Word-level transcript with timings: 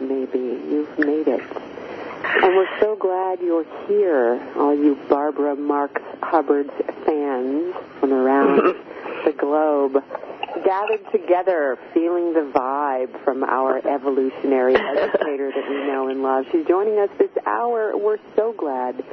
Maybe. 0.00 0.38
You've 0.38 0.98
made 0.98 1.28
it. 1.28 1.42
And 2.24 2.56
we're 2.56 2.80
so 2.80 2.96
glad 2.96 3.40
you're 3.40 3.66
here, 3.86 4.40
all 4.56 4.74
you 4.74 4.98
Barbara 5.08 5.54
Marx 5.56 6.00
Hubbard 6.22 6.70
fans 7.04 7.74
from 8.00 8.12
around 8.12 8.56
the 9.24 9.32
globe, 9.32 10.02
gathered 10.64 11.10
together, 11.12 11.78
feeling 11.92 12.32
the 12.32 12.50
vibe 12.52 13.22
from 13.24 13.44
our 13.44 13.78
evolutionary 13.86 14.74
educator 14.74 15.52
that 15.52 15.68
we 15.68 15.86
know 15.86 16.08
and 16.08 16.22
love. 16.22 16.46
She's 16.50 16.66
joining 16.66 16.98
us 16.98 17.10
this 17.18 17.30
hour. 17.46 17.96
We're 17.96 18.18
so 18.36 18.52
glad 18.52 19.04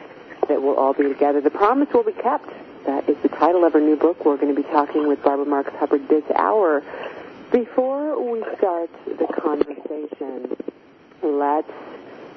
that 0.47 0.61
we'll 0.61 0.75
all 0.75 0.93
be 0.93 1.03
together. 1.03 1.41
The 1.41 1.49
promise 1.49 1.89
will 1.93 2.03
be 2.03 2.13
kept. 2.13 2.49
That 2.85 3.07
is 3.07 3.17
the 3.21 3.29
title 3.29 3.63
of 3.63 3.73
her 3.73 3.81
new 3.81 3.95
book. 3.95 4.25
We're 4.25 4.37
going 4.37 4.55
to 4.55 4.59
be 4.59 4.67
talking 4.67 5.07
with 5.07 5.21
Barbara 5.23 5.45
Marx 5.45 5.71
Hubbard 5.75 6.07
this 6.07 6.23
hour. 6.35 6.81
Before 7.51 8.31
we 8.31 8.39
start 8.57 8.89
the 9.05 9.27
conversation, 9.27 10.55
let's 11.21 11.69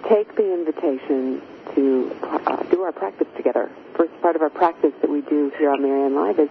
take 0.08 0.34
the 0.34 0.52
invitation 0.52 1.40
to 1.76 2.10
uh, 2.20 2.62
do 2.64 2.82
our 2.82 2.90
practice 2.90 3.28
together. 3.36 3.70
First 3.96 4.20
part 4.20 4.34
of 4.34 4.42
our 4.42 4.50
practice 4.50 4.90
that 5.00 5.08
we 5.08 5.20
do 5.20 5.52
here 5.56 5.70
on 5.70 5.82
Marianne 5.82 6.16
Live 6.16 6.40
is, 6.40 6.50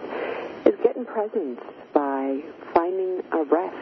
is 0.64 0.80
getting 0.82 1.04
presence 1.04 1.60
by 1.92 2.40
finding 2.72 3.22
our 3.32 3.44
breath. 3.44 3.74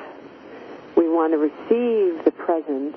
We 0.96 1.08
want 1.08 1.32
to 1.32 1.38
receive 1.38 2.24
the 2.24 2.32
presence 2.32 2.96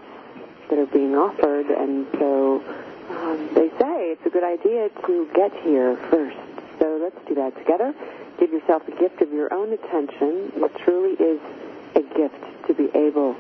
that 0.71 0.79
are 0.79 0.87
being 0.87 1.13
offered, 1.13 1.67
and 1.67 2.07
so 2.17 2.63
um, 3.11 3.49
they 3.53 3.69
say 3.77 4.09
it's 4.09 4.25
a 4.25 4.31
good 4.31 4.43
idea 4.43 4.89
to 5.05 5.29
get 5.35 5.53
here 5.61 5.97
first. 6.09 6.37
So 6.79 6.99
let's 6.99 7.27
do 7.27 7.35
that 7.35 7.55
together. 7.59 7.93
Give 8.39 8.51
yourself 8.51 8.87
the 8.87 8.91
gift 8.93 9.21
of 9.21 9.31
your 9.31 9.53
own 9.53 9.71
attention. 9.71 10.51
It 10.55 10.71
truly 10.83 11.13
is 11.23 11.39
a 11.95 12.01
gift 12.01 12.67
to 12.67 12.73
be 12.73 12.89
able 12.95 13.35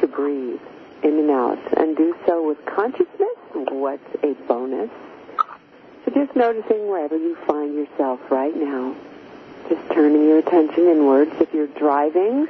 to 0.00 0.06
breathe 0.06 0.60
in 1.02 1.18
and 1.18 1.30
out 1.30 1.58
and 1.78 1.96
do 1.96 2.16
so 2.26 2.46
with 2.46 2.64
consciousness. 2.66 3.36
What's 3.52 4.02
a 4.22 4.34
bonus? 4.46 4.90
So 6.04 6.10
just 6.12 6.34
noticing 6.36 6.88
wherever 6.88 7.16
you 7.16 7.36
find 7.46 7.74
yourself 7.74 8.20
right 8.30 8.54
now. 8.56 8.94
Just 9.68 9.88
turning 9.92 10.22
your 10.28 10.38
attention 10.38 10.88
inwards. 10.88 11.32
If 11.40 11.54
you're 11.54 11.68
driving, 11.68 12.48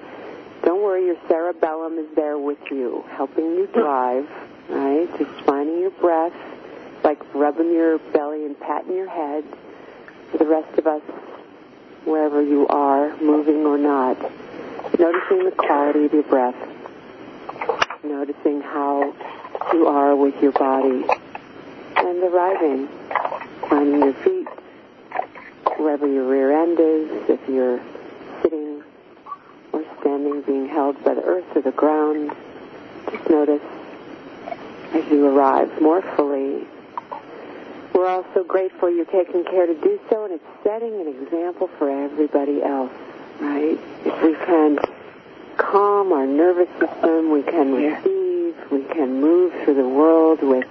don't 0.65 0.83
worry, 0.83 1.07
your 1.07 1.17
cerebellum 1.29 1.99
is 1.99 2.15
there 2.15 2.39
with 2.39 2.59
you, 2.71 3.05
helping 3.11 3.45
you 3.45 3.69
drive, 3.73 4.29
right? 4.69 5.09
Just 5.19 5.31
finding 5.45 5.81
your 5.81 5.91
breath, 5.91 6.33
like 7.05 7.19
rubbing 7.35 7.73
your 7.73 7.99
belly 7.99 8.47
and 8.47 8.59
patting 8.59 8.95
your 8.95 9.11
head. 9.11 9.45
For 10.31 10.39
the 10.39 10.47
rest 10.47 10.79
of 10.79 10.87
us, 10.87 11.03
wherever 12.05 12.43
you 12.43 12.67
are, 12.69 13.15
moving 13.19 13.67
or 13.67 13.77
not, 13.77 14.17
noticing 14.99 15.45
the 15.45 15.55
quality 15.57 16.05
of 16.07 16.13
your 16.13 16.23
breath, 16.25 16.57
noticing 18.05 18.61
how 18.61 19.15
you 19.73 19.87
are 19.87 20.15
with 20.15 20.41
your 20.43 20.53
body, 20.53 21.05
and 21.97 22.23
arriving, 22.23 22.89
finding 23.69 24.01
your 24.01 24.15
feet, 24.15 24.49
wherever 25.79 26.07
your 26.07 26.25
rear 26.27 26.63
end 26.63 26.79
is, 26.79 27.31
if 27.31 27.41
you're 27.49 27.81
sitting 28.43 28.83
or 29.73 29.85
standing, 30.01 30.43
being 30.43 30.69
held 30.69 31.03
by 31.05 31.15
the 31.15 31.23
earth 31.23 31.45
or 31.57 31.63
the 31.63 31.71
ground, 31.73 32.33
just 33.11 33.31
notice 33.31 33.63
as 34.95 35.05
you 35.11 35.27
arrive 35.27 35.81
more 35.81 36.03
fully. 36.17 36.67
We're 37.95 38.09
also 38.09 38.45
grateful 38.45 38.91
you're 38.91 39.05
taking 39.07 39.45
care 39.45 39.67
to 39.67 39.75
do 39.75 40.01
so, 40.11 40.25
and 40.25 40.35
it's 40.35 40.45
setting 40.65 41.01
an 41.01 41.09
example 41.09 41.69
for 41.79 41.91
everybody 41.91 42.63
else, 42.63 42.93
right? 43.43 43.79
If 44.05 44.23
we 44.23 44.35
can 44.47 44.79
calm 45.57 46.13
our 46.13 46.27
nervous 46.27 46.69
system, 46.79 47.31
we 47.31 47.43
can 47.43 47.75
receive, 47.75 48.55
we 48.71 48.85
can 48.95 49.21
move 49.21 49.53
through 49.65 49.75
the 49.75 49.89
world 49.89 50.43
with 50.43 50.65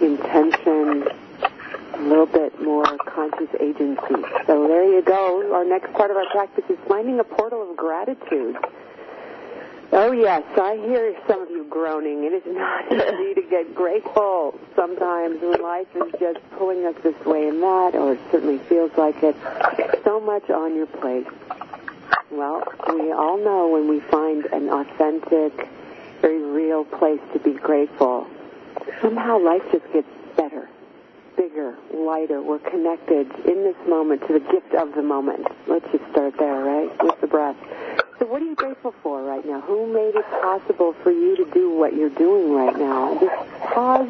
intention, 0.00 1.08
a 1.94 1.98
little 2.00 2.26
bit 2.26 2.60
more 2.62 2.84
conscious 2.98 3.48
agency. 3.60 4.22
So 4.46 4.66
there 4.68 4.84
you 4.92 5.02
go. 5.02 5.54
Our 5.54 5.64
next 5.64 5.92
part 5.94 6.10
of 6.10 6.16
our 6.16 6.28
practice 6.30 6.64
is 6.68 6.78
finding 6.88 7.18
a 7.20 7.24
portal 7.24 7.70
of 7.70 7.76
gratitude. 7.76 8.56
Oh 9.94 10.10
yes, 10.10 10.42
I 10.56 10.76
hear 10.76 11.14
some 11.28 11.42
of 11.42 11.50
you 11.50 11.64
groaning. 11.64 12.24
It 12.24 12.32
is 12.32 12.42
not 12.46 12.90
easy 12.90 13.34
to 13.34 13.42
get 13.48 13.74
grateful 13.74 14.58
sometimes 14.74 15.40
when 15.42 15.62
life 15.62 15.86
is 15.94 16.12
just 16.18 16.38
pulling 16.56 16.86
us 16.86 16.94
this 17.02 17.14
way 17.26 17.46
and 17.48 17.62
that, 17.62 17.94
or 17.94 18.14
it 18.14 18.20
certainly 18.30 18.58
feels 18.58 18.90
like 18.96 19.22
it. 19.22 19.36
So 20.02 20.18
much 20.18 20.48
on 20.48 20.74
your 20.74 20.86
plate. 20.86 21.26
Well, 22.32 22.64
we 22.88 23.12
all 23.12 23.36
know 23.36 23.68
when 23.68 23.88
we 23.88 24.00
find 24.00 24.46
an 24.46 24.70
authentic, 24.70 25.68
very 26.22 26.40
real 26.40 26.82
place 26.82 27.20
to 27.34 27.38
be 27.38 27.52
grateful, 27.52 28.26
somehow 29.02 29.38
life 29.38 29.60
just 29.70 29.84
gets 29.92 30.08
better, 30.34 30.66
bigger, 31.36 31.76
lighter. 31.92 32.40
We're 32.40 32.58
connected 32.58 33.30
in 33.44 33.64
this 33.64 33.76
moment 33.86 34.26
to 34.28 34.32
the 34.32 34.40
gift 34.40 34.72
of 34.72 34.94
the 34.94 35.02
moment. 35.02 35.46
Let's 35.66 35.84
just 35.92 36.10
start 36.10 36.32
there, 36.38 36.64
right? 36.64 36.90
With 37.04 37.20
the 37.20 37.26
breath. 37.26 37.56
So 38.18 38.24
what 38.24 38.40
are 38.40 38.46
you 38.46 38.54
grateful 38.54 38.94
for 39.02 39.22
right 39.22 39.44
now? 39.44 39.60
Who 39.60 39.92
made 39.92 40.14
it 40.14 40.24
possible 40.40 40.94
for 41.02 41.10
you 41.10 41.36
to 41.36 41.44
do 41.52 41.70
what 41.70 41.94
you're 41.94 42.08
doing 42.08 42.54
right 42.54 42.78
now? 42.78 43.18
Just 43.20 43.60
pause 43.60 44.08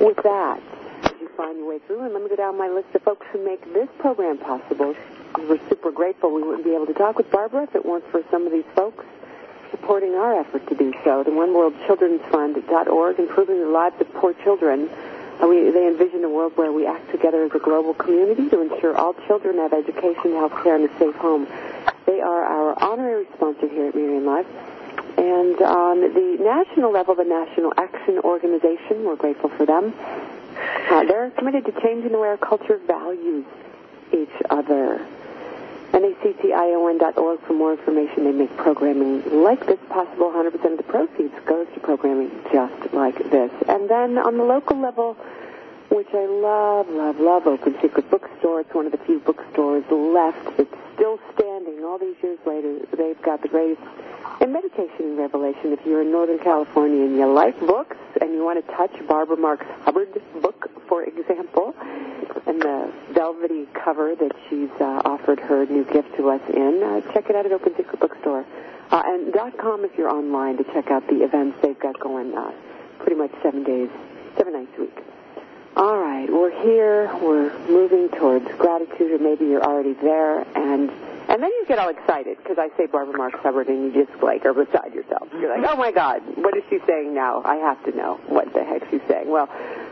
with 0.00 0.16
that 0.24 0.60
as 1.04 1.12
you 1.20 1.28
find 1.36 1.58
your 1.58 1.68
way 1.68 1.78
through. 1.86 2.02
And 2.02 2.12
let 2.12 2.24
me 2.24 2.28
go 2.28 2.34
down 2.34 2.58
my 2.58 2.68
list 2.68 2.88
of 2.92 3.02
folks 3.02 3.24
who 3.30 3.44
make 3.44 3.72
this 3.72 3.88
program 4.00 4.38
possible. 4.38 4.96
We're 5.48 5.58
super 5.68 5.90
grateful. 5.90 6.32
We 6.32 6.42
wouldn't 6.42 6.64
be 6.64 6.74
able 6.74 6.86
to 6.86 6.94
talk 6.94 7.16
with 7.16 7.30
Barbara 7.30 7.64
if 7.64 7.74
it 7.74 7.84
weren't 7.84 8.06
for 8.10 8.22
some 8.30 8.46
of 8.46 8.52
these 8.52 8.64
folks 8.74 9.04
supporting 9.70 10.14
our 10.14 10.38
effort 10.40 10.66
to 10.68 10.74
do 10.74 10.92
so. 11.04 11.22
The 11.24 11.30
One 11.30 11.54
World 11.54 11.74
Children's 11.86 12.20
Fund.org, 12.30 13.18
improving 13.18 13.60
the 13.60 13.68
lives 13.68 14.00
of 14.00 14.12
poor 14.14 14.34
children. 14.44 14.88
Uh, 15.42 15.46
we, 15.46 15.70
they 15.70 15.86
envision 15.86 16.22
a 16.24 16.28
world 16.28 16.52
where 16.56 16.70
we 16.72 16.86
act 16.86 17.10
together 17.10 17.44
as 17.44 17.52
a 17.54 17.58
global 17.58 17.94
community 17.94 18.48
to 18.50 18.60
ensure 18.60 18.96
all 18.96 19.14
children 19.26 19.56
have 19.56 19.72
education, 19.72 20.32
health 20.32 20.52
care, 20.62 20.76
and 20.76 20.90
a 20.90 20.98
safe 20.98 21.14
home. 21.16 21.46
They 22.06 22.20
are 22.20 22.44
our 22.44 22.82
honorary 22.82 23.26
sponsor 23.34 23.68
here 23.68 23.88
at 23.88 23.94
Marianne 23.94 24.26
Live. 24.26 24.46
And 25.16 25.60
on 25.62 26.00
the 26.00 26.36
national 26.40 26.92
level, 26.92 27.14
the 27.14 27.24
National 27.24 27.72
Action 27.76 28.18
Organization, 28.18 29.04
we're 29.04 29.16
grateful 29.16 29.50
for 29.50 29.64
them. 29.66 29.94
Uh, 30.90 31.04
they're 31.04 31.30
committed 31.30 31.64
to 31.66 31.72
changing 31.80 32.12
the 32.12 32.18
way 32.18 32.28
our 32.28 32.36
culture 32.36 32.78
values 32.86 33.44
each 34.12 34.42
other. 34.50 35.06
NACTION.org 35.92 37.40
for 37.46 37.52
more 37.52 37.72
information. 37.72 38.24
They 38.24 38.32
make 38.32 38.56
programming 38.56 39.42
like 39.42 39.66
this 39.66 39.78
possible. 39.88 40.30
100% 40.30 40.54
of 40.54 40.76
the 40.76 40.84
proceeds 40.84 41.34
goes 41.46 41.66
to 41.74 41.80
programming 41.80 42.30
just 42.52 42.92
like 42.92 43.18
this. 43.30 43.50
And 43.68 43.88
then 43.88 44.18
on 44.18 44.36
the 44.36 44.44
local 44.44 44.80
level, 44.80 45.16
which 45.90 46.08
I 46.14 46.26
love, 46.26 46.88
love, 46.88 47.18
love, 47.18 47.46
Open 47.46 47.74
Secret 47.82 48.08
Bookstore. 48.10 48.60
It's 48.60 48.72
one 48.72 48.86
of 48.86 48.92
the 48.92 48.98
few 48.98 49.18
bookstores 49.18 49.84
left 49.90 50.56
that's 50.56 50.74
still 50.94 51.18
standing 51.34 51.84
all 51.84 51.98
these 51.98 52.16
years 52.22 52.38
later. 52.46 52.78
They've 52.96 53.20
got 53.22 53.42
the 53.42 53.48
greatest 53.48 53.82
in 54.40 54.52
meditation 54.52 55.00
and 55.00 55.18
revelation. 55.18 55.72
If 55.72 55.84
you're 55.84 56.02
in 56.02 56.10
Northern 56.10 56.38
California 56.38 57.04
and 57.04 57.16
you 57.16 57.26
like 57.32 57.58
books 57.60 57.96
and 58.20 58.32
you 58.32 58.44
want 58.44 58.64
to 58.64 58.72
touch 58.72 58.90
Barbara 59.06 59.36
Marx 59.36 59.66
Hubbard's 59.82 60.16
book, 60.40 60.70
for 60.88 61.04
example, 61.04 61.74
and 62.46 62.60
the 62.60 62.92
velvety 63.12 63.66
cover 63.74 64.14
that 64.14 64.32
she's 64.48 64.70
uh, 64.80 65.02
offered 65.04 65.38
her 65.40 65.66
new 65.66 65.84
gift 65.84 66.16
to 66.16 66.30
us 66.30 66.40
in, 66.48 66.82
uh, 66.82 67.12
check 67.12 67.28
it 67.28 67.36
out 67.36 67.46
at 67.46 67.52
Open 67.52 67.74
Secret 67.76 68.00
Bookstore. 68.00 68.44
Uh, 68.90 69.02
and 69.04 69.32
dot 69.32 69.56
.com 69.58 69.84
if 69.84 69.96
you're 69.96 70.10
online 70.10 70.56
to 70.56 70.64
check 70.72 70.90
out 70.90 71.06
the 71.06 71.22
events 71.22 71.56
they've 71.62 71.78
got 71.78 72.00
going 72.00 72.36
uh, 72.36 72.50
pretty 72.98 73.14
much 73.14 73.30
seven 73.42 73.62
days, 73.62 73.88
seven 74.36 74.52
nights 74.52 74.72
a 74.78 74.80
week. 74.80 74.98
All 75.76 75.96
right, 75.96 76.28
we're 76.28 76.50
here. 76.62 77.08
We're 77.22 77.56
moving 77.68 78.08
towards 78.08 78.46
gratitude, 78.58 79.12
or 79.12 79.18
maybe 79.22 79.44
you're 79.44 79.62
already 79.62 79.92
there, 79.92 80.40
and 80.56 80.90
and 81.30 81.42
then 81.42 81.50
you 81.50 81.64
get 81.66 81.78
all 81.78 81.88
excited 81.88 82.36
because 82.38 82.58
I 82.58 82.68
say 82.76 82.86
Barbara 82.86 83.16
Marx 83.16 83.38
Hubbard, 83.40 83.68
and 83.68 83.84
you 83.84 84.04
just 84.04 84.22
like 84.22 84.44
are 84.44 84.52
beside 84.52 84.92
yourself. 84.92 85.28
You're 85.32 85.48
like, 85.48 85.64
mm-hmm. 85.64 85.78
oh 85.78 85.80
my 85.80 85.92
God, 85.92 86.22
what 86.36 86.56
is 86.56 86.64
she 86.68 86.78
saying 86.86 87.14
now? 87.14 87.42
I 87.44 87.54
have 87.56 87.82
to 87.84 87.96
know 87.96 88.20
what 88.26 88.52
the 88.52 88.64
heck 88.64 88.82
she's 88.90 89.00
saying. 89.08 89.30
Well, 89.30 89.46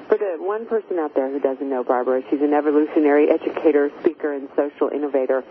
for 0.09 0.19
the 0.19 0.37
one 0.41 0.67
person 0.67 0.99
out 0.99 1.15
there 1.15 1.31
who 1.31 1.39
doesn't 1.39 1.69
know 1.69 1.85
Barbara, 1.85 2.23
she's 2.29 2.43
an 2.43 2.55
evolutionary 2.55 3.31
educator, 3.31 3.91
speaker, 4.01 4.35
and 4.35 4.49
social 4.57 4.89
innovator 4.89 5.45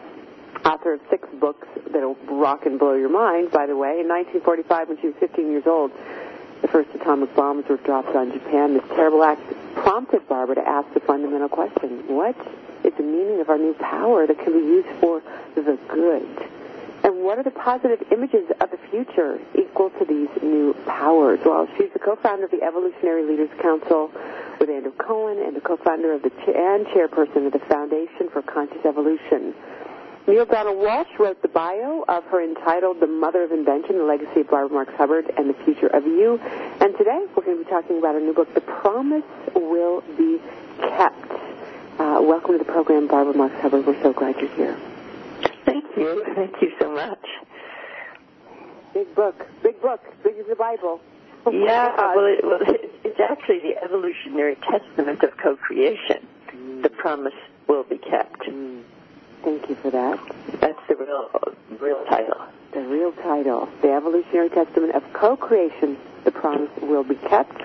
author 0.66 0.94
of 0.94 1.02
six 1.10 1.28
books 1.40 1.68
that'll 1.92 2.16
rock 2.28 2.66
and 2.66 2.80
blow 2.80 2.96
your 2.96 3.10
mind, 3.10 3.52
by 3.52 3.66
the 3.66 3.76
way. 3.76 4.00
In 4.02 4.08
1945, 4.08 4.90
when 4.90 5.00
she 5.00 5.08
was 5.08 5.16
15 5.20 5.50
years 5.50 5.64
old, 5.66 5.92
the 6.62 6.68
first 6.68 6.90
atomic 6.96 7.34
bombs 7.36 7.66
were 7.70 7.78
dropped 7.78 8.16
on 8.16 8.34
Japan. 8.34 8.74
This 8.74 8.84
terrible 8.90 9.24
act 9.24 9.42
prompted 9.76 10.28
Barbara 10.28 10.56
to 10.56 10.68
ask 10.68 10.92
the 10.94 11.00
fundamental 11.00 11.50
question, 11.50 12.04
what 12.08 12.36
is 12.84 12.94
the 12.98 13.04
meaning 13.04 13.40
of 13.40 13.50
our 13.50 13.58
new 13.58 13.74
power 13.76 14.26
that 14.26 14.40
can 14.40 14.54
be 14.54 14.66
used 14.66 14.90
for 15.00 15.22
the 15.62 15.78
good? 15.88 16.50
And 17.04 17.24
what 17.24 17.38
are 17.38 17.44
the 17.44 17.52
positive 17.52 18.04
images 18.12 18.50
of 18.60 18.72
the 18.72 18.78
future 18.90 19.40
equal 19.58 19.92
to 19.92 20.06
these 20.06 20.30
new 20.42 20.74
powers? 20.86 21.40
Well, 21.46 21.68
she's 21.78 21.92
the 21.94 22.00
co-founder 22.00 22.46
of 22.46 22.52
the 22.52 22.64
Evolutionary 22.64 23.24
Leaders 23.24 23.50
Council 23.62 24.12
with 24.60 24.70
Andrew 24.70 24.92
Cohen 24.92 25.40
and 25.40 25.56
the 25.56 25.62
co-founder 25.62 26.14
of 26.14 26.24
the 26.24 26.32
and 26.48 26.86
chairperson 26.88 27.46
of 27.48 27.54
the 27.54 27.64
Foundation 27.70 28.30
for 28.30 28.42
Conscious 28.42 28.84
Evolution. 28.84 29.54
Neale 30.28 30.46
Donald 30.46 30.78
Walsch 30.78 31.18
wrote 31.20 31.42
the 31.42 31.48
bio 31.48 32.04
of 32.10 32.26
her 32.26 32.44
entitled 32.44 33.00
The 33.00 33.08
Mother 33.08 33.44
of 33.44 33.54
Invention, 33.54 33.98
The 33.98 34.04
Legacy 34.04 34.42
of 34.42 34.50
Barbara 34.50 34.76
Marx 34.76 34.94
Hubbard 34.98 35.32
and 35.38 35.50
the 35.50 35.64
Future 35.64 35.88
of 35.88 36.06
You. 36.06 36.38
And 36.82 36.98
today 36.98 37.26
we're 37.36 37.46
going 37.46 37.58
to 37.60 37.64
be 37.64 37.70
talking 37.70 38.00
about 38.00 38.16
her 38.16 38.20
new 38.20 38.34
book, 38.34 38.54
The 38.54 38.60
Promise 38.60 39.24
Will 39.56 40.02
Be 40.18 40.42
Kept. 40.80 41.32
Uh, 41.98 42.20
welcome 42.22 42.52
to 42.52 42.58
the 42.58 42.66
program, 42.70 43.08
Barbara 43.08 43.36
Marx 43.36 43.56
Hubbard. 43.62 43.86
We're 43.86 44.02
so 44.04 44.12
glad 44.12 44.36
you're 44.42 44.54
here. 44.56 44.78
Thank 45.68 45.86
you. 45.98 46.24
Thank 46.34 46.62
you 46.62 46.72
so 46.80 46.92
much. 46.92 47.24
Big 48.94 49.14
book. 49.14 49.46
Big 49.62 49.80
book. 49.82 50.02
Big 50.24 50.38
as 50.40 50.48
the 50.48 50.56
Bible. 50.56 51.00
Yeah, 51.50 51.96
well, 52.14 52.26
it, 52.26 52.44
well 52.44 52.60
it, 52.62 52.92
it's 53.06 53.20
actually 53.22 53.60
the 53.60 53.82
evolutionary 53.82 54.58
testament 54.70 55.24
of 55.24 55.38
co-creation. 55.38 56.28
Mm. 56.52 56.84
The 56.84 56.90
promise 56.90 57.36
will 57.70 57.84
be 57.84 57.98
kept. 57.98 58.42
Mm. 58.42 58.84
Thank 59.44 59.70
you 59.70 59.76
for 59.76 59.90
that. 59.92 60.20
That's 60.60 60.80
the 60.90 60.96
real, 60.98 61.30
real 61.80 62.04
title. 62.06 62.42
The 62.74 62.82
real 62.82 63.14
title. 63.14 63.70
The 63.82 63.92
Evolutionary 63.94 64.50
Testament 64.50 64.94
of 64.94 65.04
Co-Creation. 65.14 65.98
The 66.26 66.32
promise 66.32 66.70
will 66.82 67.04
be 67.06 67.16
kept. 67.16 67.62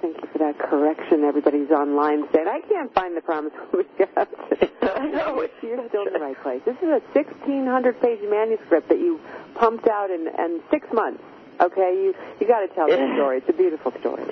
Thank 0.00 0.22
you 0.22 0.28
for 0.32 0.38
that 0.38 0.58
correction. 0.58 1.24
Everybody's 1.24 1.70
online 1.70 2.24
saying, 2.32 2.46
I 2.48 2.60
can't 2.68 2.92
find 2.94 3.16
the 3.16 3.20
promise 3.20 3.52
kept. 3.98 4.34
I 4.82 5.06
know. 5.06 5.46
You're 5.62 5.88
still 5.88 6.06
in 6.06 6.12
the 6.12 6.20
right 6.20 6.40
place. 6.42 6.62
This 6.64 6.76
is 6.76 6.88
a 6.88 7.00
1,600-page 7.14 8.20
manuscript 8.28 8.88
that 8.88 8.98
you 8.98 9.20
pumped 9.54 9.88
out 9.88 10.10
in, 10.10 10.28
in 10.28 10.60
six 10.70 10.86
months. 10.92 11.22
Okay, 11.60 11.92
you 12.02 12.14
you 12.40 12.48
got 12.48 12.60
to 12.60 12.68
tell 12.68 12.88
the 12.88 13.12
story. 13.16 13.38
It's 13.38 13.48
a 13.50 13.52
beautiful 13.52 13.92
story. 14.00 14.24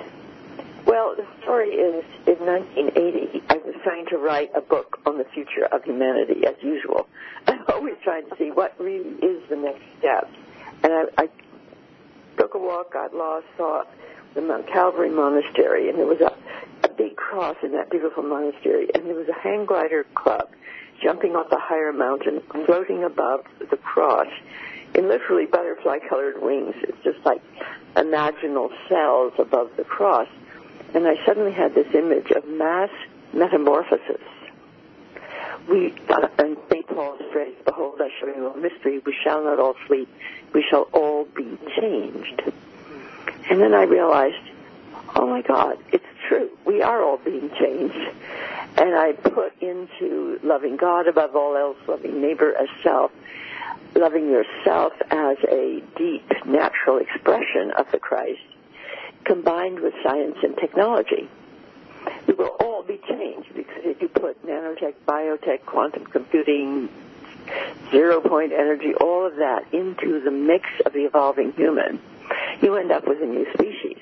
Well, 0.85 1.15
the 1.15 1.27
story 1.43 1.69
is 1.69 2.03
in 2.25 2.43
1980, 2.43 3.43
I 3.49 3.57
was 3.57 3.75
trying 3.83 4.07
to 4.07 4.17
write 4.17 4.49
a 4.55 4.61
book 4.61 4.99
on 5.05 5.19
the 5.19 5.25
future 5.25 5.65
of 5.71 5.83
humanity, 5.83 6.47
as 6.47 6.55
usual. 6.63 7.07
I'm 7.47 7.63
always 7.67 7.93
trying 8.03 8.27
to 8.29 8.35
see 8.37 8.49
what 8.49 8.73
really 8.79 9.11
is 9.21 9.47
the 9.49 9.57
next 9.57 9.83
step. 9.99 10.27
And 10.81 10.91
I, 10.91 11.03
I 11.23 11.29
took 12.37 12.55
a 12.55 12.57
walk, 12.57 12.93
got 12.93 13.13
lost, 13.13 13.45
saw 13.57 13.83
the 14.33 14.41
Mount 14.41 14.67
Calvary 14.67 15.09
Monastery, 15.09 15.89
and 15.89 15.97
there 15.97 16.05
was 16.05 16.21
a, 16.21 16.33
a 16.83 16.89
big 16.89 17.15
cross 17.15 17.57
in 17.63 17.71
that 17.73 17.89
beautiful 17.89 18.23
monastery, 18.23 18.89
and 18.93 19.05
there 19.05 19.15
was 19.15 19.27
a 19.27 19.33
hang 19.33 19.65
glider 19.65 20.05
club 20.15 20.49
jumping 21.01 21.35
off 21.35 21.51
a 21.51 21.59
higher 21.59 21.93
mountain, 21.93 22.41
floating 22.65 23.03
above 23.03 23.45
the 23.69 23.77
cross 23.77 24.27
in 24.95 25.07
literally 25.07 25.45
butterfly-colored 25.45 26.41
wings. 26.41 26.75
It's 26.81 27.03
just 27.03 27.25
like 27.25 27.41
imaginal 27.95 28.69
cells 28.89 29.33
above 29.37 29.71
the 29.77 29.83
cross 29.83 30.27
and 30.93 31.07
I 31.07 31.23
suddenly 31.25 31.51
had 31.51 31.75
this 31.75 31.93
image 31.93 32.31
of 32.31 32.47
mass 32.47 32.89
metamorphosis. 33.33 34.21
We, 35.69 35.93
uh, 36.09 36.27
and 36.39 36.57
St. 36.69 36.87
Paul's 36.87 37.21
phrase, 37.31 37.55
behold, 37.63 38.01
I 38.01 38.09
show 38.19 38.27
you 38.27 38.51
a 38.51 38.57
mystery, 38.57 38.99
we 39.05 39.15
shall 39.23 39.43
not 39.43 39.59
all 39.59 39.75
sleep, 39.87 40.09
we 40.53 40.65
shall 40.67 40.87
all 40.93 41.25
be 41.25 41.57
changed. 41.79 42.41
And 43.49 43.59
then 43.59 43.73
I 43.73 43.83
realized, 43.83 44.37
oh 45.15 45.27
my 45.27 45.41
God, 45.41 45.77
it's 45.91 46.05
true, 46.27 46.49
we 46.65 46.81
are 46.81 47.03
all 47.03 47.17
being 47.17 47.49
changed. 47.59 47.97
And 48.77 48.95
I 48.95 49.13
put 49.13 49.59
into 49.61 50.39
loving 50.43 50.77
God 50.77 51.07
above 51.07 51.35
all 51.35 51.57
else, 51.57 51.77
loving 51.87 52.21
neighbor 52.21 52.55
as 52.55 52.69
self, 52.83 53.11
loving 53.95 54.29
yourself 54.29 54.93
as 55.09 55.37
a 55.49 55.81
deep, 55.97 56.31
natural 56.45 56.99
expression 56.99 57.71
of 57.71 57.91
the 57.91 57.99
Christ, 57.99 58.39
combined 59.25 59.79
with 59.79 59.93
science 60.03 60.37
and 60.43 60.55
technology. 60.55 61.27
We 62.27 62.35
will 62.35 62.55
all 62.59 62.83
be 62.83 63.01
changed 63.09 63.53
because 63.55 63.83
if 63.83 64.01
you 64.01 64.07
put 64.07 64.45
nanotech, 64.45 64.93
biotech, 65.07 65.65
quantum 65.65 66.05
computing, 66.05 66.89
zero 67.91 68.21
point 68.21 68.53
energy, 68.53 68.93
all 68.93 69.25
of 69.25 69.37
that 69.37 69.73
into 69.73 70.21
the 70.21 70.31
mix 70.31 70.69
of 70.85 70.93
the 70.93 71.05
evolving 71.05 71.51
human, 71.53 71.99
you 72.61 72.75
end 72.75 72.91
up 72.91 73.07
with 73.07 73.21
a 73.21 73.25
new 73.25 73.45
species. 73.53 73.97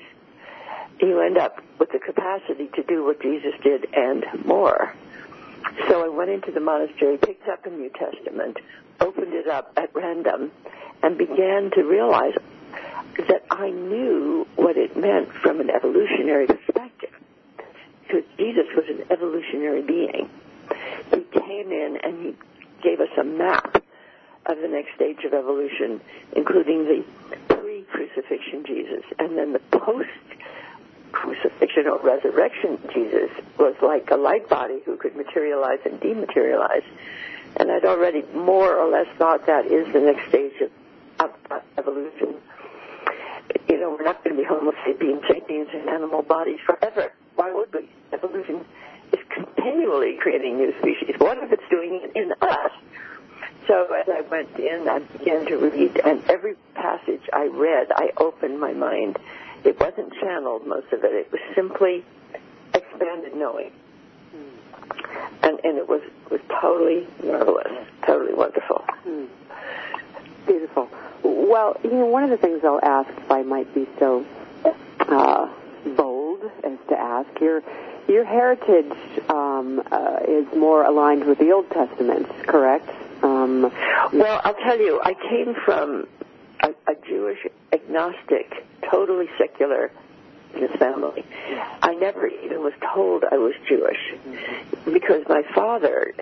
You 1.00 1.20
end 1.20 1.38
up 1.38 1.60
with 1.78 1.90
the 1.92 1.98
capacity 1.98 2.68
to 2.74 2.82
do 2.82 3.04
what 3.04 3.22
Jesus 3.22 3.54
did 3.62 3.86
and 3.94 4.24
more. 4.44 4.94
So 5.88 6.04
I 6.04 6.08
went 6.08 6.30
into 6.30 6.50
the 6.50 6.60
monastery, 6.60 7.18
picked 7.18 7.48
up 7.48 7.64
a 7.66 7.70
New 7.70 7.90
Testament, 7.90 8.58
opened 9.00 9.32
it 9.32 9.46
up 9.46 9.72
at 9.76 9.94
random, 9.94 10.50
and 11.02 11.16
began 11.16 11.70
to 11.74 11.82
realize 11.82 12.34
that 13.28 13.44
I 13.50 13.70
knew 13.70 14.46
what 14.56 14.76
it 14.76 14.96
meant 14.96 15.32
from 15.32 15.60
an 15.60 15.70
evolutionary 15.70 16.46
perspective. 16.46 17.10
Because 18.02 18.24
Jesus 18.36 18.66
was 18.74 18.86
an 18.88 19.04
evolutionary 19.10 19.82
being. 19.82 20.30
He 21.10 21.20
came 21.40 21.70
in 21.70 21.98
and 22.02 22.26
he 22.26 22.36
gave 22.82 23.00
us 23.00 23.08
a 23.18 23.24
map 23.24 23.82
of 24.48 24.58
the 24.58 24.68
next 24.68 24.94
stage 24.94 25.24
of 25.24 25.34
evolution, 25.34 26.00
including 26.34 26.84
the 26.84 27.04
pre-crucifixion 27.48 28.64
Jesus 28.66 29.04
and 29.18 29.36
then 29.36 29.52
the 29.52 29.58
post-crucifixion 29.58 31.86
or 31.86 31.98
resurrection 32.00 32.78
Jesus 32.92 33.30
was 33.58 33.74
like 33.82 34.10
a 34.10 34.16
light 34.16 34.48
body 34.48 34.80
who 34.84 34.96
could 34.96 35.14
materialize 35.16 35.80
and 35.84 36.00
dematerialize. 36.00 36.84
And 37.56 37.70
I'd 37.70 37.84
already 37.84 38.22
more 38.34 38.76
or 38.76 38.88
less 38.90 39.06
thought 39.18 39.46
that 39.46 39.66
is 39.66 39.92
the 39.92 40.00
next 40.00 40.26
stage 40.28 40.54
of, 41.20 41.30
of, 41.50 41.62
evolution 41.76 42.36
you 43.68 43.78
know, 43.78 43.90
we're 43.90 44.04
not 44.04 44.24
going 44.24 44.34
to 44.34 44.42
be 44.42 44.48
Homo 44.48 44.72
sapiens 44.84 45.22
sapiens 45.28 45.68
in 45.72 45.88
animal 45.88 46.22
bodies 46.22 46.58
forever. 46.64 47.12
Why 47.36 47.52
would 47.52 47.72
we? 47.72 47.88
Evolution 48.12 48.64
is 49.12 49.20
continually 49.28 50.16
creating 50.20 50.56
new 50.56 50.72
species. 50.80 51.14
What 51.18 51.38
if 51.38 51.52
it's 51.52 51.68
doing 51.70 52.00
it 52.02 52.16
in 52.16 52.32
us? 52.40 52.72
So 53.68 53.86
as 53.92 54.08
I 54.08 54.22
went 54.22 54.58
in, 54.58 54.88
I 54.88 54.98
began 54.98 55.44
to 55.46 55.56
read, 55.58 56.00
and 56.02 56.24
every 56.30 56.54
passage 56.74 57.20
I 57.34 57.48
read, 57.52 57.88
I 57.94 58.10
opened 58.16 58.58
my 58.58 58.72
mind. 58.72 59.18
It 59.62 59.78
wasn't 59.78 60.14
channeled, 60.14 60.66
most 60.66 60.90
of 60.92 61.04
it. 61.04 61.12
It 61.12 61.30
was 61.30 61.40
simply 61.54 62.02
expanded 62.74 63.36
knowing. 63.36 63.70
And, 65.42 65.60
and 65.64 65.78
it 65.78 65.86
was, 65.86 66.00
was 66.30 66.40
totally 66.60 67.06
marvelous, 67.22 67.86
totally 68.06 68.34
wonderful. 68.34 68.84
Mm. 69.06 69.28
Beautiful. 70.46 70.88
Well, 71.22 71.76
you 71.84 71.90
know, 71.90 72.06
one 72.06 72.24
of 72.24 72.30
the 72.30 72.38
things 72.38 72.64
I'll 72.64 72.80
ask, 72.82 73.10
if 73.18 73.30
I 73.30 73.42
might 73.42 73.72
be 73.74 73.86
so 73.98 74.24
uh, 75.00 75.48
bold 75.94 76.50
as 76.64 76.78
to 76.88 76.98
ask, 76.98 77.28
your 77.40 77.62
your 78.08 78.24
heritage 78.24 78.90
um, 79.28 79.82
uh, 79.92 80.20
is 80.26 80.46
more 80.56 80.84
aligned 80.84 81.24
with 81.26 81.38
the 81.38 81.52
Old 81.52 81.70
Testament, 81.70 82.26
correct? 82.46 82.88
Um, 83.22 83.62
well, 84.12 84.40
I'll 84.44 84.54
tell 84.54 84.78
you, 84.78 85.00
I 85.02 85.14
came 85.14 85.54
from 85.64 86.06
a, 86.62 86.70
a 86.90 86.94
Jewish 87.06 87.38
agnostic, 87.72 88.66
totally 88.90 89.28
secular 89.38 89.90
family. 90.78 91.24
I 91.82 91.94
never 91.94 92.26
even 92.26 92.62
was 92.62 92.72
told 92.94 93.24
I 93.30 93.36
was 93.36 93.54
Jewish 93.68 93.98
mm-hmm. 94.12 94.92
because 94.92 95.22
my 95.28 95.42
father, 95.54 96.14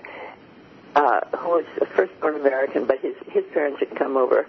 uh, 0.95 1.21
who 1.37 1.49
was 1.49 1.65
a 1.81 1.87
firstborn 1.87 2.37
American, 2.37 2.87
but 2.87 3.01
his 3.01 3.15
his 3.31 3.45
parents 3.53 3.81
had 3.81 3.97
come 3.97 4.17
over 4.17 4.47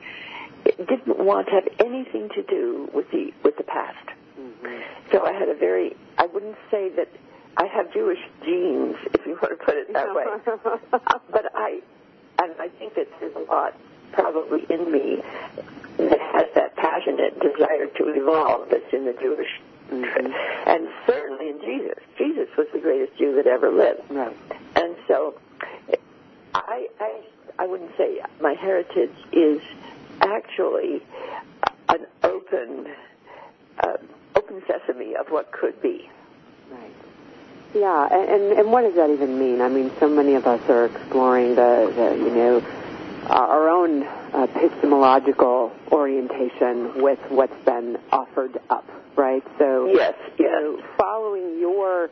didn't 0.77 1.18
want 1.18 1.48
to 1.48 1.54
have 1.54 1.68
anything 1.80 2.30
to 2.30 2.44
do 2.44 2.89
with 2.94 3.10
the 3.12 3.34
with 3.44 3.58
the 3.58 3.63
past. 3.63 4.08
Mm-hmm. 4.39 4.82
So 5.12 5.25
I 5.25 5.34
had 5.34 5.50
a 5.50 5.56
very 5.56 5.96
I 6.18 6.25
wouldn't 6.25 6.58
say 6.70 6.89
that 6.89 7.10
I 7.56 7.68
have 7.68 7.92
Jewish 7.94 8.20
genes, 8.44 8.96
if 9.13 9.25
you 9.25 9.38
want 9.42 9.58
to 9.58 9.66
put 9.66 9.75
it 9.75 9.94
that 9.94 10.13
way, 10.13 10.25
but 11.32 11.46
I 11.56 11.82
and 12.41 12.53
I 12.60 12.70
think 12.79 12.96
that 12.96 13.08
there's 13.20 13.36
a 13.36 13.51
lot 13.51 13.75
probably 14.12 14.65
in 14.70 14.91
me 14.91 15.22
that 15.98 16.20
has 16.20 16.46
that 16.56 16.75
passionate 16.75 17.39
desire 17.39 17.88
to 17.88 18.08
evolve 18.10 18.70
that's 18.70 18.94
in 18.94 19.06
the 19.06 19.13
Jewish 19.13 19.50
Mm-hmm. 19.91 20.70
And 20.70 20.89
certainly 21.06 21.50
in 21.50 21.60
Jesus. 21.62 21.98
Jesus 22.17 22.48
was 22.58 22.67
the 22.74 22.79
greatest 22.79 23.17
Jew 23.17 23.36
that 23.36 23.48
ever 23.48 23.72
lived. 23.72 24.01
Right. 24.10 24.36
And 24.75 24.96
so 25.08 25.36
I, 26.53 26.88
I, 27.00 27.22
I 27.60 27.67
wouldn't 27.67 27.96
say 27.98 28.20
my 28.41 28.53
heritage 28.53 29.15
is 29.32 29.62
actually 30.22 31.01
an 31.89 32.06
open, 32.24 32.88
uh, 33.79 33.98
open 34.36 34.62
sesame 34.67 35.15
of 35.15 35.27
what 35.29 35.51
could 35.51 35.82
be. 35.82 36.10
Right. 36.70 36.91
Yeah, 37.74 38.08
and, 38.12 38.54
and 38.54 38.72
what 38.72 38.82
does 38.82 38.96
that 38.96 39.10
even 39.10 39.38
mean? 39.38 39.62
I 39.62 39.68
mean, 39.68 39.92
so 40.00 40.08
many 40.08 40.36
of 40.36 40.48
us 40.48 40.62
are 40.70 40.86
exploring 40.86 41.56
the, 41.56 41.92
the 41.96 42.18
you 42.18 42.34
know, 42.34 42.66
our 43.28 43.70
own 43.70 44.04
epistemological 44.34 45.74
orientation 45.92 47.02
with 47.02 47.20
what's 47.30 47.66
been 47.66 47.98
offered 48.12 48.60
up, 48.70 48.90
right? 49.16 49.44
So, 49.58 49.92
yes, 49.94 50.16
yes. 50.18 50.40
You 50.40 50.46
know, 50.52 50.82
following 50.98 51.60
your 51.60 52.10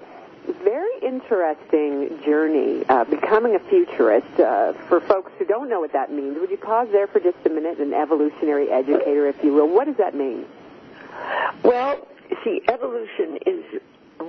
very 0.63 0.99
interesting 1.01 2.21
journey, 2.23 2.83
uh, 2.87 3.05
becoming 3.05 3.55
a 3.55 3.59
futurist. 3.59 4.39
Uh, 4.39 4.73
for 4.87 4.99
folks 5.01 5.31
who 5.39 5.45
don't 5.45 5.69
know 5.69 5.79
what 5.79 5.93
that 5.93 6.11
means, 6.11 6.37
would 6.39 6.51
you 6.51 6.57
pause 6.57 6.87
there 6.91 7.07
for 7.07 7.19
just 7.19 7.37
a 7.45 7.49
minute? 7.49 7.79
An 7.79 7.93
evolutionary 7.93 8.69
educator, 8.69 9.27
if 9.27 9.43
you 9.43 9.53
will. 9.53 9.67
What 9.67 9.85
does 9.85 9.97
that 9.97 10.13
mean? 10.15 10.45
Well, 11.63 12.07
see, 12.43 12.61
evolution 12.67 13.39
is 13.45 13.81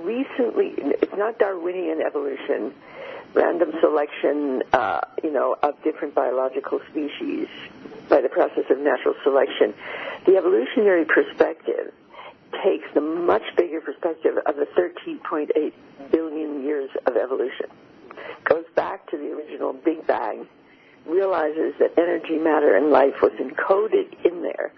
recently, 0.07 0.73
it's 0.77 1.17
not 1.17 1.37
Darwinian 1.37 2.01
evolution, 2.01 2.73
random 3.33 3.73
selection, 3.81 4.63
uh, 4.71 5.01
you 5.21 5.31
know, 5.31 5.55
of 5.61 5.75
different 5.83 6.15
biological 6.15 6.79
species 6.89 7.47
by 8.09 8.21
the 8.21 8.29
process 8.29 8.63
of 8.69 8.79
natural 8.79 9.15
selection. 9.23 9.73
The 10.25 10.37
evolutionary 10.37 11.05
perspective 11.05 11.93
takes 12.63 12.87
the 12.93 13.01
much 13.01 13.43
bigger 13.57 13.81
perspective 13.81 14.37
of 14.45 14.55
the 14.55 14.67
13.8 14.77 15.73
billion 16.09 16.63
years 16.63 16.89
of 17.05 17.17
evolution. 17.17 17.67
Goes 18.45 18.65
back 18.75 19.09
to 19.11 19.17
the 19.17 19.33
original 19.33 19.73
Big 19.73 20.07
Bang, 20.07 20.47
realizes 21.05 21.73
that 21.79 21.97
energy, 21.97 22.37
matter, 22.37 22.77
and 22.77 22.91
life 22.91 23.21
was 23.21 23.33
encoded 23.33 24.25
in 24.25 24.41
there 24.41 24.71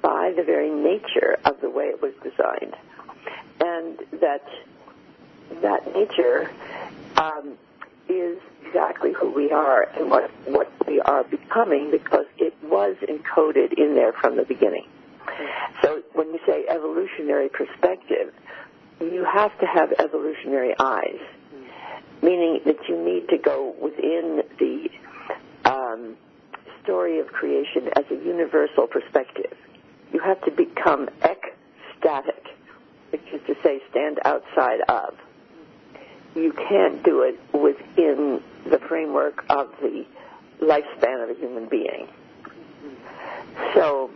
by 0.00 0.32
the 0.36 0.44
very 0.44 0.70
nature 0.70 1.36
of 1.44 1.60
the 1.60 1.68
way 1.68 1.86
it 1.86 2.00
was 2.00 2.12
designed. 2.22 2.76
And 3.60 3.98
that 4.20 4.44
that 5.62 5.94
nature 5.94 6.50
um, 7.16 7.56
is 8.08 8.38
exactly 8.64 9.12
who 9.12 9.30
we 9.30 9.50
are 9.50 9.88
and 9.96 10.10
what, 10.10 10.30
what 10.46 10.70
we 10.86 11.00
are 11.00 11.24
becoming 11.24 11.90
because 11.90 12.26
it 12.38 12.54
was 12.62 12.96
encoded 13.02 13.72
in 13.78 13.94
there 13.94 14.12
from 14.12 14.36
the 14.36 14.44
beginning. 14.44 14.86
So 15.82 16.02
when 16.14 16.32
we 16.32 16.40
say 16.46 16.64
evolutionary 16.68 17.48
perspective, 17.48 18.32
you 19.00 19.24
have 19.24 19.56
to 19.60 19.66
have 19.66 19.92
evolutionary 19.98 20.74
eyes, 20.78 21.20
meaning 22.22 22.60
that 22.66 22.76
you 22.88 23.02
need 23.02 23.28
to 23.28 23.38
go 23.38 23.74
within 23.80 24.42
the 24.58 24.88
um, 25.64 26.16
story 26.82 27.20
of 27.20 27.28
creation 27.28 27.88
as 27.96 28.04
a 28.10 28.14
universal 28.14 28.86
perspective. 28.86 29.56
You 30.12 30.20
have 30.20 30.40
to 30.42 30.50
become 30.50 31.08
ecstatic, 31.22 32.44
which 33.10 33.22
is 33.32 33.40
to 33.46 33.54
say 33.62 33.80
stand 33.90 34.18
outside 34.24 34.80
of. 34.88 35.14
You 36.34 36.52
can't 36.52 37.02
do 37.02 37.22
it 37.22 37.38
within 37.52 38.42
the 38.64 38.78
framework 38.78 39.44
of 39.48 39.70
the 39.80 40.04
lifespan 40.60 41.24
of 41.24 41.30
a 41.30 41.40
human 41.40 41.66
being. 41.68 42.08
So 43.74 44.10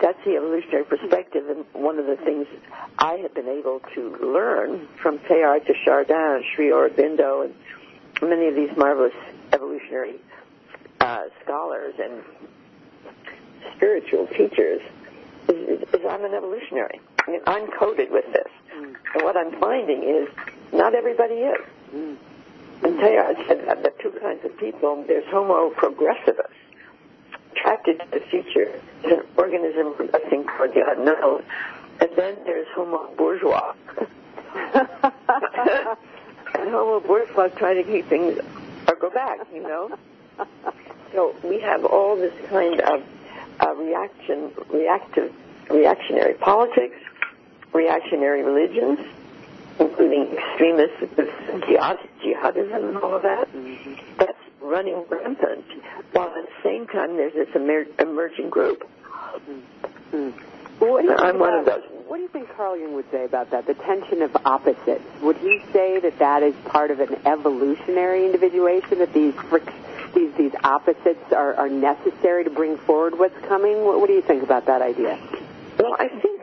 that's 0.00 0.18
the 0.24 0.36
evolutionary 0.36 0.84
perspective, 0.84 1.48
and 1.48 1.64
one 1.72 1.98
of 1.98 2.06
the 2.06 2.16
things 2.16 2.46
I 2.98 3.14
have 3.14 3.34
been 3.34 3.48
able 3.48 3.80
to 3.94 4.16
learn 4.20 4.88
from 5.00 5.18
Teilhard 5.20 5.66
de 5.66 5.74
Chardin, 5.84 6.42
Sri 6.54 6.70
Aurobindo, 6.70 7.44
and 7.44 7.54
many 8.22 8.48
of 8.48 8.54
these 8.54 8.76
marvelous 8.76 9.14
evolutionary 9.52 10.20
uh, 11.00 11.24
scholars 11.42 11.94
and 12.02 12.22
spiritual 13.76 14.26
teachers 14.28 14.80
is, 15.48 15.80
is, 15.80 16.00
I'm 16.08 16.24
an 16.24 16.34
evolutionary. 16.34 17.00
I'm 17.46 17.70
coded 17.72 18.10
with 18.10 18.26
this. 18.32 18.48
Mm. 18.74 18.94
And 19.14 19.22
what 19.24 19.36
I'm 19.36 19.58
finding 19.60 20.02
is 20.02 20.28
not 20.72 20.94
everybody 20.94 21.34
is. 21.34 21.60
Mm. 21.94 22.16
And 22.82 23.00
I 23.00 23.34
said 23.46 23.66
that 23.66 23.82
there 23.82 23.92
are 23.92 24.02
two 24.02 24.18
kinds 24.20 24.44
of 24.44 24.56
people. 24.58 25.04
There's 25.06 25.24
Homo 25.28 25.70
progressivus, 25.70 26.50
attracted 27.52 28.00
to 28.00 28.06
the 28.12 28.20
future, 28.30 28.70
is 29.02 29.12
an 29.12 29.22
organism 29.36 29.94
progressing 29.94 30.44
toward 30.44 30.74
the 30.74 30.82
unknown. 30.86 31.42
And 32.00 32.10
then 32.16 32.36
there's 32.44 32.66
Homo 32.74 33.08
bourgeois. 33.16 33.72
and 34.74 34.84
Homo 36.54 37.00
bourgeois 37.00 37.48
trying 37.48 37.82
to 37.82 37.90
keep 37.90 38.08
things 38.08 38.38
or 38.86 38.94
go 38.96 39.10
back, 39.10 39.40
you 39.54 39.62
know. 39.62 39.96
So 41.12 41.34
we 41.42 41.60
have 41.60 41.84
all 41.84 42.16
this 42.16 42.34
kind 42.50 42.80
of 42.82 43.02
uh, 43.60 43.74
reaction, 43.74 44.52
reactive, 44.68 45.32
reactionary 45.70 46.34
politics, 46.34 46.96
reactionary 47.76 48.42
religions, 48.42 48.98
including 49.78 50.36
extremist 50.36 50.98
jihad, 51.68 51.98
jihadism 52.24 52.88
and 52.88 52.96
all 52.98 53.14
of 53.14 53.22
that. 53.22 53.52
Mm-hmm. 53.52 53.94
That's 54.18 54.38
running 54.60 55.04
rampant. 55.08 55.64
While 56.12 56.28
at 56.28 56.34
the 56.34 56.62
same 56.64 56.86
time, 56.86 57.16
there's 57.16 57.34
this 57.34 57.48
emer- 57.54 57.86
emerging 57.98 58.50
group. 58.50 58.88
Mm-hmm. 60.12 60.30
Well, 60.80 60.98
I'm 61.18 61.38
one 61.38 61.54
of 61.54 61.64
those. 61.64 61.82
What 62.06 62.18
do 62.18 62.22
you 62.22 62.28
think 62.28 62.54
Carl 62.54 62.76
Jung 62.78 62.94
would 62.94 63.10
say 63.10 63.24
about 63.24 63.50
that? 63.50 63.66
The 63.66 63.74
tension 63.74 64.22
of 64.22 64.36
opposites. 64.44 65.02
Would 65.22 65.38
he 65.38 65.62
say 65.72 65.98
that 66.00 66.18
that 66.18 66.42
is 66.42 66.54
part 66.66 66.90
of 66.90 67.00
an 67.00 67.16
evolutionary 67.24 68.26
individuation? 68.26 68.98
That 68.98 69.12
these 69.12 69.34
these 70.14 70.34
these 70.36 70.52
opposites 70.62 71.32
are, 71.32 71.54
are 71.54 71.68
necessary 71.68 72.44
to 72.44 72.50
bring 72.50 72.76
forward 72.76 73.18
what's 73.18 73.38
coming? 73.46 73.84
What, 73.84 74.00
what 74.00 74.06
do 74.06 74.12
you 74.12 74.22
think 74.22 74.42
about 74.42 74.66
that 74.66 74.82
idea? 74.82 75.18
Well, 75.78 75.96
I 75.98 76.08
think 76.08 76.35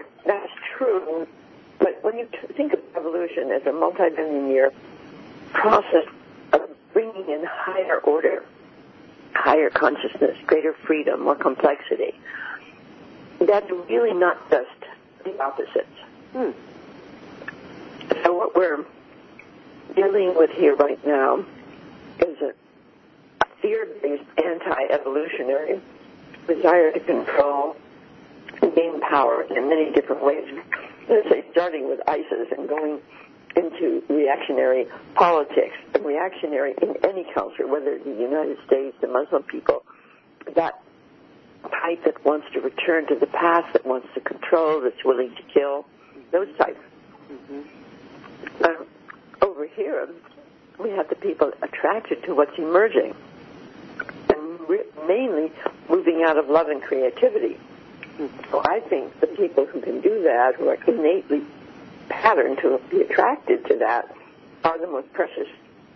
true. 0.77 1.27
But 1.80 2.03
when 2.03 2.18
you 2.18 2.27
think 2.56 2.74
of 2.74 2.80
evolution 2.96 3.51
as 3.51 3.65
a 3.65 3.74
multi-billion 3.74 4.50
year 4.50 4.72
process 5.53 6.06
of 6.53 6.62
bringing 6.94 7.30
in 7.30 7.44
higher 7.46 8.00
order, 8.00 8.44
higher 9.34 9.70
consciousness, 9.70 10.38
greater 10.46 10.74
freedom, 10.86 11.22
more 11.22 11.36
complexity, 11.36 12.20
that's 13.42 13.70
really 13.89 14.13
not 14.13 14.50
just 14.50 14.70
the 15.24 15.42
opposites. 15.42 15.88
Hmm. 16.34 16.51
So 18.24 18.34
what 18.34 18.56
we're 18.56 18.86
dealing 19.96 20.36
with 20.36 20.51
here 20.51 20.75
right 20.75 21.03
now 21.06 21.44
is 22.20 22.42
a, 22.42 22.53
fear-based 23.62 24.24
anti-evolutionary 24.44 25.80
desire 26.48 26.92
to 26.92 27.00
control 27.00 27.77
gain 28.75 29.00
power 29.01 29.44
in 29.44 29.70
many 29.70 29.92
different 29.92 30.24
ways. 30.24 30.48
Let's 31.10 31.30
say 31.30 31.44
starting 31.51 31.89
with 31.89 32.00
ISIS 32.08 32.48
and 32.58 32.68
going 32.68 33.00
into 33.56 34.03
reactionary 34.10 34.88
politics 35.15 35.75
and 35.94 36.06
reactionary 36.06 36.74
in 36.82 36.96
any 37.03 37.25
culture, 37.34 37.68
whether 37.68 38.00
the 38.00 38.12
United 38.12 38.58
States, 38.65 38.96
the 39.01 39.08
Muslim 39.08 39.44
people, 39.44 39.84
that 40.56 40.82
type 41.63 42.03
that 42.06 42.24
wants 42.25 42.48
to 42.53 42.62
return 42.62 43.08
to 43.08 43.15
the 43.15 43.27
past, 43.27 43.72
that 43.74 43.86
wants 43.86 44.08
to 44.13 44.22
control, 44.22 44.82
that's 44.82 45.03
willing 45.06 45.34
to 45.36 45.44
kill, 45.53 45.86
those 46.32 46.48
types. 46.58 46.80
Mm-hmm. 47.32 48.63
Um, 48.65 48.86
over 49.42 49.68
here, 49.68 50.10
we 50.80 50.89
have 50.92 51.10
the 51.10 51.15
people 51.15 51.51
attracted 51.62 52.24
to 52.24 52.36
what's 52.36 52.58
emerging, 52.58 53.13
and 54.30 54.60
re- 54.68 54.86
mainly 55.08 55.51
moving 55.89 56.24
out 56.27 56.38
of 56.38 56.50
love 56.50 56.68
and 56.68 56.82
creativity. 56.82 57.58
So 58.17 58.62
I 58.63 58.79
think 58.82 59.20
the 59.20 59.27
people 59.27 59.65
who 59.65 59.82
can 59.82 60.01
do 60.01 60.24
that, 60.24 60.55
who 60.55 60.70
are 60.70 60.77
innately 60.88 61.41
patterned 62.10 62.60
to 62.60 62.79
be 62.89 63.01
attracted 63.01 63.65
to 63.67 63.77
that, 63.77 64.15
are 64.63 64.79
the 64.79 64.88
most 64.88 65.12
precious 65.13 65.48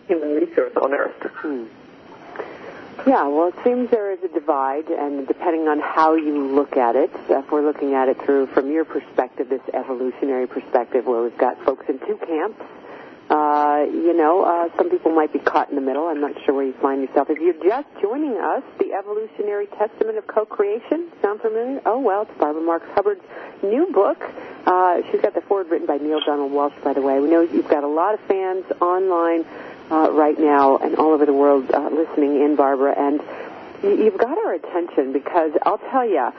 human 0.06 0.34
resource 0.34 0.72
on 0.76 0.92
earth. 0.92 1.14
Hmm. 1.22 1.64
Yeah, 3.06 3.28
well, 3.28 3.48
it 3.48 3.54
seems 3.62 3.90
there 3.90 4.10
is 4.10 4.18
a 4.24 4.28
divide, 4.28 4.88
and 4.88 5.26
depending 5.26 5.68
on 5.68 5.78
how 5.78 6.14
you 6.16 6.48
look 6.54 6.76
at 6.76 6.96
it, 6.96 7.10
if 7.28 7.50
we're 7.50 7.62
looking 7.62 7.94
at 7.94 8.08
it 8.08 8.20
through, 8.24 8.48
from 8.48 8.72
your 8.72 8.84
perspective, 8.84 9.48
this 9.48 9.62
evolutionary 9.72 10.48
perspective, 10.48 11.06
where 11.06 11.22
we've 11.22 11.38
got 11.38 11.62
folks 11.64 11.88
in 11.88 12.00
two 12.00 12.18
camps, 12.26 12.60
uh, 13.78 13.84
you 13.84 14.16
know, 14.16 14.42
uh, 14.42 14.68
some 14.76 14.90
people 14.90 15.12
might 15.12 15.32
be 15.32 15.38
caught 15.38 15.68
in 15.70 15.76
the 15.76 15.80
middle. 15.80 16.06
I'm 16.06 16.20
not 16.20 16.32
sure 16.44 16.54
where 16.54 16.64
you 16.64 16.74
find 16.74 17.02
yourself. 17.02 17.30
If 17.30 17.38
you're 17.38 17.62
just 17.62 17.86
joining 18.00 18.36
us, 18.36 18.62
the 18.78 18.92
Evolutionary 18.92 19.66
Testament 19.66 20.18
of 20.18 20.26
Co-Creation, 20.26 21.10
sound 21.22 21.40
familiar? 21.40 21.80
Oh, 21.86 21.98
well, 21.98 22.22
it's 22.22 22.38
Barbara 22.38 22.62
Marx 22.62 22.86
Hubbard's 22.94 23.22
new 23.62 23.90
book. 23.92 24.22
Uh, 24.66 25.02
she's 25.10 25.20
got 25.20 25.34
the 25.34 25.40
foreword 25.42 25.70
written 25.70 25.86
by 25.86 25.98
Neale 25.98 26.20
Donald 26.24 26.52
Walsch, 26.52 26.82
by 26.82 26.92
the 26.92 27.02
way. 27.02 27.20
We 27.20 27.28
know 27.28 27.40
you've 27.40 27.68
got 27.68 27.84
a 27.84 27.88
lot 27.88 28.14
of 28.14 28.20
fans 28.20 28.64
online 28.80 29.44
uh, 29.90 30.10
right 30.12 30.38
now 30.38 30.78
and 30.78 30.96
all 30.96 31.12
over 31.12 31.24
the 31.24 31.32
world 31.32 31.70
uh, 31.70 31.88
listening 31.88 32.42
in, 32.42 32.56
Barbara, 32.56 32.94
and 32.98 33.20
you've 33.82 34.18
got 34.18 34.36
our 34.36 34.54
attention 34.54 35.12
because 35.12 35.52
I'll 35.64 35.78
tell 35.90 36.06
you, 36.06 36.30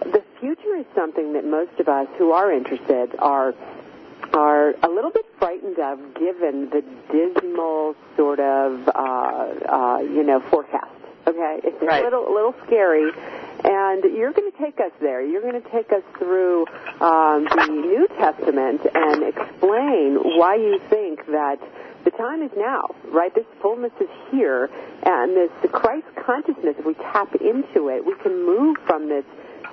the 0.00 0.22
future 0.40 0.76
is 0.76 0.86
something 0.94 1.32
that 1.34 1.44
most 1.44 1.78
of 1.78 1.88
us 1.88 2.08
who 2.18 2.32
are 2.32 2.52
interested 2.52 3.14
are 3.18 3.54
are 4.32 4.70
a 4.82 4.88
little 4.88 5.10
bit 5.10 5.26
frightened 5.38 5.78
of 5.78 5.98
given 6.14 6.70
the 6.70 6.82
dismal 7.12 7.94
sort 8.16 8.40
of, 8.40 8.88
uh, 8.88 8.92
uh, 8.92 9.98
you 10.00 10.22
know, 10.22 10.40
forecast. 10.50 10.90
Okay? 11.26 11.60
It's 11.64 11.82
Right. 11.82 12.00
a 12.00 12.04
little, 12.04 12.26
a 12.28 12.34
little 12.34 12.54
scary. 12.66 13.10
And 13.64 14.02
you're 14.04 14.32
going 14.32 14.50
to 14.50 14.58
take 14.58 14.80
us 14.80 14.90
there. 15.00 15.22
You're 15.24 15.42
going 15.42 15.60
to 15.60 15.68
take 15.70 15.92
us 15.92 16.02
through 16.18 16.66
um, 17.00 17.44
the 17.44 17.66
New 17.70 18.08
Testament 18.18 18.80
and 18.92 19.22
explain 19.22 20.16
why 20.38 20.56
you 20.56 20.80
think 20.90 21.24
that 21.26 21.58
the 22.04 22.10
time 22.10 22.42
is 22.42 22.50
now, 22.56 22.82
right? 23.12 23.32
This 23.32 23.46
fullness 23.60 23.92
is 24.00 24.08
here, 24.32 24.68
and 25.04 25.36
this 25.36 25.50
the 25.62 25.68
Christ 25.68 26.06
consciousness. 26.26 26.74
If 26.76 26.84
we 26.84 26.94
tap 26.94 27.32
into 27.36 27.88
it, 27.88 28.04
we 28.04 28.16
can 28.16 28.44
move 28.44 28.76
from 28.84 29.08
this 29.08 29.24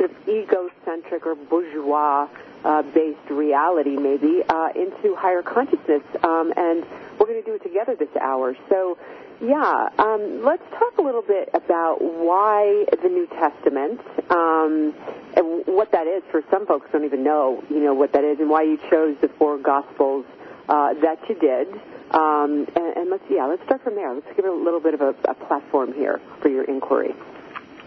of 0.01 0.11
egocentric 0.27 1.25
or 1.25 1.35
bourgeois 1.35 2.27
uh, 2.63 2.81
based 2.81 3.29
reality, 3.29 3.95
maybe, 3.95 4.41
uh, 4.47 4.69
into 4.75 5.15
higher 5.15 5.41
consciousness. 5.41 6.03
Um, 6.23 6.53
and 6.57 6.85
we're 7.17 7.27
going 7.27 7.41
to 7.41 7.45
do 7.45 7.55
it 7.55 7.63
together 7.63 7.95
this 7.95 8.15
hour. 8.19 8.55
So, 8.69 8.97
yeah, 9.41 9.89
um, 9.97 10.43
let's 10.43 10.63
talk 10.71 10.97
a 10.97 11.01
little 11.01 11.21
bit 11.21 11.49
about 11.53 12.01
why 12.01 12.85
the 13.01 13.07
New 13.07 13.27
Testament 13.27 14.01
um, 14.29 14.93
and 15.35 15.63
what 15.65 15.91
that 15.91 16.07
is. 16.07 16.23
For 16.31 16.43
some 16.51 16.65
folks, 16.65 16.89
don't 16.91 17.05
even 17.05 17.23
know, 17.23 17.63
you 17.69 17.79
know, 17.79 17.93
what 17.93 18.11
that 18.13 18.25
is, 18.25 18.39
and 18.39 18.49
why 18.49 18.63
you 18.63 18.77
chose 18.89 19.15
the 19.21 19.29
four 19.29 19.57
Gospels 19.57 20.25
uh, 20.67 20.93
that 20.95 21.19
you 21.29 21.35
did. 21.35 21.67
Um, 22.11 22.67
and, 22.75 22.97
and 22.97 23.09
let's, 23.09 23.23
yeah, 23.29 23.45
let's 23.45 23.63
start 23.63 23.83
from 23.83 23.95
there. 23.95 24.13
Let's 24.13 24.27
give 24.35 24.43
it 24.43 24.51
a 24.51 24.53
little 24.53 24.81
bit 24.81 24.93
of 24.93 25.01
a, 25.01 25.15
a 25.25 25.33
platform 25.35 25.93
here 25.93 26.19
for 26.41 26.49
your 26.49 26.63
inquiry. 26.63 27.15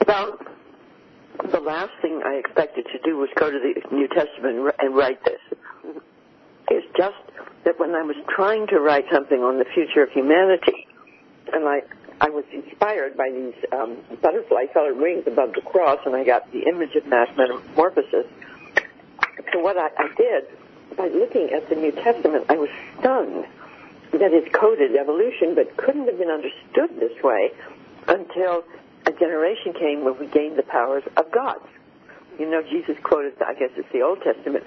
Well, 0.07 0.39
the 1.51 1.61
last 1.61 1.93
thing 2.01 2.23
I 2.25 2.35
expected 2.35 2.87
to 2.93 2.99
do 3.05 3.17
was 3.17 3.29
go 3.37 3.51
to 3.51 3.59
the 3.59 3.95
New 3.95 4.09
Testament 4.09 4.75
and, 4.79 4.95
write 4.95 5.25
this. 5.25 5.41
It's 6.71 6.87
just 6.97 7.17
that 7.65 7.79
when 7.79 7.95
I 7.95 8.03
was 8.03 8.17
trying 8.29 8.67
to 8.69 8.81
write 8.81 9.05
something 9.13 9.41
on 9.41 9.59
the 9.59 9.65
future 9.75 10.03
of 10.03 10.11
humanity, 10.11 10.87
and 11.53 11.69
I 11.69 11.83
I 12.21 12.31
was 12.31 12.45
inspired 12.53 13.17
by 13.17 13.31
these 13.31 13.55
um, 13.73 13.97
butterfly-colored 14.23 14.97
wings 14.97 15.25
above 15.27 15.55
the 15.55 15.61
cross, 15.61 15.99
and 16.07 16.15
I 16.15 16.23
got 16.23 16.51
the 16.53 16.63
image 16.69 16.95
of 16.95 17.05
mass 17.07 17.29
metamorphosis. 17.37 18.27
So 19.53 19.59
what 19.59 19.77
I, 19.77 19.89
I 19.99 20.09
did 20.17 20.45
by 20.97 21.09
looking 21.09 21.51
at 21.51 21.69
the 21.69 21.75
New 21.75 21.91
Testament, 21.91 22.47
I 22.49 22.57
was 22.57 22.69
stunned 23.01 23.45
that 24.13 24.33
it 24.33 24.53
coded 24.53 24.95
evolution, 24.95 25.55
but 25.55 25.77
couldn't 25.77 26.07
have 26.07 26.19
been 26.19 26.31
understood 26.31 27.01
this 27.01 27.23
way 27.25 27.51
until 28.07 28.63
a 29.07 29.13
generation 29.13 29.73
came 29.73 30.05
when 30.05 30.19
we 30.19 30.27
gained 30.27 30.57
the 30.57 30.63
powers 30.63 31.03
of 31.17 31.31
God. 31.31 31.59
You 32.39 32.51
know, 32.51 32.63
Jesus 32.63 32.97
quoted, 33.03 33.35
I 33.43 33.55
guess 33.55 33.71
it's 33.77 33.91
the 33.93 34.03
Old 34.03 34.23
Testament, 34.23 34.65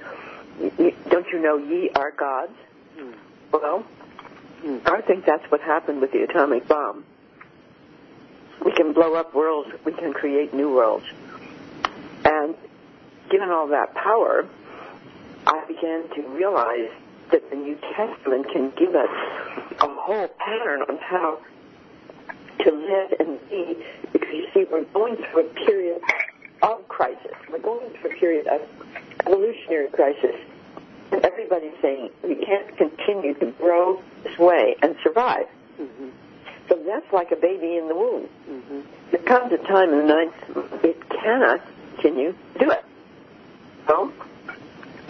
don't 1.09 1.27
you 1.31 1.39
know 1.39 1.57
ye 1.57 1.89
are 1.95 2.11
gods? 2.11 2.53
Hmm. 2.97 3.11
Well, 3.51 3.79
hmm. 4.61 4.77
I 4.85 5.01
think 5.01 5.25
that's 5.25 5.49
what 5.51 5.61
happened 5.61 6.01
with 6.01 6.11
the 6.11 6.23
atomic 6.23 6.67
bomb. 6.67 7.05
We 8.63 8.71
can 8.71 8.93
blow 8.93 9.15
up 9.15 9.33
worlds, 9.35 9.69
we 9.83 9.91
can 9.91 10.13
create 10.13 10.53
new 10.53 10.73
worlds. 10.73 11.05
And 12.23 12.55
given 13.29 13.49
all 13.49 13.67
that 13.67 13.93
power, 13.93 14.47
I 15.45 15.65
began 15.67 16.09
to 16.15 16.21
realize 16.29 16.89
that 17.31 17.49
the 17.49 17.55
New 17.55 17.77
Testament 17.95 18.47
can 18.51 18.71
give 18.77 18.95
us 18.95 19.09
a 19.79 19.87
whole 19.87 20.27
pattern 20.27 20.81
on 20.83 20.97
how 20.97 21.39
to 22.59 22.71
live 22.71 23.13
and 23.19 23.49
be. 23.49 23.77
Because 24.11 24.33
you 24.33 24.47
see, 24.53 24.65
we're 24.71 24.83
going 24.85 25.17
through 25.17 25.47
a 25.47 25.53
period 25.65 26.01
of 26.61 26.87
crisis. 26.87 27.33
We're 27.51 27.59
going 27.59 27.89
through 27.91 28.11
a 28.11 28.15
period 28.15 28.47
of 28.47 28.61
evolutionary 29.25 29.89
crisis. 29.89 30.35
And 31.11 31.23
everybody's 31.23 31.73
saying 31.81 32.09
we 32.23 32.35
can't 32.35 32.75
continue 32.77 33.33
to 33.35 33.51
grow 33.51 34.01
this 34.23 34.37
way 34.37 34.75
and 34.81 34.95
survive. 35.03 35.45
Mm-hmm. 35.79 36.09
So 36.67 36.81
that's 36.85 37.11
like 37.13 37.31
a 37.31 37.35
baby 37.35 37.77
in 37.77 37.87
the 37.87 37.95
womb. 37.95 38.27
Mm-hmm. 38.49 38.79
There 39.11 39.21
comes 39.21 39.51
a 39.53 39.57
time 39.57 39.93
in 39.93 39.99
the 39.99 40.13
ninth 40.13 40.83
it 40.83 41.09
cannot 41.09 41.61
continue 41.95 42.33
to 42.53 42.59
do 42.59 42.71
it. 42.71 42.83
So 43.87 44.11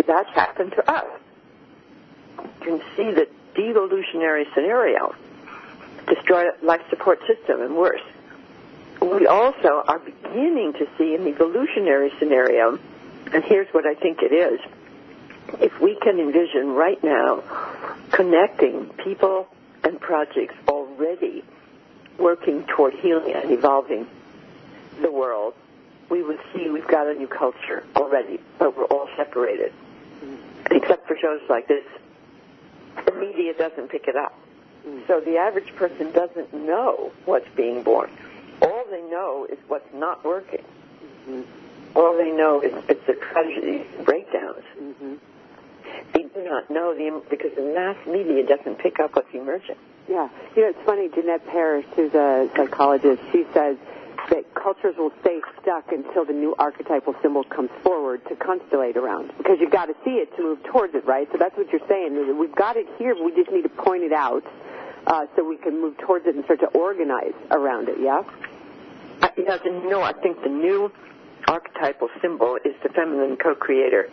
that's 0.06 0.30
happened 0.32 0.72
to 0.74 0.92
us. 0.92 1.06
You 2.38 2.50
can 2.62 2.82
see 2.96 3.12
the 3.12 3.28
devolutionary 3.56 4.46
scenario 4.54 5.16
destroy 6.08 6.46
life 6.62 6.82
support 6.90 7.20
system 7.28 7.62
and 7.62 7.76
worse. 7.76 8.02
We 9.02 9.28
also 9.28 9.84
are 9.88 10.00
beginning 10.00 10.74
to 10.74 10.88
see 10.98 11.16
an 11.16 11.28
evolutionary 11.28 12.12
scenario, 12.20 12.80
and 13.34 13.44
here's 13.44 13.68
what 13.74 13.86
I 13.86 13.94
think 13.96 14.20
it 14.22 14.34
is. 14.34 14.60
If 15.62 15.80
we 15.80 15.96
can 15.96 16.20
envision 16.20 16.70
right 16.70 17.02
now 17.04 17.44
connecting 18.12 18.90
people 19.04 19.48
and 19.84 20.00
projects 20.00 20.56
already 20.68 21.44
working 22.18 22.64
toward 22.64 22.94
healing 22.96 23.34
and 23.34 23.52
evolving 23.52 24.08
the 25.02 25.12
world, 25.12 25.54
we 26.10 26.24
would 26.24 26.40
see 26.54 26.70
we've 26.70 26.88
got 26.88 27.08
a 27.08 27.14
new 27.14 27.28
culture 27.28 27.84
already, 27.96 28.40
but 28.58 28.78
we're 28.78 28.86
all 28.86 29.10
separated. 29.18 29.74
Except 30.72 31.08
for 31.08 31.18
shows 31.18 31.42
like 31.50 31.68
this, 31.68 31.84
the 33.06 33.12
media 33.14 33.54
doesn't 33.54 33.90
pick 33.90 34.08
it 34.08 34.16
up. 34.16 34.34
Mm. 34.88 35.08
So 35.08 35.20
the 35.20 35.38
average 35.38 35.76
person 35.76 36.12
doesn't 36.12 36.54
know 36.54 37.12
what's 37.26 37.48
being 37.56 37.84
born. 37.84 38.10
All 38.62 38.86
they 38.90 39.02
know 39.02 39.48
is 39.50 39.58
what's 39.68 39.92
not 39.94 40.24
working. 40.24 40.64
Mm-hmm. 41.28 41.98
All 41.98 42.18
they 42.18 42.32
know 42.32 42.62
is 42.62 42.74
it's 42.90 43.06
the 43.08 43.14
tragedies, 43.14 43.86
breakdowns. 44.04 44.64
Mm-hmm. 44.80 45.14
They 46.14 46.24
do 46.24 46.44
not 46.44 46.70
know 46.70 46.94
the 46.94 47.22
because 47.30 47.52
the 47.56 47.64
mass 47.64 47.98
media 48.08 48.46
doesn't 48.46 48.80
pick 48.80 49.00
up 49.00 49.16
what's 49.16 49.34
emerging. 49.34 49.78
Yeah. 50.10 50.30
You 50.56 50.64
know, 50.64 50.70
it's 50.70 50.86
funny, 50.86 51.10
Jeanette 51.10 51.46
Parrish, 51.48 51.86
who's 51.96 52.14
a 52.14 52.50
psychologist, 52.56 53.22
she 53.32 53.46
says 53.54 53.78
that 54.30 54.54
cultures 54.56 54.96
will 54.98 55.12
stay 55.22 55.40
stuck 55.62 55.92
until 55.92 56.26
the 56.26 56.34
new 56.34 56.56
archetypal 56.58 57.16
symbol 57.22 57.44
comes 57.44 57.70
forward 57.84 58.26
to 58.28 58.36
constellate 58.36 58.96
around. 58.96 59.32
Because 59.38 59.58
you've 59.60 59.72
got 59.72 59.86
to 59.86 59.96
see 60.04 60.18
it 60.18 60.36
to 60.36 60.44
move 60.44 60.64
towards 60.64 60.96
it, 60.96 61.06
right? 61.06 61.28
So 61.32 61.38
that's 61.38 61.56
what 61.58 61.72
you're 61.72 61.88
saying. 61.88 62.38
We've 62.38 62.56
got 62.56 62.76
it 62.78 62.88
here, 62.98 63.16
but 63.16 63.24
we 63.24 63.36
just 63.36 63.52
need 63.52 63.64
to 63.64 63.70
point 63.70 64.04
it 64.04 64.14
out 64.14 64.44
uh, 65.08 65.26
so 65.36 65.48
we 65.48 65.58
can 65.58 65.82
move 65.82 65.98
towards 65.98 66.26
it 66.26 66.36
and 66.36 66.44
start 66.46 66.60
to 66.62 66.68
organize 66.68 67.34
around 67.52 67.90
it, 67.90 67.98
yeah? 68.00 68.24
I, 69.22 69.32
yes, 69.38 69.60
no, 69.66 70.02
I 70.02 70.14
think 70.14 70.42
the 70.44 70.50
new 70.50 70.92
archetypal 71.48 72.10
symbol 72.22 72.58
is 72.64 72.74
the 72.84 72.90
feminine 72.90 73.38
co-creator. 73.38 74.10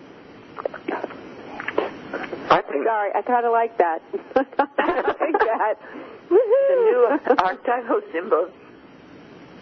I 2.50 2.62
think 2.62 2.84
Sorry, 2.84 3.10
I 3.14 3.22
kind 3.22 3.46
of 3.46 3.52
like 3.52 3.78
that. 3.78 4.02
I 4.36 4.42
like 4.42 5.38
that. 5.38 5.74
the 6.28 6.76
new 6.76 7.18
archetypal 7.38 8.02
symbol 8.12 8.50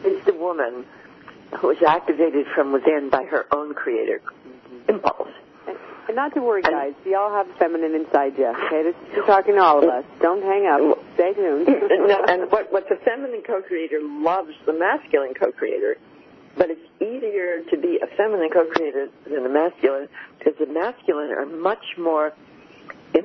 is 0.04 0.24
the 0.24 0.34
woman 0.34 0.84
who 1.58 1.70
is 1.70 1.82
activated 1.82 2.46
from 2.54 2.72
within 2.72 3.08
by 3.10 3.24
her 3.24 3.46
own 3.52 3.74
creator 3.74 4.20
impulse. 4.88 5.28
And 6.11 6.16
not 6.16 6.35
to 6.35 6.40
worry, 6.40 6.61
guys. 6.61 6.94
You 7.07 7.16
all 7.16 7.31
have 7.31 7.46
feminine 7.57 7.94
inside 7.94 8.37
you. 8.37 8.46
Okay, 8.46 8.83
this 8.83 8.96
is 9.16 9.25
talking 9.27 9.55
to 9.55 9.62
all 9.62 9.79
of 9.79 9.88
us. 9.88 10.05
Don't 10.20 10.42
hang 10.42 10.66
up. 10.66 10.99
Stay 11.14 11.35
tuned. 11.35 11.68
No, 11.88 12.25
and 12.27 12.51
what, 12.51 12.73
what 12.73 12.88
the 12.88 12.96
feminine 12.96 13.42
co-creator 13.46 14.01
loves 14.03 14.51
the 14.66 14.73
masculine 14.73 15.35
co-creator, 15.35 15.99
but 16.57 16.68
it's 16.68 16.81
easier 17.01 17.62
to 17.70 17.77
be 17.77 18.01
a 18.03 18.09
feminine 18.16 18.51
co-creator 18.51 19.09
than 19.23 19.46
a 19.46 19.49
masculine 19.49 20.09
because 20.37 20.55
the 20.59 20.66
masculine 20.66 21.31
are 21.31 21.46
much 21.46 21.85
more, 21.96 22.33
in, 23.14 23.25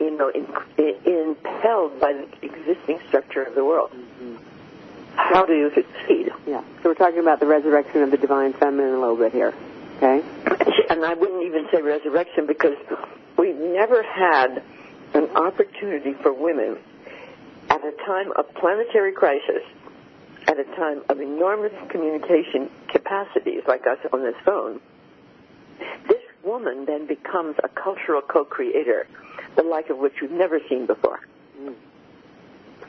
you 0.00 0.18
know, 0.18 0.30
in, 0.30 0.48
in, 0.76 1.36
impelled 1.36 2.00
by 2.00 2.14
the 2.14 2.26
existing 2.42 2.98
structure 3.06 3.44
of 3.44 3.54
the 3.54 3.64
world. 3.64 3.92
Mm-hmm. 3.92 4.36
How 5.14 5.46
do 5.46 5.52
you 5.52 5.70
succeed? 5.72 6.32
Yeah. 6.48 6.64
So 6.82 6.88
we're 6.88 6.94
talking 6.94 7.20
about 7.20 7.38
the 7.38 7.46
resurrection 7.46 8.02
of 8.02 8.10
the 8.10 8.18
divine 8.18 8.54
feminine 8.54 8.94
a 8.94 8.98
little 8.98 9.16
bit 9.16 9.32
here. 9.32 9.54
Okay. 9.96 10.22
And 10.90 11.04
I 11.04 11.14
wouldn't 11.14 11.44
even 11.44 11.66
say 11.72 11.80
resurrection 11.80 12.46
because 12.46 12.76
we've 13.38 13.56
never 13.56 14.02
had 14.02 14.62
an 15.14 15.24
opportunity 15.34 16.12
for 16.22 16.32
women 16.32 16.76
at 17.70 17.80
a 17.82 17.92
time 18.06 18.30
of 18.36 18.52
planetary 18.54 19.12
crisis, 19.12 19.62
at 20.46 20.58
a 20.58 20.64
time 20.76 21.02
of 21.08 21.20
enormous 21.20 21.72
communication 21.88 22.70
capacities 22.88 23.62
like 23.66 23.86
us 23.86 23.98
on 24.12 24.22
this 24.22 24.34
phone. 24.44 24.78
This 26.06 26.22
woman 26.42 26.84
then 26.84 27.06
becomes 27.06 27.56
a 27.64 27.68
cultural 27.68 28.20
co-creator, 28.20 29.06
the 29.56 29.62
like 29.62 29.88
of 29.90 29.98
which 29.98 30.20
we've 30.20 30.30
never 30.30 30.60
seen 30.68 30.86
before. 30.86 31.20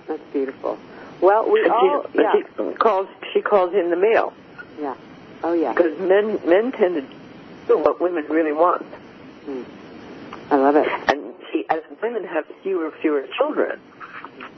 That's 0.07 0.21
beautiful. 0.33 0.77
Well, 1.21 1.49
we 1.49 1.63
And 1.63 1.71
all 1.71 2.05
she, 2.11 2.19
yeah 2.19 2.33
she 2.33 2.73
calls 2.75 3.07
she 3.33 3.41
calls 3.41 3.73
in 3.73 3.89
the 3.89 3.95
male 3.95 4.33
yeah 4.79 4.95
oh 5.45 5.53
yeah. 5.53 5.73
because 5.73 5.97
men 5.99 6.39
men 6.47 6.71
tend 6.71 6.95
to 6.95 7.01
do 7.67 7.77
what 7.77 8.01
women 8.01 8.25
really 8.29 8.51
want. 8.51 8.85
I 10.51 10.55
love 10.55 10.75
it. 10.75 10.87
And 11.07 11.33
see, 11.51 11.65
as 11.69 11.81
women 12.01 12.23
have 12.25 12.45
fewer 12.63 12.91
fewer 13.01 13.25
children, 13.37 13.79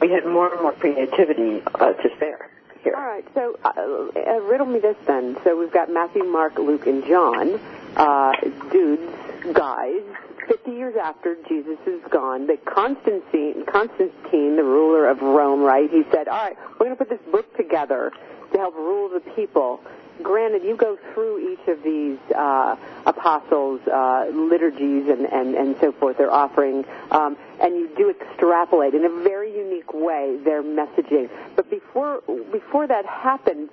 we 0.02 0.12
had 0.12 0.26
more 0.26 0.52
and 0.52 0.62
more 0.62 0.74
creativity 0.74 1.62
uh, 1.76 1.94
to 1.94 2.10
spare 2.16 2.50
here. 2.84 2.96
All 2.96 3.04
right. 3.04 3.26
So 3.34 3.58
uh, 3.64 3.72
uh, 3.76 4.42
riddle 4.42 4.66
me 4.66 4.80
this 4.80 4.98
then. 5.06 5.38
So 5.44 5.58
we've 5.58 5.72
got 5.72 5.92
Matthew, 5.92 6.24
Mark, 6.24 6.58
Luke, 6.58 6.88
and 6.88 7.06
John. 7.06 7.60
Uh, 7.96 8.34
dudes, 8.72 9.12
guys. 9.54 10.02
50 10.48 10.72
years 10.72 10.96
after 10.96 11.36
Jesus 11.50 11.78
is 11.86 12.00
gone, 12.10 12.48
that 12.48 12.64
Constantine, 12.64 13.66
Constantine, 13.66 14.56
the 14.56 14.64
ruler 14.64 15.10
of 15.10 15.22
Rome, 15.22 15.62
right? 15.62 15.90
He 15.92 16.04
said, 16.10 16.30
"All 16.30 16.38
right, 16.38 16.58
we're 16.80 16.86
going 16.86 16.98
to 16.98 17.04
put 17.04 17.10
this 17.10 17.32
book 17.32 17.54
together 17.58 18.14
to 18.54 18.58
help 18.58 18.76
rule 18.76 19.10
the 19.10 19.20
people." 19.20 19.82
Granted, 20.22 20.64
you 20.64 20.76
go 20.76 20.98
through 21.14 21.54
each 21.54 21.68
of 21.68 21.84
these 21.84 22.18
uh, 22.36 22.76
apostles' 23.06 23.82
uh, 23.88 24.26
liturgies 24.34 25.08
and, 25.08 25.26
and, 25.26 25.56
and 25.56 25.76
so 25.80 25.92
forth, 25.92 26.18
their 26.18 26.32
offering, 26.32 26.86
um, 27.12 27.38
and 27.62 27.76
you 27.76 27.90
do 27.96 28.10
extrapolate 28.10 28.94
in 28.94 29.06
a 29.06 29.10
very 29.24 29.56
unique 29.56 29.94
way 29.94 30.38
their 30.44 30.64
messaging. 30.64 31.30
But 31.56 31.70
before 31.70 32.22
before 32.52 32.88
that 32.88 33.06
happened, 33.06 33.70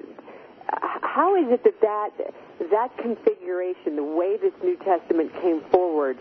how 0.69 1.37
is 1.37 1.51
it 1.51 1.65
that 1.65 1.81
that 2.19 2.35
that 2.71 2.97
configuration, 2.99 3.97
the 3.97 4.05
way 4.05 4.37
this 4.37 4.53
New 4.63 4.77
Testament 4.77 5.33
came 5.41 5.61
forward, 5.63 6.19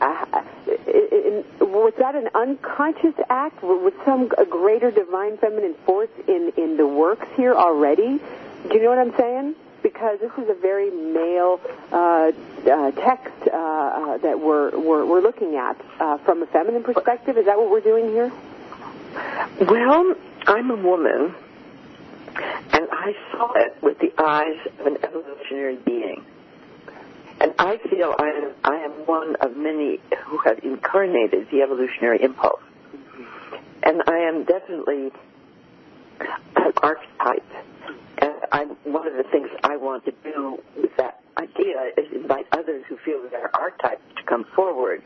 uh, 0.00 0.42
in, 0.66 1.44
was 1.60 1.94
that 1.98 2.14
an 2.14 2.28
unconscious 2.34 3.14
act? 3.28 3.62
Was 3.62 3.92
some 4.04 4.30
a 4.38 4.44
greater 4.44 4.90
divine 4.90 5.36
feminine 5.38 5.74
force 5.84 6.10
in 6.28 6.52
in 6.56 6.76
the 6.76 6.86
works 6.86 7.26
here 7.36 7.54
already? 7.54 8.20
Do 8.68 8.74
you 8.74 8.82
know 8.82 8.90
what 8.90 8.98
I'm 8.98 9.16
saying? 9.16 9.54
Because 9.84 10.18
this 10.18 10.32
is 10.38 10.48
a 10.48 10.54
very 10.54 10.90
male 10.90 11.60
uh, 11.92 12.32
uh, 12.66 12.90
text 12.92 13.34
uh, 13.46 13.54
uh, 13.54 14.16
that 14.18 14.40
we're, 14.40 14.70
we're 14.76 15.04
we're 15.04 15.20
looking 15.20 15.56
at 15.56 15.78
uh, 16.00 16.16
from 16.24 16.42
a 16.42 16.46
feminine 16.46 16.82
perspective. 16.82 17.36
Is 17.36 17.44
that 17.44 17.58
what 17.58 17.70
we're 17.70 17.82
doing 17.82 18.08
here? 18.08 18.32
Well, 19.60 20.14
I'm 20.46 20.70
a 20.70 20.76
woman, 20.76 21.34
and 22.72 22.88
I 22.90 23.14
saw 23.30 23.52
it 23.56 23.76
with 23.82 23.98
the 23.98 24.10
eyes 24.18 24.56
of 24.80 24.86
an 24.86 24.96
evolutionary 25.04 25.76
being. 25.76 26.24
And 27.40 27.52
I 27.58 27.76
feel 27.76 28.14
I 28.18 28.28
am, 28.30 28.52
I 28.64 28.76
am 28.76 28.92
one 29.06 29.36
of 29.36 29.54
many 29.54 30.00
who 30.24 30.38
have 30.38 30.60
incarnated 30.64 31.50
the 31.50 31.60
evolutionary 31.60 32.22
impulse. 32.22 32.62
And 33.82 34.02
I 34.06 34.20
am 34.20 34.44
definitely 34.44 35.12
an 36.56 36.72
archetype. 36.82 37.44
I'm, 38.54 38.68
one 38.84 39.08
of 39.08 39.14
the 39.14 39.24
things 39.24 39.48
I 39.64 39.76
want 39.78 40.04
to 40.04 40.12
do 40.22 40.62
with 40.80 40.96
that 40.96 41.20
idea 41.36 41.90
is 41.96 42.12
invite 42.12 42.46
others 42.52 42.84
who 42.88 42.96
feel 42.98 43.20
that 43.24 43.34
are 43.34 43.50
archetypes 43.52 44.00
to 44.16 44.22
come 44.22 44.44
forward. 44.44 45.02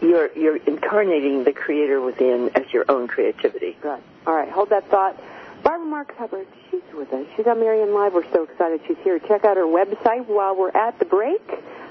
You're, 0.00 0.32
you're 0.38 0.58
incarnating 0.58 1.42
the 1.42 1.52
creator 1.52 2.00
within 2.00 2.50
as 2.54 2.72
your 2.72 2.84
own 2.88 3.08
creativity. 3.08 3.76
Right. 3.82 4.00
All 4.28 4.34
right. 4.34 4.48
Hold 4.48 4.70
that 4.70 4.88
thought. 4.90 5.20
Barbara 5.64 5.88
Marx 5.88 6.14
Hubbard, 6.16 6.46
she's 6.70 6.82
with 6.94 7.12
us. 7.12 7.26
She's 7.36 7.48
on 7.48 7.58
Marianne 7.58 7.92
Live. 7.92 8.14
We're 8.14 8.30
so 8.32 8.44
excited 8.44 8.80
she's 8.86 8.96
here. 9.02 9.18
Check 9.18 9.44
out 9.44 9.56
her 9.56 9.64
website 9.64 10.26
while 10.26 10.56
we're 10.56 10.70
at 10.70 11.00
the 11.00 11.04
break, 11.04 11.42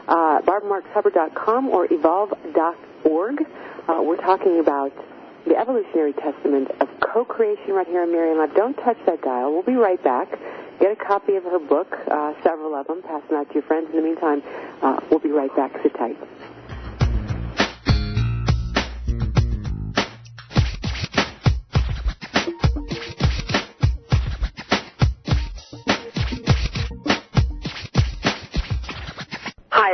uh, 0.08 0.41
barbaramarxhubbard.com 0.41 1.67
or 1.67 1.91
evolve.org. 1.91 3.45
Uh, 3.89 4.01
we're 4.01 4.15
talking 4.17 4.60
about 4.60 4.93
the 5.45 5.58
evolutionary 5.58 6.13
testament 6.13 6.69
of 6.80 6.89
co-creation 6.99 7.73
right 7.73 7.88
here 7.88 8.01
on 8.01 8.12
Marianne 8.12 8.38
Live. 8.38 8.56
Don't 8.56 8.75
touch 8.75 8.97
that 9.06 9.21
dial. 9.21 9.51
We'll 9.51 9.63
be 9.63 9.75
right 9.75 10.01
back. 10.04 10.30
Get 10.80 10.91
a 10.91 10.95
copy 10.95 11.36
of 11.36 11.43
her 11.43 11.60
book, 11.60 11.95
uh, 12.10 12.34
several 12.41 12.73
of 12.75 12.88
them. 12.88 13.01
Pass 13.04 13.21
them 13.30 13.38
out 13.39 13.47
to 13.49 13.54
your 13.54 13.63
friends. 13.63 13.89
In 13.91 13.97
the 13.97 14.01
meantime, 14.01 14.41
uh, 14.82 14.99
we'll 15.10 15.19
be 15.19 15.30
right 15.30 15.54
back. 15.56 15.71
Sit 15.84 15.93
tight. 15.95 16.17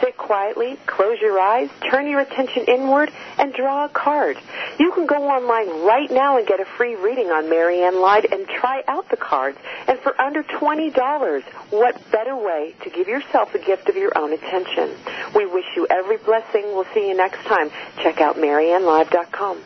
Sit 0.00 0.16
quietly, 0.16 0.76
close 0.86 1.18
your 1.20 1.38
eyes, 1.38 1.70
turn 1.90 2.06
your 2.06 2.20
attention 2.20 2.64
inward, 2.68 3.10
and 3.38 3.52
draw 3.52 3.86
a 3.86 3.88
card. 3.88 4.36
You 4.78 4.92
can 4.92 5.06
go 5.06 5.28
online 5.28 5.86
right 5.86 6.10
now 6.10 6.36
and 6.36 6.46
get 6.46 6.60
a 6.60 6.64
free 6.76 6.94
reading 6.96 7.30
on 7.30 7.48
Marianne 7.48 8.00
Live 8.00 8.24
and 8.30 8.46
try 8.46 8.82
out 8.88 9.08
the 9.08 9.16
cards. 9.16 9.58
And 9.88 9.98
for 10.00 10.20
under 10.20 10.42
$20, 10.42 11.42
what 11.70 12.10
better 12.10 12.36
way 12.36 12.74
to 12.82 12.90
give 12.90 13.08
yourself 13.08 13.54
a 13.54 13.58
gift 13.58 13.88
of 13.88 13.96
your 13.96 14.16
own 14.16 14.32
attention? 14.32 14.90
We 15.34 15.46
wish 15.46 15.66
you 15.76 15.86
every 15.88 16.18
blessing. 16.18 16.64
We'll 16.74 16.86
see 16.92 17.08
you 17.08 17.16
next 17.16 17.44
time. 17.46 17.70
Check 18.02 18.20
out 18.20 18.36
MarianneLive.com. 18.36 19.62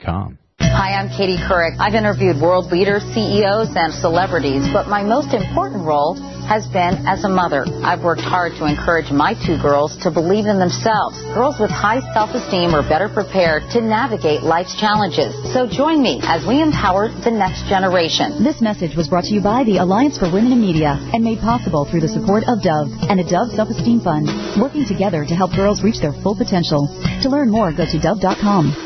.com. 0.00 0.38
Hi, 0.76 0.92
I'm 0.92 1.08
Katie 1.08 1.40
Couric. 1.40 1.80
I've 1.80 1.94
interviewed 1.94 2.36
world 2.36 2.70
leaders, 2.70 3.00
CEOs, 3.16 3.72
and 3.80 3.94
celebrities, 3.94 4.68
but 4.76 4.92
my 4.92 5.02
most 5.02 5.32
important 5.32 5.88
role 5.88 6.20
has 6.44 6.68
been 6.68 7.00
as 7.08 7.24
a 7.24 7.32
mother. 7.32 7.64
I've 7.80 8.04
worked 8.04 8.20
hard 8.20 8.52
to 8.60 8.68
encourage 8.68 9.08
my 9.10 9.32
two 9.32 9.56
girls 9.56 9.96
to 10.04 10.12
believe 10.12 10.44
in 10.44 10.60
themselves. 10.60 11.16
Girls 11.32 11.56
with 11.58 11.72
high 11.72 12.04
self-esteem 12.12 12.76
are 12.76 12.84
better 12.84 13.08
prepared 13.08 13.64
to 13.72 13.80
navigate 13.80 14.42
life's 14.44 14.76
challenges. 14.76 15.32
So 15.56 15.64
join 15.66 16.02
me 16.02 16.20
as 16.28 16.44
we 16.44 16.60
empower 16.60 17.08
the 17.08 17.32
next 17.32 17.64
generation. 17.72 18.44
This 18.44 18.60
message 18.60 18.92
was 18.94 19.08
brought 19.08 19.24
to 19.24 19.34
you 19.34 19.40
by 19.40 19.64
the 19.64 19.78
Alliance 19.78 20.20
for 20.20 20.28
Women 20.28 20.52
in 20.52 20.60
Media 20.60 21.00
and 21.16 21.24
made 21.24 21.40
possible 21.40 21.88
through 21.88 22.04
the 22.04 22.12
support 22.12 22.44
of 22.52 22.60
Dove 22.60 22.92
and 23.08 23.16
a 23.16 23.24
Dove 23.24 23.48
Self-Esteem 23.56 24.04
Fund, 24.04 24.28
working 24.60 24.84
together 24.84 25.24
to 25.24 25.34
help 25.34 25.56
girls 25.56 25.80
reach 25.80 26.04
their 26.04 26.12
full 26.20 26.36
potential. 26.36 26.84
To 27.24 27.32
learn 27.32 27.48
more, 27.48 27.72
go 27.72 27.88
to 27.88 27.96
dove.com. 27.98 28.85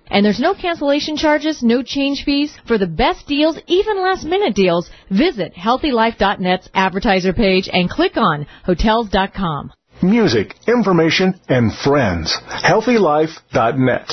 And 0.11 0.25
there's 0.25 0.41
no 0.41 0.53
cancellation 0.53 1.15
charges, 1.15 1.63
no 1.63 1.81
change 1.83 2.25
fees. 2.25 2.53
For 2.67 2.77
the 2.77 2.85
best 2.85 3.27
deals, 3.27 3.57
even 3.67 4.01
last 4.01 4.25
minute 4.25 4.53
deals, 4.53 4.89
visit 5.09 5.55
healthylife.net's 5.55 6.69
advertiser 6.73 7.31
page 7.31 7.69
and 7.71 7.89
click 7.89 8.17
on 8.17 8.45
hotels.com. 8.65 9.71
Music, 10.03 10.55
information, 10.67 11.39
and 11.47 11.73
friends. 11.73 12.35
healthylife.net. 12.49 14.11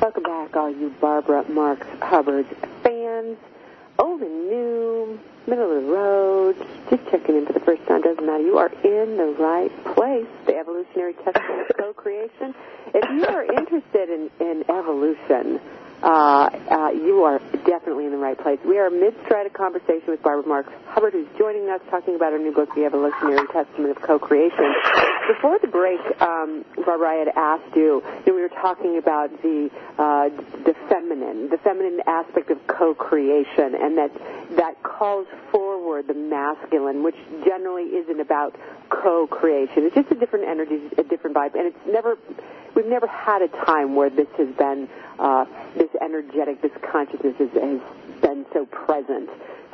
Welcome 0.00 0.22
back, 0.22 0.54
all 0.54 0.70
you 0.70 0.94
Barbara 1.00 1.48
Marx 1.50 1.84
Hubbard 2.00 2.46
fans. 2.84 3.36
Old 3.98 4.20
and 4.20 4.48
new, 4.48 5.18
middle 5.48 5.76
of 5.76 5.82
the 5.82 5.90
road, 5.90 6.56
just 6.90 7.02
checking 7.10 7.36
in 7.36 7.46
for 7.46 7.54
the 7.54 7.60
first 7.60 7.84
time, 7.86 8.02
doesn't 8.02 8.24
matter. 8.24 8.42
You 8.42 8.58
are 8.58 8.70
in 8.84 9.16
the 9.16 9.34
right 9.38 9.72
place. 9.94 10.26
The 10.46 10.56
evolutionary 10.56 11.14
testament 11.14 11.70
of 11.70 11.76
co-creation. 11.78 12.54
If 12.94 13.10
you 13.10 13.26
are 13.26 13.44
interested 13.44 14.10
in, 14.10 14.30
in 14.40 14.64
evolution, 14.70 15.60
uh, 16.02 16.48
uh, 16.70 16.90
you 16.90 17.22
are 17.24 17.38
definitely 17.66 18.06
in 18.06 18.12
the 18.12 18.18
right 18.18 18.38
place. 18.38 18.58
We 18.64 18.78
are 18.78 18.90
mid-stride 18.90 19.46
a 19.46 19.50
conversation 19.50 20.08
with 20.08 20.22
Barbara 20.22 20.46
Marx 20.46 20.72
Hubbard, 20.86 21.12
who's 21.12 21.26
joining 21.36 21.68
us, 21.68 21.80
talking 21.90 22.14
about 22.14 22.32
her 22.32 22.38
new 22.38 22.52
book, 22.52 22.74
The 22.74 22.84
Evolutionary 22.84 23.46
Testament 23.52 23.96
of 23.96 24.02
Co-Creation. 24.02 24.74
Before 25.28 25.58
the 25.60 25.66
break, 25.68 26.00
um, 26.20 26.64
Barbara, 26.86 27.10
I 27.10 27.14
had 27.14 27.28
asked 27.36 27.76
you, 27.76 28.02
you 28.24 28.32
know, 28.32 28.34
we 28.34 28.42
were 28.42 28.48
talking 28.48 28.96
about 28.98 29.30
the 29.42 29.70
uh, 29.98 30.28
the 30.64 30.74
feminine, 30.88 31.50
the 31.50 31.58
feminine 31.58 32.00
aspect 32.06 32.50
of 32.50 32.64
co-creation, 32.66 33.74
and 33.74 33.98
that 33.98 34.10
that 34.56 34.82
calls 34.82 35.26
forward 35.50 36.06
the 36.06 36.14
masculine, 36.14 37.02
which 37.02 37.16
generally 37.44 37.90
isn't 37.96 38.20
about 38.20 38.56
co-creation. 38.88 39.84
It's 39.84 39.94
just 39.94 40.10
a 40.10 40.14
different 40.14 40.48
energy, 40.48 40.80
a 40.96 41.02
different 41.02 41.36
vibe, 41.36 41.54
and 41.54 41.66
it's 41.66 41.86
never 41.86 42.16
we've 42.74 42.86
never 42.86 43.06
had 43.06 43.42
a 43.42 43.48
time 43.48 43.94
where 43.94 44.10
this 44.10 44.28
has 44.36 44.48
been 44.56 44.88
uh, 45.18 45.44
this 45.76 45.90
energetic, 46.00 46.62
this 46.62 46.72
consciousness 46.90 47.34
has, 47.38 47.50
has 47.50 47.80
been 48.20 48.46
so 48.52 48.66
present. 48.66 49.28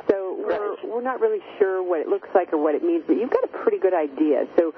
So 0.09 0.35
we're, 0.39 0.75
we're 0.83 1.01
not 1.01 1.19
really 1.19 1.41
sure 1.57 1.81
what 1.83 1.99
it 1.99 2.07
looks 2.07 2.29
like 2.33 2.53
or 2.53 2.57
what 2.57 2.75
it 2.75 2.83
means, 2.83 3.03
but 3.07 3.17
you've 3.17 3.29
got 3.29 3.43
a 3.43 3.47
pretty 3.47 3.79
good 3.79 3.93
idea. 3.93 4.47
So 4.55 4.73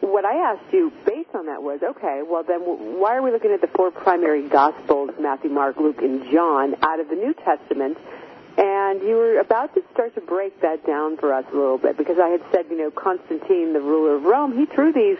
what 0.00 0.24
I 0.24 0.52
asked 0.52 0.72
you 0.72 0.92
based 1.04 1.34
on 1.34 1.46
that 1.46 1.62
was, 1.62 1.80
okay, 1.82 2.22
well 2.28 2.42
then 2.42 2.60
why 2.60 3.16
are 3.16 3.22
we 3.22 3.30
looking 3.30 3.52
at 3.52 3.60
the 3.60 3.68
four 3.68 3.90
primary 3.90 4.48
Gospels, 4.48 5.10
Matthew, 5.18 5.50
Mark, 5.50 5.78
Luke, 5.78 6.02
and 6.02 6.30
John, 6.30 6.76
out 6.82 7.00
of 7.00 7.08
the 7.08 7.16
New 7.16 7.34
Testament? 7.34 7.98
And 8.58 9.02
you 9.02 9.16
were 9.16 9.38
about 9.38 9.74
to 9.74 9.82
start 9.92 10.14
to 10.14 10.22
break 10.22 10.62
that 10.62 10.86
down 10.86 11.18
for 11.18 11.32
us 11.34 11.44
a 11.52 11.54
little 11.54 11.76
bit 11.76 11.98
because 11.98 12.18
I 12.18 12.28
had 12.28 12.40
said, 12.50 12.66
you 12.70 12.78
know, 12.78 12.90
Constantine, 12.90 13.74
the 13.74 13.80
ruler 13.80 14.16
of 14.16 14.24
Rome, 14.24 14.56
he 14.56 14.64
threw 14.64 14.94
these 14.94 15.18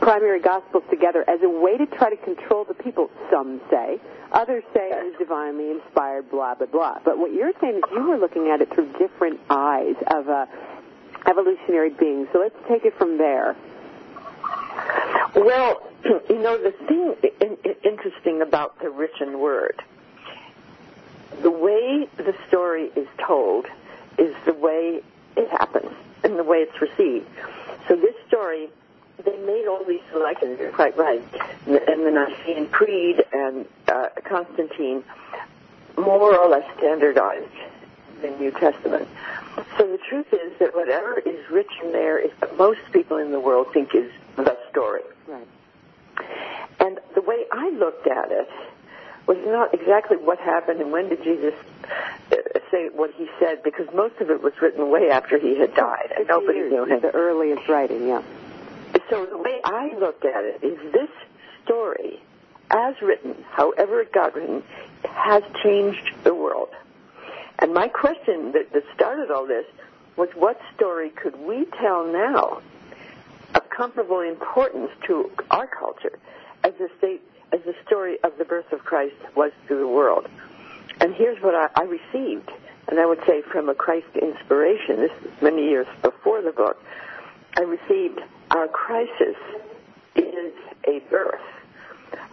primary 0.00 0.40
Gospels 0.40 0.84
together 0.90 1.24
as 1.28 1.42
a 1.42 1.48
way 1.48 1.76
to 1.76 1.86
try 1.86 2.10
to 2.10 2.16
control 2.16 2.64
the 2.64 2.74
people, 2.74 3.10
some 3.30 3.60
say. 3.70 4.00
Others 4.32 4.64
say 4.74 4.90
it 4.90 5.04
was 5.04 5.14
divinely 5.18 5.70
inspired, 5.70 6.30
blah, 6.30 6.54
blah, 6.54 6.66
blah. 6.66 6.98
But 7.04 7.18
what 7.18 7.32
you're 7.32 7.52
saying 7.60 7.76
is 7.76 7.82
you 7.92 8.02
were 8.02 8.18
looking 8.18 8.48
at 8.48 8.60
it 8.60 8.72
through 8.72 8.92
different 8.98 9.40
eyes 9.50 9.96
of 10.06 10.28
a 10.28 10.48
evolutionary 11.26 11.90
being. 11.90 12.26
So 12.32 12.40
let's 12.40 12.56
take 12.68 12.84
it 12.84 12.96
from 12.96 13.18
there. 13.18 13.56
Well, 15.34 15.86
you 16.04 16.38
know, 16.38 16.58
the 16.58 16.72
thing 16.86 17.14
interesting 17.84 18.42
about 18.42 18.80
the 18.80 18.90
written 18.90 19.38
word 19.38 19.82
the 21.40 21.50
way 21.50 22.08
the 22.16 22.34
story 22.48 22.90
is 22.94 23.08
told 23.24 23.66
is 24.18 24.34
the 24.44 24.52
way 24.52 25.00
it 25.36 25.50
happens 25.50 25.90
and 26.22 26.38
the 26.38 26.44
way 26.44 26.58
it's 26.58 26.80
received. 26.80 27.26
So 27.88 27.96
this 27.96 28.14
story, 28.28 28.68
they 29.24 29.36
made 29.38 29.66
all 29.68 29.84
these 29.84 30.00
selections, 30.10 30.58
you're 30.58 30.72
quite 30.72 30.96
right, 30.96 31.22
and 31.66 32.06
the 32.06 32.10
Nicene 32.10 32.68
Creed 32.68 33.22
and 33.32 33.66
uh, 33.88 34.08
Constantine 34.24 35.04
more 35.96 36.36
or 36.36 36.48
less 36.48 36.64
standardized 36.78 37.46
the 38.22 38.30
New 38.30 38.50
Testament. 38.52 39.08
So 39.76 39.86
the 39.86 39.98
truth 40.08 40.32
is 40.32 40.58
that 40.60 40.74
whatever 40.74 41.18
is 41.18 41.50
written 41.50 41.92
there 41.92 42.18
is 42.18 42.30
what 42.38 42.56
most 42.56 42.80
people 42.92 43.18
in 43.18 43.32
the 43.32 43.40
world 43.40 43.72
think 43.72 43.94
is 43.94 44.10
the 44.36 44.56
story. 44.70 45.02
Right. 45.26 45.46
And 46.80 46.98
the 47.14 47.20
way 47.20 47.44
I 47.52 47.70
looked 47.70 48.06
at 48.06 48.30
it 48.30 48.48
was 49.26 49.38
not 49.44 49.74
exactly 49.74 50.16
what 50.16 50.38
happened 50.38 50.80
and 50.80 50.90
when 50.90 51.08
did 51.08 51.22
Jesus 51.22 51.54
uh, 52.32 52.36
say 52.70 52.88
what 52.92 53.12
he 53.14 53.28
said 53.38 53.62
because 53.62 53.86
most 53.94 54.20
of 54.20 54.30
it 54.30 54.42
was 54.42 54.52
written 54.60 54.90
way 54.90 55.10
after 55.10 55.38
he 55.38 55.58
had 55.58 55.74
died 55.74 56.12
and 56.16 56.26
nobody 56.26 56.58
years, 56.58 56.72
knew 56.72 56.84
him. 56.84 57.00
The 57.00 57.10
earliest 57.10 57.68
writing, 57.68 58.08
yeah. 58.08 58.22
So 59.12 59.26
the 59.26 59.36
way 59.36 59.60
I 59.62 59.94
looked 59.98 60.24
at 60.24 60.42
it 60.42 60.64
is 60.64 60.78
this 60.90 61.10
story, 61.66 62.18
as 62.70 62.94
written, 63.02 63.44
however 63.50 64.00
it 64.00 64.10
got 64.10 64.34
written, 64.34 64.62
has 65.04 65.42
changed 65.62 66.14
the 66.24 66.34
world. 66.34 66.70
And 67.58 67.74
my 67.74 67.88
question 67.88 68.52
that, 68.52 68.72
that 68.72 68.84
started 68.94 69.30
all 69.30 69.46
this 69.46 69.66
was 70.16 70.30
what 70.34 70.58
story 70.74 71.10
could 71.10 71.38
we 71.38 71.66
tell 71.78 72.10
now 72.10 72.62
of 73.54 73.68
comparable 73.68 74.20
importance 74.20 74.88
to 75.08 75.30
our 75.50 75.66
culture 75.66 76.18
as 76.64 76.72
the 76.78 76.88
state 76.96 77.20
as 77.52 77.60
the 77.66 77.74
story 77.86 78.16
of 78.24 78.38
the 78.38 78.46
birth 78.46 78.72
of 78.72 78.82
Christ 78.82 79.16
was 79.36 79.52
to 79.68 79.76
the 79.76 79.86
world. 79.86 80.26
And 81.02 81.12
here's 81.12 81.38
what 81.42 81.54
I, 81.54 81.68
I 81.76 81.82
received, 81.82 82.50
and 82.88 82.98
I 82.98 83.04
would 83.04 83.20
say 83.26 83.42
from 83.42 83.68
a 83.68 83.74
Christ 83.74 84.06
inspiration, 84.14 84.96
this 84.96 85.12
is 85.22 85.42
many 85.42 85.68
years 85.68 85.86
before 86.00 86.40
the 86.40 86.52
book, 86.52 86.82
I 87.58 87.60
received 87.60 88.22
our 88.52 88.68
crisis 88.68 89.36
is 90.14 90.52
a 90.86 91.00
birth 91.10 91.40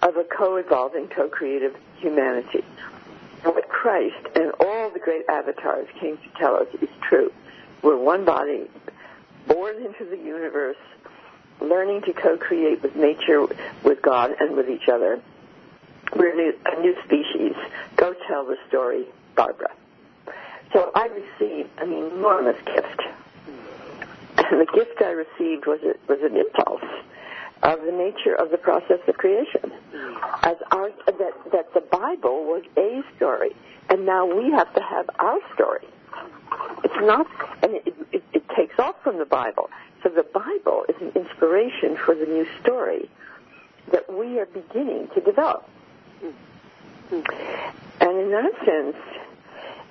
of 0.02 0.18
a 0.18 0.24
co-evolving, 0.24 1.08
co-creative 1.08 1.76
humanity. 1.98 2.64
What 3.44 3.70
Christ 3.70 4.28
and 4.36 4.52
all 4.60 4.90
the 4.90 5.00
great 5.00 5.24
avatars 5.30 5.88
came 6.00 6.18
to 6.18 6.30
tell 6.38 6.56
us 6.56 6.68
is 6.82 6.90
true. 7.02 7.32
We're 7.82 7.98
one 7.98 8.26
body, 8.26 8.70
born 9.48 9.78
into 9.78 10.04
the 10.04 10.18
universe, 10.18 10.76
learning 11.62 12.02
to 12.02 12.14
co-create 12.14 12.84
with 12.84 12.98
nature, 12.98 13.48
with 13.84 14.02
God, 14.02 14.36
and 14.40 14.58
with 14.58 14.70
each 14.70 14.90
other. 14.90 15.22
We're 16.16 16.34
a 16.34 16.36
new, 16.36 16.54
a 16.66 16.82
new 16.82 16.96
species. 17.06 17.56
Go 17.96 18.14
tell 18.28 18.46
the 18.46 18.58
story, 18.68 19.06
Barbara. 19.36 19.72
So 20.74 20.92
I 20.94 21.08
received 21.08 21.70
an 21.80 21.94
enormous 21.94 22.58
gift. 22.66 23.02
The 24.60 24.66
gift 24.74 25.02
I 25.02 25.12
received 25.12 25.68
was, 25.68 25.80
was 26.08 26.20
an 26.22 26.36
impulse 26.36 26.84
of 27.62 27.82
the 27.82 27.92
nature 27.92 28.36
of 28.36 28.52
the 28.52 28.58
process 28.58 29.00
of 29.08 29.16
creation. 29.18 29.72
As 30.44 30.56
our, 30.72 30.90
that, 31.06 31.34
that 31.52 31.74
the 31.74 31.82
Bible 31.82 32.46
was 32.46 32.64
a 32.78 33.04
story, 33.16 33.52
and 33.90 34.06
now 34.06 34.26
we 34.26 34.50
have 34.52 34.74
to 34.74 34.82
have 34.82 35.10
our 35.20 35.40
story. 35.54 35.86
It's 36.84 36.96
not, 37.02 37.28
and 37.62 37.76
it, 37.76 37.96
it, 38.12 38.24
it 38.34 38.44
takes 38.56 38.80
off 38.80 38.96
from 39.04 39.20
the 39.20 39.26
Bible. 39.26 39.70
So 40.02 40.10
the 40.10 40.24
Bible 40.24 40.86
is 40.90 40.96
an 41.02 41.12
inspiration 41.16 41.98
for 41.98 42.16
the 42.16 42.26
new 42.26 42.48
story 42.62 43.10
that 43.92 44.12
we 44.12 44.40
are 44.40 44.46
beginning 44.46 45.10
to 45.14 45.22
develop. 45.22 45.68
And 47.12 48.20
in 48.20 48.32
that 48.32 48.54
sense, 48.66 48.96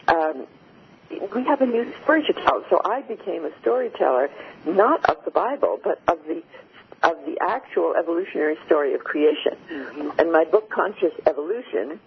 um, 0.09 0.47
we 1.11 1.45
have 1.45 1.61
a 1.61 1.67
new 1.67 1.93
story 2.03 2.23
to 2.25 2.33
tell. 2.33 2.65
So 2.71 2.81
I 2.85 3.03
became 3.03 3.45
a 3.45 3.51
storyteller, 3.61 4.31
not 4.67 5.09
of 5.09 5.25
the 5.25 5.31
Bible, 5.31 5.79
but 5.83 6.01
of 6.09 6.19
the 6.27 6.43
of 7.03 7.17
the 7.27 7.39
actual 7.41 7.95
evolutionary 7.97 8.57
story 8.67 8.95
of 8.95 9.05
creation. 9.05 9.57
Mm-hmm. 9.71 10.19
And 10.19 10.33
my 10.33 10.45
book, 10.45 10.69
Conscious 10.69 11.13
Evolution, 11.27 12.01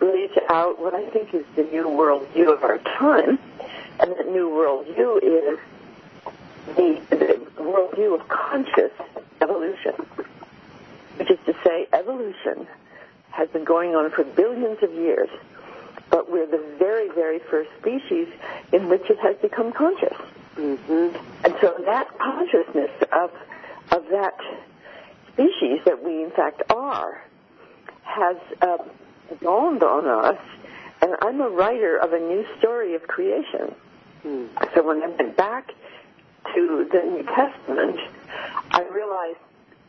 lays 0.00 0.30
out 0.48 0.80
what 0.80 0.92
I 0.92 1.08
think 1.10 1.32
is 1.34 1.44
the 1.54 1.62
new 1.62 1.84
worldview 1.84 2.52
of 2.52 2.64
our 2.64 2.78
time. 2.78 3.38
And 4.00 4.10
that 4.10 4.26
new 4.26 4.50
worldview 4.50 5.22
is 5.22 5.58
the, 6.74 7.16
the 7.16 7.62
worldview 7.62 8.20
of 8.20 8.28
conscious 8.28 8.90
evolution, 9.40 9.94
which 11.16 11.30
is 11.30 11.38
to 11.46 11.54
say, 11.64 11.86
evolution 11.92 12.66
has 13.30 13.48
been 13.50 13.64
going 13.64 13.94
on 13.94 14.10
for 14.10 14.24
billions 14.24 14.82
of 14.82 14.92
years, 14.92 15.28
but 16.14 16.30
we're 16.30 16.46
the 16.46 16.62
very, 16.78 17.08
very 17.08 17.40
first 17.50 17.68
species 17.80 18.28
in 18.72 18.88
which 18.88 19.02
it 19.10 19.18
has 19.18 19.34
become 19.42 19.72
conscious. 19.72 20.16
Mm-hmm. 20.54 21.16
And 21.44 21.54
so 21.60 21.74
that 21.86 22.06
consciousness 22.20 22.92
of 23.12 23.32
of 23.90 24.04
that 24.12 24.38
species 25.32 25.80
that 25.84 26.04
we 26.04 26.22
in 26.22 26.30
fact 26.30 26.62
are 26.70 27.20
has 28.04 28.36
uh, 28.62 28.76
dawned 29.42 29.82
on 29.82 30.06
us. 30.06 30.38
And 31.02 31.16
I'm 31.20 31.40
a 31.40 31.48
writer 31.48 31.96
of 31.96 32.12
a 32.12 32.20
new 32.20 32.46
story 32.60 32.94
of 32.94 33.02
creation. 33.08 33.74
Mm. 34.24 34.48
So 34.72 34.86
when 34.86 35.02
I 35.02 35.08
went 35.08 35.36
back 35.36 35.66
to 36.54 36.88
the 36.92 37.02
New 37.10 37.24
Testament, 37.24 37.98
I 38.70 38.84
realized 38.84 39.42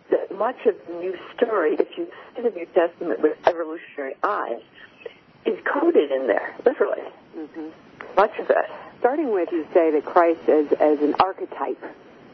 that 0.09 0.35
much 0.35 0.65
of 0.65 0.73
the 0.88 0.93
new 0.93 1.15
story, 1.35 1.75
if 1.75 1.95
you 1.99 2.07
see 2.35 2.41
the 2.41 2.49
New 2.49 2.65
Testament 2.73 3.21
with 3.21 3.38
evolutionary 3.45 4.15
eyes, 4.23 4.63
is 5.45 5.58
coded 5.65 6.12
in 6.12 6.27
there, 6.27 6.55
literally. 6.65 7.03
Mm-hmm. 7.38 7.69
Much 8.15 8.38
of 8.39 8.49
it. 8.49 8.65
Starting 8.99 9.31
with, 9.31 9.49
you 9.51 9.67
say 9.73 9.91
that 9.91 10.05
Christ 10.05 10.47
as, 10.49 10.71
as 10.79 10.99
an 10.99 11.15
archetype, 11.19 11.84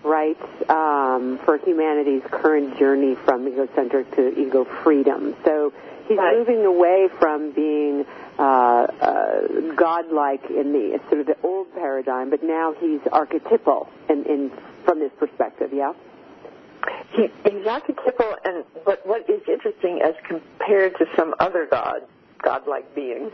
right, 0.03 0.37
um, 0.69 1.39
for 1.43 1.57
humanity's 1.57 2.23
current 2.31 2.77
journey 2.77 3.15
from 3.25 3.47
egocentric 3.47 4.15
to 4.15 4.39
ego 4.39 4.65
freedom. 4.83 5.35
So 5.43 5.73
he's 6.07 6.17
right. 6.17 6.37
moving 6.37 6.65
away 6.65 7.09
from 7.19 7.51
being 7.51 8.05
uh, 8.39 8.41
uh, 8.41 9.47
godlike 9.75 10.49
in 10.49 10.71
the 10.71 10.99
sort 11.09 11.21
of 11.21 11.27
the 11.27 11.37
old 11.43 11.73
paradigm, 11.73 12.29
but 12.29 12.43
now 12.43 12.73
he's 12.79 13.01
archetypal 13.11 13.89
in, 14.09 14.23
in 14.25 14.51
from 14.85 14.99
this 14.99 15.11
perspective. 15.19 15.71
Yeah. 15.73 15.93
He, 17.13 17.27
he's 17.43 17.67
archetypal, 17.67 18.35
and 18.45 18.63
but 18.85 19.05
what 19.05 19.29
is 19.29 19.41
interesting 19.47 20.01
as 20.01 20.15
compared 20.27 20.97
to 20.97 21.05
some 21.15 21.35
other 21.39 21.67
gods, 21.69 22.05
godlike 22.41 22.93
beings, 22.95 23.31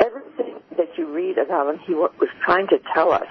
everything 0.00 0.56
that 0.76 0.96
you 0.96 1.06
read 1.12 1.38
about 1.38 1.74
him, 1.74 1.78
he 1.80 1.94
was 1.94 2.10
trying 2.44 2.66
to 2.68 2.80
tell 2.94 3.12
us, 3.12 3.28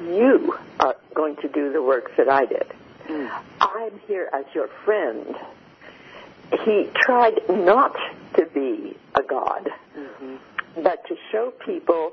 you 0.00 0.56
are 0.80 0.96
going 1.14 1.36
to 1.36 1.48
do 1.48 1.72
the 1.72 1.82
work 1.82 2.16
that 2.16 2.28
I 2.28 2.46
did. 2.46 2.66
Mm. 3.06 3.30
I'm 3.60 3.98
here 4.06 4.28
as 4.32 4.44
your 4.54 4.68
friend 4.84 5.36
he 6.64 6.88
tried 6.94 7.40
not 7.48 7.96
to 8.34 8.46
be 8.46 8.96
a 9.14 9.22
god, 9.22 9.68
mm-hmm. 9.96 10.36
but 10.82 11.06
to 11.08 11.16
show 11.30 11.52
people 11.64 12.12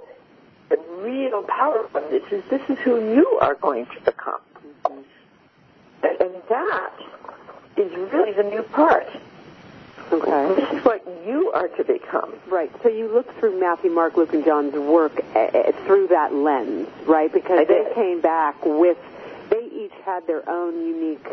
the 0.69 0.77
real 0.99 1.43
power 1.43 1.87
of 1.93 2.09
this 2.09 2.23
is 2.31 2.43
this 2.49 2.61
is 2.69 2.77
who 2.79 3.13
you 3.13 3.37
are 3.41 3.55
going 3.55 3.85
to 3.85 4.01
become. 4.03 4.41
Mm-hmm. 4.87 5.01
And, 6.03 6.21
and 6.21 6.43
that 6.49 6.93
is 7.77 7.91
really 8.11 8.33
the 8.33 8.43
new 8.43 8.63
part. 8.63 9.07
Okay. 10.11 10.55
This 10.55 10.79
is 10.79 10.85
what 10.85 11.05
you 11.25 11.51
are 11.53 11.67
to 11.67 11.83
become. 11.83 12.33
Right. 12.47 12.71
So 12.83 12.89
you 12.89 13.11
look 13.11 13.37
through 13.39 13.59
Matthew, 13.59 13.91
Mark, 13.91 14.17
Luke, 14.17 14.33
and 14.33 14.45
John's 14.45 14.73
work 14.73 15.19
uh, 15.35 15.71
through 15.85 16.07
that 16.09 16.33
lens, 16.33 16.87
right? 17.05 17.31
Because 17.31 17.67
they 17.67 17.91
came 17.95 18.21
back 18.21 18.63
with, 18.65 18.97
they 19.49 19.63
each 19.63 19.93
had 20.05 20.27
their 20.27 20.47
own 20.47 20.85
unique 20.85 21.25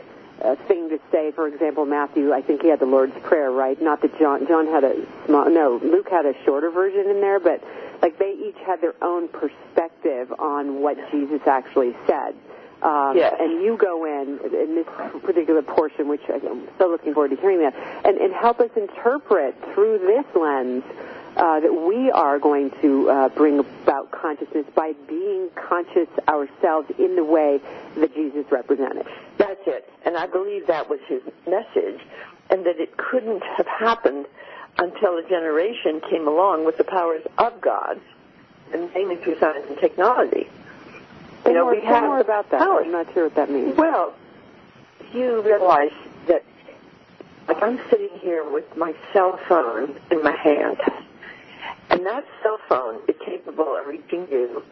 uh, 0.42 0.56
thing 0.66 0.88
to 0.88 0.98
say. 1.10 1.32
For 1.32 1.46
example, 1.46 1.84
Matthew, 1.84 2.32
I 2.32 2.40
think 2.42 2.62
he 2.62 2.68
had 2.68 2.80
the 2.80 2.86
Lord's 2.86 3.16
Prayer, 3.22 3.50
right? 3.50 3.80
Not 3.80 4.00
that 4.02 4.18
John 4.18 4.46
John 4.46 4.66
had 4.66 4.84
a 4.84 4.96
small 5.26 5.48
no, 5.50 5.78
Luke 5.82 6.08
had 6.10 6.26
a 6.26 6.34
shorter 6.44 6.70
version 6.70 7.08
in 7.10 7.20
there, 7.20 7.40
but 7.40 7.62
like 8.00 8.18
they 8.18 8.32
each 8.32 8.58
had 8.66 8.80
their 8.80 8.94
own 9.02 9.28
perspective 9.28 10.32
on 10.38 10.80
what 10.80 10.96
Jesus 11.10 11.40
actually 11.46 11.94
said. 12.06 12.34
Um, 12.82 13.16
Yes. 13.16 13.34
And 13.38 13.62
you 13.62 13.76
go 13.76 14.04
in 14.04 14.40
in 14.52 14.74
this 14.74 14.86
particular 15.22 15.62
portion, 15.62 16.08
which 16.08 16.22
I'm 16.28 16.68
so 16.78 16.88
looking 16.88 17.14
forward 17.14 17.30
to 17.30 17.36
hearing 17.36 17.60
that, 17.60 17.74
and, 18.04 18.18
and 18.18 18.32
help 18.34 18.60
us 18.60 18.70
interpret 18.76 19.54
through 19.72 19.98
this 19.98 20.24
lens 20.34 20.82
uh, 21.36 21.60
that 21.60 21.72
we 21.72 22.10
are 22.10 22.38
going 22.38 22.70
to 22.82 23.08
uh, 23.08 23.28
bring 23.30 23.58
about 23.60 24.10
consciousness 24.10 24.66
by 24.74 24.92
being 25.08 25.48
conscious 25.54 26.08
ourselves 26.28 26.90
in 26.98 27.16
the 27.16 27.24
way 27.24 27.60
that 27.96 28.14
Jesus 28.14 28.44
represented. 28.50 29.06
That's 29.38 29.60
it. 29.66 29.88
And 30.04 30.16
I 30.16 30.26
believe 30.26 30.66
that 30.66 30.90
was 30.90 31.00
his 31.06 31.22
message, 31.46 32.00
and 32.50 32.66
that 32.66 32.78
it 32.80 32.96
couldn't 32.96 33.42
have 33.56 33.66
happened 33.66 34.26
until 34.78 35.18
a 35.18 35.22
generation 35.28 36.00
came 36.10 36.26
along 36.26 36.64
with 36.64 36.76
the 36.78 36.84
powers 36.84 37.22
of 37.38 37.60
God, 37.60 38.00
and 38.72 38.92
mainly 38.92 39.16
through 39.16 39.38
science 39.38 39.66
and 39.68 39.78
technology. 39.78 40.48
You 41.52 41.58
know, 41.58 41.64
more, 41.64 41.74
we 41.74 41.80
have 41.82 42.20
about 42.20 42.50
that. 42.50 42.60
powers. 42.60 42.84
I'm 42.86 42.92
not 42.92 43.12
sure 43.12 43.24
what 43.24 43.34
that 43.34 43.50
means. 43.50 43.76
Well, 43.76 44.14
you 45.12 45.42
realize 45.42 45.92
that, 46.26 46.42
like 47.46 47.62
I'm 47.62 47.78
sitting 47.90 48.18
here 48.20 48.48
with 48.48 48.76
my 48.76 48.94
cell 49.12 49.38
phone 49.48 50.00
in 50.10 50.22
my 50.22 50.34
hand, 50.34 50.78
and 51.90 52.06
that 52.06 52.24
cell 52.42 52.58
phone 52.68 53.02
is 53.06 53.16
capable 53.24 53.76
of 53.76 53.86
reaching 53.86 54.26
you. 54.30 54.62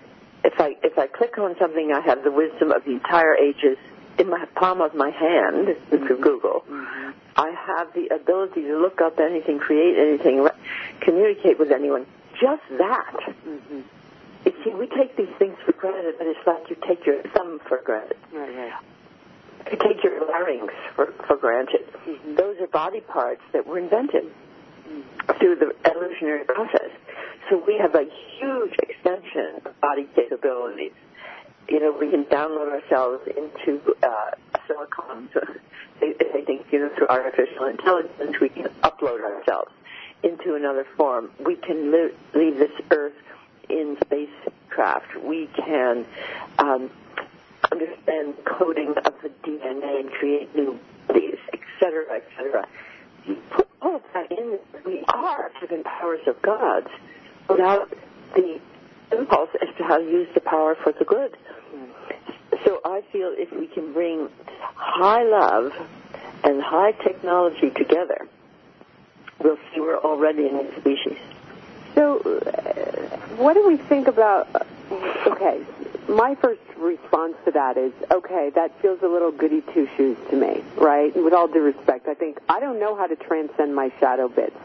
If 0.43 0.59
I 0.59 0.75
if 0.83 0.99
I 0.99 1.07
click 1.07 1.37
on 1.37 1.55
something, 1.59 1.93
I 1.93 2.01
have 2.01 2.25
the 2.25 2.31
wisdom 2.31 2.73
of 2.73 2.85
the 2.85 2.93
entire 2.93 3.35
ages 3.35 3.77
in 4.19 4.31
my 4.31 4.47
palm 4.55 4.81
of 4.81 4.95
my 4.95 5.11
hand 5.11 5.77
through 5.91 5.99
mm-hmm. 5.99 6.23
Google. 6.23 6.65
Mm-hmm. 6.69 7.11
I 7.37 7.51
have 7.51 7.93
the 7.95 8.15
ability 8.15 8.63
to 8.63 8.79
look 8.79 9.01
up 9.01 9.19
anything, 9.19 9.59
create 9.59 9.99
anything, 9.99 10.47
communicate 11.01 11.59
with 11.59 11.73
anyone. 11.73 12.07
Just 12.41 12.63
that. 12.79 13.35
You 13.45 13.85
see, 14.45 14.71
we 14.71 14.87
take 14.87 15.17
these 15.17 15.35
things 15.39 15.57
for 15.65 15.73
granted, 15.73 16.15
but 16.19 16.27
it's 16.27 16.47
like 16.47 16.69
you 16.71 16.77
take 16.87 17.05
your 17.07 17.23
thumb 17.35 17.61
for 17.69 17.81
granted. 17.85 18.17
Right, 18.33 18.55
right. 18.57 18.73
You 19.71 19.79
take 19.79 20.03
your 20.03 20.27
larynx 20.27 20.73
for, 20.97 21.13
for 21.27 21.37
granted. 21.37 21.81
Those 22.37 22.57
are 22.61 22.67
body 22.67 23.01
parts 23.01 23.43
that 23.53 23.67
were 23.67 23.79
invented 23.79 24.25
through 25.39 25.57
the 25.57 25.73
evolutionary 25.85 26.45
process. 26.45 26.91
So 27.49 27.63
we 27.67 27.79
have 27.79 27.95
a 27.95 28.07
huge 28.39 28.75
extension 28.83 29.61
of 29.65 29.81
body 29.81 30.09
capabilities. 30.15 30.93
You 31.69 31.81
know, 31.81 31.97
we 31.99 32.11
can 32.11 32.25
download 32.25 32.71
ourselves 32.71 33.23
into 33.29 33.95
uh, 34.03 34.31
silicon. 34.67 35.29
they, 36.01 36.15
they 36.15 36.43
think, 36.45 36.67
you 36.73 36.81
know, 36.81 36.91
through 36.97 37.09
artificial 37.09 37.67
intelligence, 37.67 38.41
we 38.41 38.49
can 38.49 38.69
upload 38.83 39.21
ourselves 39.21 39.71
into 40.23 40.55
another 40.55 40.87
form. 40.97 41.31
We 41.45 41.57
can 41.57 41.93
li- 41.93 42.15
leave 42.35 42.59
this 42.59 42.73
earth 42.91 43.15
in 43.71 43.97
spacecraft. 44.05 45.17
We 45.23 45.49
can 45.57 46.05
um, 46.59 46.91
understand 47.71 48.35
coding 48.45 48.95
of 49.05 49.15
the 49.23 49.31
DNA 49.45 50.01
and 50.01 50.11
create 50.11 50.55
new 50.55 50.79
bodies, 51.09 51.39
et 51.53 51.61
cetera, 51.79 52.17
et 52.17 52.25
cetera. 52.37 52.69
You 53.27 53.37
put 53.51 53.69
all 53.83 53.97
of 53.97 54.03
that 54.15 54.31
in, 54.31 54.59
we 54.85 55.05
are 55.09 55.51
given 55.61 55.85
powers 55.85 56.21
of 56.27 56.41
gods 56.43 56.89
without 57.49 57.91
the 58.35 58.61
impulse 59.13 59.51
as 59.61 59.75
to 59.77 59.85
how 59.85 59.99
to 59.99 60.05
use 60.05 60.29
the 60.35 60.41
power 60.41 60.77
for 60.83 60.93
the 60.93 61.05
good. 61.05 61.37
So 62.65 62.81
I 62.85 63.03
feel 63.13 63.33
if 63.37 63.53
we 63.53 63.67
can 63.67 63.93
bring 63.93 64.29
high 64.75 65.23
love 65.23 65.73
and 66.45 66.63
high 66.63 66.93
technology 66.93 67.71
together, 67.71 68.27
we'll 69.43 69.59
see 69.73 69.81
we're 69.81 69.99
already 69.99 70.47
a 70.47 70.53
new 70.53 70.71
species. 70.81 71.19
So, 72.01 72.17
uh, 72.17 73.17
what 73.37 73.53
do 73.53 73.69
we 73.69 73.77
think 73.77 74.09
about? 74.09 74.49
Okay, 75.27 75.61
my 76.09 76.35
first 76.35 76.63
response 76.79 77.35
to 77.45 77.51
that 77.51 77.77
is, 77.77 77.93
okay, 78.11 78.51
that 78.55 78.81
feels 78.81 79.03
a 79.03 79.07
little 79.07 79.31
goody 79.31 79.61
two 79.75 79.87
shoes 79.99 80.17
to 80.31 80.37
me, 80.37 80.63
right? 80.79 81.15
With 81.15 81.35
all 81.35 81.47
due 81.47 81.61
respect, 81.61 82.09
I 82.09 82.15
think 82.15 82.39
I 82.49 82.59
don't 82.59 82.81
know 82.81 82.97
how 82.97 83.07
to 83.07 83.17
transcend 83.17 83.75
my 83.75 83.93
shadow 84.01 84.29
bits, 84.29 84.57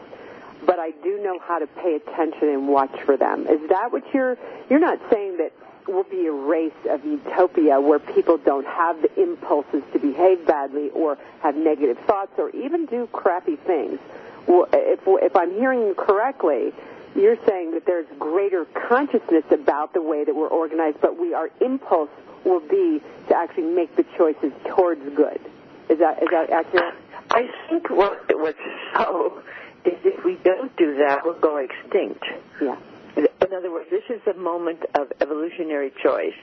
but 0.64 0.78
I 0.78 0.92
do 1.02 1.22
know 1.22 1.38
how 1.38 1.58
to 1.58 1.66
pay 1.66 1.96
attention 1.96 2.48
and 2.48 2.68
watch 2.68 2.98
for 3.04 3.18
them. 3.18 3.46
Is 3.48 3.68
that 3.68 3.92
what 3.92 4.04
you're? 4.14 4.38
You're 4.70 4.80
not 4.80 4.98
saying 5.10 5.36
that 5.36 5.52
will 5.86 6.04
be 6.04 6.28
a 6.28 6.32
race 6.32 6.72
of 6.88 7.04
utopia 7.04 7.82
where 7.82 7.98
people 7.98 8.38
don't 8.38 8.66
have 8.66 9.02
the 9.02 9.22
impulses 9.22 9.82
to 9.92 9.98
behave 9.98 10.46
badly 10.46 10.88
or 10.94 11.18
have 11.40 11.54
negative 11.54 11.98
thoughts 12.06 12.32
or 12.38 12.48
even 12.56 12.86
do 12.86 13.06
crappy 13.12 13.56
things. 13.56 13.98
Well, 14.46 14.68
If, 14.72 15.00
if 15.06 15.36
I'm 15.36 15.52
hearing 15.52 15.80
you 15.80 15.94
correctly, 15.94 16.72
you're 17.16 17.38
saying 17.46 17.72
that 17.72 17.86
there's 17.86 18.06
greater 18.18 18.66
consciousness 18.88 19.44
about 19.50 19.92
the 19.94 20.02
way 20.02 20.24
that 20.24 20.34
we're 20.34 20.48
organized, 20.48 21.00
but 21.00 21.18
we 21.18 21.34
our 21.34 21.50
impulse 21.60 22.10
will 22.44 22.60
be 22.60 23.02
to 23.28 23.36
actually 23.36 23.64
make 23.74 23.94
the 23.96 24.04
choices 24.16 24.52
towards 24.68 25.02
good. 25.16 25.40
Is 25.88 25.98
that 25.98 26.22
is 26.22 26.28
that 26.30 26.50
accurate? 26.50 26.94
I 27.30 27.48
think 27.68 27.90
what 27.90 28.20
what's 28.34 28.58
so 28.94 29.42
is 29.84 29.94
if 30.04 30.24
we 30.24 30.36
don't 30.44 30.74
do 30.76 30.96
that, 30.98 31.24
we'll 31.24 31.40
go 31.40 31.56
extinct. 31.56 32.24
Yeah. 32.60 32.76
In 33.16 33.54
other 33.54 33.70
words, 33.70 33.88
this 33.90 34.04
is 34.10 34.20
a 34.26 34.38
moment 34.38 34.82
of 34.94 35.12
evolutionary 35.20 35.92
choice. 36.02 36.34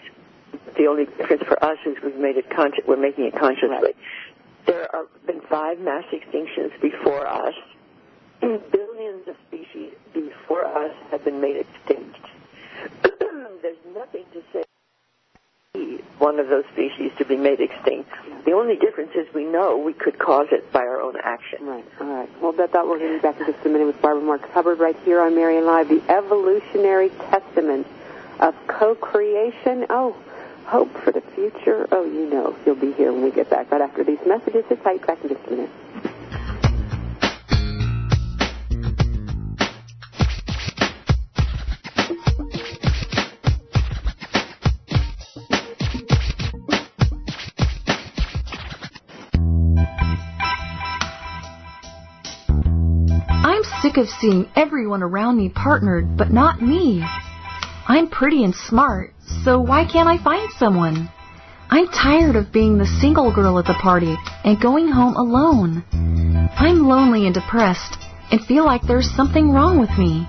The 0.77 0.88
only 0.88 1.05
difference 1.05 1.43
for 1.43 1.63
us 1.63 1.77
is 1.86 1.97
we've 2.03 2.15
made 2.15 2.38
it 2.38 2.49
conscious. 2.49 2.83
We're 2.88 2.97
making 2.97 3.25
it 3.25 3.38
consciously. 3.38 3.93
There 4.65 4.88
have 4.93 5.07
been 5.27 5.41
five 5.41 5.79
mass 5.79 6.05
extinctions 6.13 6.79
before 6.81 7.27
us. 7.27 7.53
Billions 8.41 9.27
of 9.27 9.36
before 10.53 10.65
us 10.65 10.95
have 11.09 11.23
been 11.25 11.41
made 11.41 11.57
extinct. 11.57 12.19
There's 13.01 13.77
nothing 13.95 14.23
to 14.33 14.43
say 14.51 14.63
one 16.19 16.39
of 16.39 16.47
those 16.47 16.63
species 16.73 17.11
to 17.17 17.25
be 17.25 17.35
made 17.35 17.59
extinct. 17.59 18.09
The 18.45 18.51
only 18.51 18.75
difference 18.75 19.11
is 19.15 19.33
we 19.33 19.45
know 19.45 19.77
we 19.77 19.93
could 19.93 20.19
cause 20.19 20.47
it 20.51 20.71
by 20.71 20.81
our 20.81 21.01
own 21.01 21.15
action. 21.23 21.65
Right. 21.65 21.85
All 21.99 22.07
right. 22.07 22.41
Well, 22.41 22.51
that 22.53 22.71
we're 22.71 22.99
going 22.99 23.19
back 23.19 23.39
in 23.39 23.47
just 23.47 23.65
a 23.65 23.69
minute 23.69 23.87
with 23.87 24.01
Barbara 24.01 24.23
Marx 24.23 24.47
Hubbard 24.51 24.79
right 24.79 24.97
here 25.03 25.21
on 25.21 25.33
Marianne 25.33 25.65
Live, 25.65 25.89
the 25.89 26.03
evolutionary 26.07 27.09
testament 27.09 27.87
of 28.39 28.55
co-creation. 28.67 29.87
Oh, 29.89 30.15
hope 30.65 30.95
for 30.99 31.11
the 31.11 31.21
future. 31.21 31.87
Oh, 31.91 32.05
you 32.05 32.29
know, 32.29 32.55
you'll 32.65 32.75
be 32.75 32.91
here 32.91 33.11
when 33.11 33.23
we 33.23 33.31
get 33.31 33.49
back 33.49 33.71
right 33.71 33.81
after 33.81 34.03
these 34.03 34.19
messages. 34.27 34.65
Sit 34.69 34.83
tight. 34.83 35.05
Back 35.07 35.23
in 35.23 35.29
just 35.29 35.47
a 35.47 35.49
minute. 35.49 35.69
Sick 53.93 54.03
of 54.03 54.10
seeing 54.10 54.49
everyone 54.56 55.03
around 55.03 55.38
me 55.38 55.49
partnered, 55.49 56.17
but 56.17 56.32
not 56.32 56.62
me. 56.62 57.03
I'm 57.88 58.10
pretty 58.10 58.43
and 58.43 58.56
smart, 58.56 59.13
so 59.43 59.60
why 59.60 59.86
can't 59.86 60.08
I 60.08 60.23
find 60.23 60.49
someone? 60.58 61.10
I'm 61.69 61.88
tired 61.88 62.36
of 62.36 62.51
being 62.51 62.77
the 62.77 62.86
single 63.01 63.34
girl 63.34 63.60
at 63.60 63.65
the 63.65 63.73
party 63.73 64.15
and 64.43 64.62
going 64.62 64.88
home 64.88 65.15
alone. 65.15 65.84
I'm 66.58 66.88
lonely 66.88 67.25
and 67.25 67.34
depressed 67.34 67.97
and 68.32 68.45
feel 68.45 68.65
like 68.65 68.82
there's 68.84 69.15
something 69.15 69.51
wrong 69.51 69.79
with 69.79 69.91
me. 69.97 70.25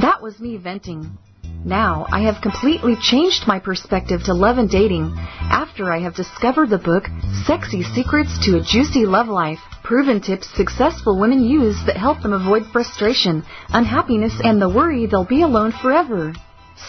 That 0.00 0.20
was 0.22 0.38
me 0.38 0.56
venting. 0.56 1.18
Now 1.64 2.06
I 2.10 2.22
have 2.22 2.42
completely 2.42 2.96
changed 3.00 3.46
my 3.46 3.58
perspective 3.58 4.22
to 4.24 4.34
love 4.34 4.58
and 4.58 4.70
dating 4.70 5.12
after 5.16 5.90
I 5.90 6.00
have 6.00 6.14
discovered 6.14 6.70
the 6.70 6.78
book 6.78 7.04
Sexy 7.46 7.82
Secrets 7.82 8.38
to 8.46 8.56
a 8.56 8.62
Juicy 8.62 9.06
Love 9.06 9.28
Life. 9.28 9.60
Proven 9.90 10.20
tips 10.20 10.48
successful 10.54 11.18
women 11.18 11.42
use 11.42 11.76
that 11.86 11.96
help 11.96 12.22
them 12.22 12.32
avoid 12.32 12.64
frustration, 12.72 13.44
unhappiness, 13.70 14.40
and 14.44 14.62
the 14.62 14.68
worry 14.68 15.06
they'll 15.06 15.24
be 15.24 15.42
alone 15.42 15.72
forever. 15.72 16.32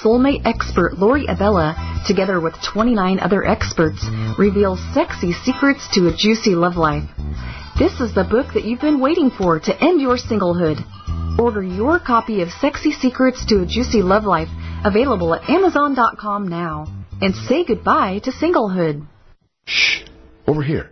Soulmate 0.04 0.46
expert 0.46 1.00
Lori 1.00 1.26
Abella, 1.26 1.74
together 2.06 2.40
with 2.40 2.54
29 2.62 3.20
other 3.20 3.44
experts, 3.44 4.06
reveals 4.38 4.80
sexy 4.94 5.32
secrets 5.32 5.88
to 5.96 6.10
a 6.10 6.16
juicy 6.16 6.54
love 6.54 6.76
life. 6.76 7.02
This 7.80 8.00
is 8.00 8.14
the 8.14 8.24
book 8.24 8.54
that 8.54 8.66
you've 8.66 8.82
been 8.82 9.00
waiting 9.00 9.32
for 9.32 9.60
to 9.60 9.84
end 9.84 10.00
your 10.00 10.18
singlehood. 10.18 10.78
Order 11.40 11.64
your 11.64 11.98
copy 11.98 12.44
of 12.44 12.52
Sexy 12.52 12.92
Secrets 12.92 13.44
to 13.48 13.64
a 13.64 13.66
Juicy 13.66 14.04
Love 14.04 14.26
Life, 14.26 14.50
available 14.86 15.34
at 15.34 15.50
Amazon.com 15.50 16.48
now. 16.48 16.86
And 17.20 17.34
say 17.34 17.66
goodbye 17.66 18.20
to 18.26 18.32
singlehood. 18.32 19.08
Shh. 19.66 20.02
Over 20.46 20.62
here. 20.62 20.92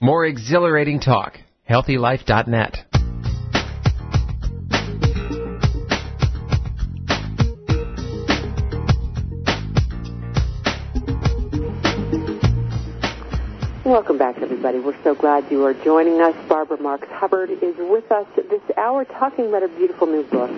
More 0.00 0.24
exhilarating 0.24 1.00
talk. 1.00 1.40
HealthyLife.net. 1.68 2.84
Welcome 13.84 14.18
back, 14.18 14.36
everybody. 14.40 14.78
We're 14.78 14.94
so 15.02 15.16
glad 15.16 15.50
you 15.50 15.64
are 15.64 15.74
joining 15.74 16.20
us. 16.20 16.36
Barbara 16.48 16.80
Marx 16.80 17.08
Hubbard 17.10 17.50
is 17.50 17.74
with 17.76 18.12
us 18.12 18.26
this 18.36 18.62
hour 18.76 19.04
talking 19.04 19.48
about 19.48 19.64
a 19.64 19.68
beautiful 19.68 20.06
new 20.06 20.22
book, 20.22 20.52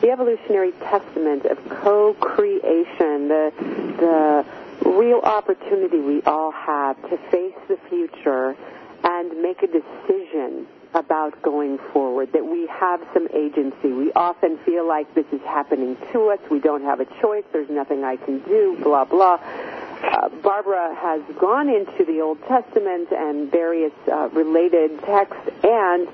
The 0.00 0.10
Evolutionary 0.10 0.72
Testament 0.80 1.44
of 1.44 1.58
Co-Creation, 1.68 3.28
the, 3.28 3.52
the 3.98 4.46
real 4.84 5.20
opportunity 5.20 5.98
we 5.98 6.22
all 6.22 6.52
have 6.52 7.00
to 7.10 7.16
face 7.30 7.54
the 7.68 7.78
future 7.88 8.56
and 9.04 9.42
make 9.42 9.62
a 9.62 9.66
decision 9.66 10.66
about 10.94 11.40
going 11.42 11.78
forward, 11.92 12.32
that 12.32 12.44
we 12.44 12.66
have 12.66 13.00
some 13.14 13.26
agency. 13.34 13.88
We 13.88 14.12
often 14.12 14.58
feel 14.58 14.86
like 14.86 15.14
this 15.14 15.24
is 15.32 15.40
happening 15.42 15.96
to 16.12 16.28
us. 16.28 16.38
We 16.50 16.60
don't 16.60 16.82
have 16.82 17.00
a 17.00 17.06
choice. 17.20 17.44
There's 17.52 17.70
nothing 17.70 18.04
I 18.04 18.16
can 18.16 18.40
do, 18.40 18.78
blah, 18.82 19.04
blah. 19.04 19.38
Uh, 20.02 20.28
Barbara 20.42 20.94
has 20.94 21.22
gone 21.38 21.68
into 21.68 22.04
the 22.04 22.20
Old 22.20 22.42
Testament 22.42 23.08
and 23.10 23.50
various 23.50 23.92
uh, 24.06 24.28
related 24.32 25.00
texts 25.00 25.48
and 25.62 26.08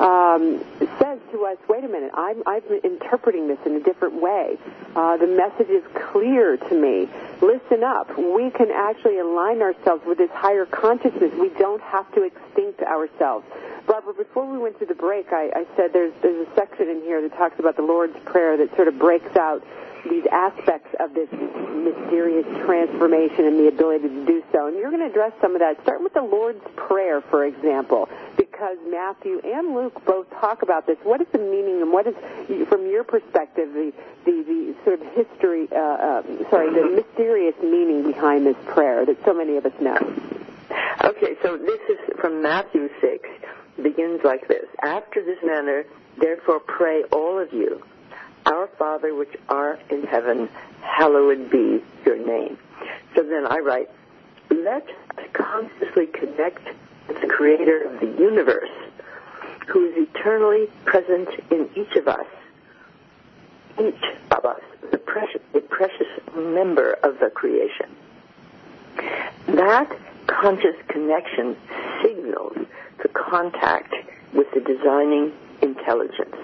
um, 0.00 0.64
says 0.98 1.18
to 1.32 1.44
us, 1.46 1.58
wait 1.68 1.84
a 1.84 1.88
minute, 1.88 2.10
I'm, 2.14 2.42
I'm 2.46 2.62
interpreting 2.82 3.48
this 3.48 3.58
in 3.64 3.76
a 3.76 3.80
different 3.80 4.20
way. 4.20 4.56
Uh, 4.96 5.16
the 5.16 5.26
message 5.26 5.68
is 5.68 5.84
clear 6.10 6.56
to 6.56 6.74
me. 6.74 7.08
Listen 7.40 7.84
up. 7.84 8.16
We 8.16 8.50
can 8.50 8.70
actually 8.70 9.18
align 9.18 9.62
ourselves 9.62 10.04
with 10.06 10.18
this 10.18 10.30
higher 10.30 10.66
consciousness. 10.66 11.32
We 11.38 11.50
don't 11.50 11.82
have 11.82 12.12
to 12.14 12.22
extinct 12.22 12.82
ourselves. 12.82 13.46
Barbara, 13.86 14.14
before 14.14 14.50
we 14.50 14.58
went 14.58 14.78
to 14.78 14.86
the 14.86 14.94
break, 14.94 15.26
I, 15.32 15.50
I 15.54 15.66
said 15.76 15.92
there's, 15.92 16.12
there's 16.22 16.48
a 16.48 16.54
section 16.54 16.88
in 16.88 17.02
here 17.02 17.20
that 17.22 17.36
talks 17.36 17.58
about 17.58 17.76
the 17.76 17.82
Lord's 17.82 18.16
Prayer 18.24 18.56
that 18.56 18.74
sort 18.76 18.88
of 18.88 18.98
breaks 18.98 19.36
out 19.36 19.62
these 20.08 20.24
aspects 20.30 20.94
of 21.00 21.14
this 21.14 21.28
mysterious 21.32 22.46
transformation 22.64 23.46
and 23.46 23.58
the 23.58 23.68
ability 23.68 24.08
to 24.08 24.26
do 24.26 24.42
so. 24.52 24.66
And 24.66 24.76
you're 24.76 24.90
going 24.90 25.02
to 25.02 25.08
address 25.08 25.32
some 25.40 25.54
of 25.54 25.60
that. 25.60 25.80
Start 25.82 26.02
with 26.02 26.14
the 26.14 26.22
Lord's 26.22 26.64
Prayer, 26.76 27.20
for 27.20 27.44
example, 27.44 28.08
because 28.54 28.78
Matthew 28.88 29.40
and 29.42 29.74
Luke 29.74 30.00
both 30.04 30.30
talk 30.30 30.62
about 30.62 30.86
this. 30.86 30.96
What 31.02 31.20
is 31.20 31.26
the 31.32 31.38
meaning 31.38 31.82
and 31.82 31.92
what 31.92 32.06
is, 32.06 32.14
from 32.68 32.86
your 32.86 33.02
perspective, 33.02 33.72
the, 33.72 33.92
the, 34.24 34.44
the 34.46 34.74
sort 34.84 35.00
of 35.00 35.06
history, 35.08 35.66
uh, 35.72 35.76
uh, 35.76 36.22
sorry, 36.50 36.72
the 36.72 37.02
mysterious 37.02 37.54
meaning 37.60 38.04
behind 38.12 38.46
this 38.46 38.56
prayer 38.66 39.04
that 39.06 39.16
so 39.24 39.34
many 39.34 39.56
of 39.56 39.66
us 39.66 39.72
know? 39.80 39.98
Okay, 41.02 41.34
so 41.42 41.56
this 41.56 41.80
is 41.88 41.98
from 42.20 42.42
Matthew 42.42 42.88
6. 43.00 43.28
Begins 43.82 44.20
like 44.22 44.46
this. 44.46 44.66
After 44.82 45.24
this 45.24 45.38
manner, 45.42 45.84
therefore 46.20 46.60
pray 46.60 47.02
all 47.10 47.40
of 47.40 47.52
you 47.52 47.82
our 48.46 48.68
Father 48.78 49.14
which 49.14 49.34
art 49.48 49.80
in 49.90 50.02
heaven, 50.02 50.50
hallowed 50.82 51.50
be 51.50 51.82
your 52.04 52.18
name. 52.18 52.58
So 53.16 53.22
then 53.22 53.46
I 53.48 53.58
write, 53.58 53.88
let 54.50 54.86
us 54.86 55.24
consciously 55.32 56.06
connect 56.12 56.60
the 57.08 57.26
creator 57.26 57.82
of 57.82 58.00
the 58.00 58.06
universe, 58.22 58.70
who 59.68 59.86
is 59.86 60.08
eternally 60.08 60.66
present 60.84 61.28
in 61.50 61.68
each 61.74 61.96
of 61.96 62.08
us, 62.08 62.26
each 63.80 64.04
of 64.30 64.44
us, 64.44 64.60
the 64.90 64.98
precious, 64.98 65.40
the 65.52 65.60
precious 65.60 66.08
member 66.34 66.92
of 67.02 67.18
the 67.18 67.30
creation. 67.30 67.88
That 69.46 69.90
conscious 70.26 70.76
connection 70.88 71.56
signals 72.02 72.56
the 73.02 73.08
contact 73.08 73.94
with 74.32 74.46
the 74.52 74.60
designing 74.60 75.32
intelligence 75.62 76.36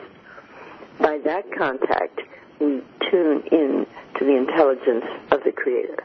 by 1.00 1.18
that 1.24 1.50
contact, 1.56 2.20
we 2.60 2.82
tune 3.10 3.42
in 3.50 3.86
to 4.18 4.24
the 4.24 4.36
intelligence 4.36 5.04
of 5.30 5.42
the 5.44 5.52
Creator. 5.52 5.96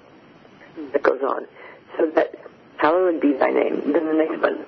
That 0.93 1.03
goes 1.03 1.21
on. 1.21 1.45
So 1.97 2.09
that, 2.15 2.33
hallowed 2.77 3.21
be 3.21 3.33
thy 3.33 3.51
name. 3.51 3.91
Then 3.91 4.05
the 4.05 4.13
next 4.13 4.41
one. 4.41 4.65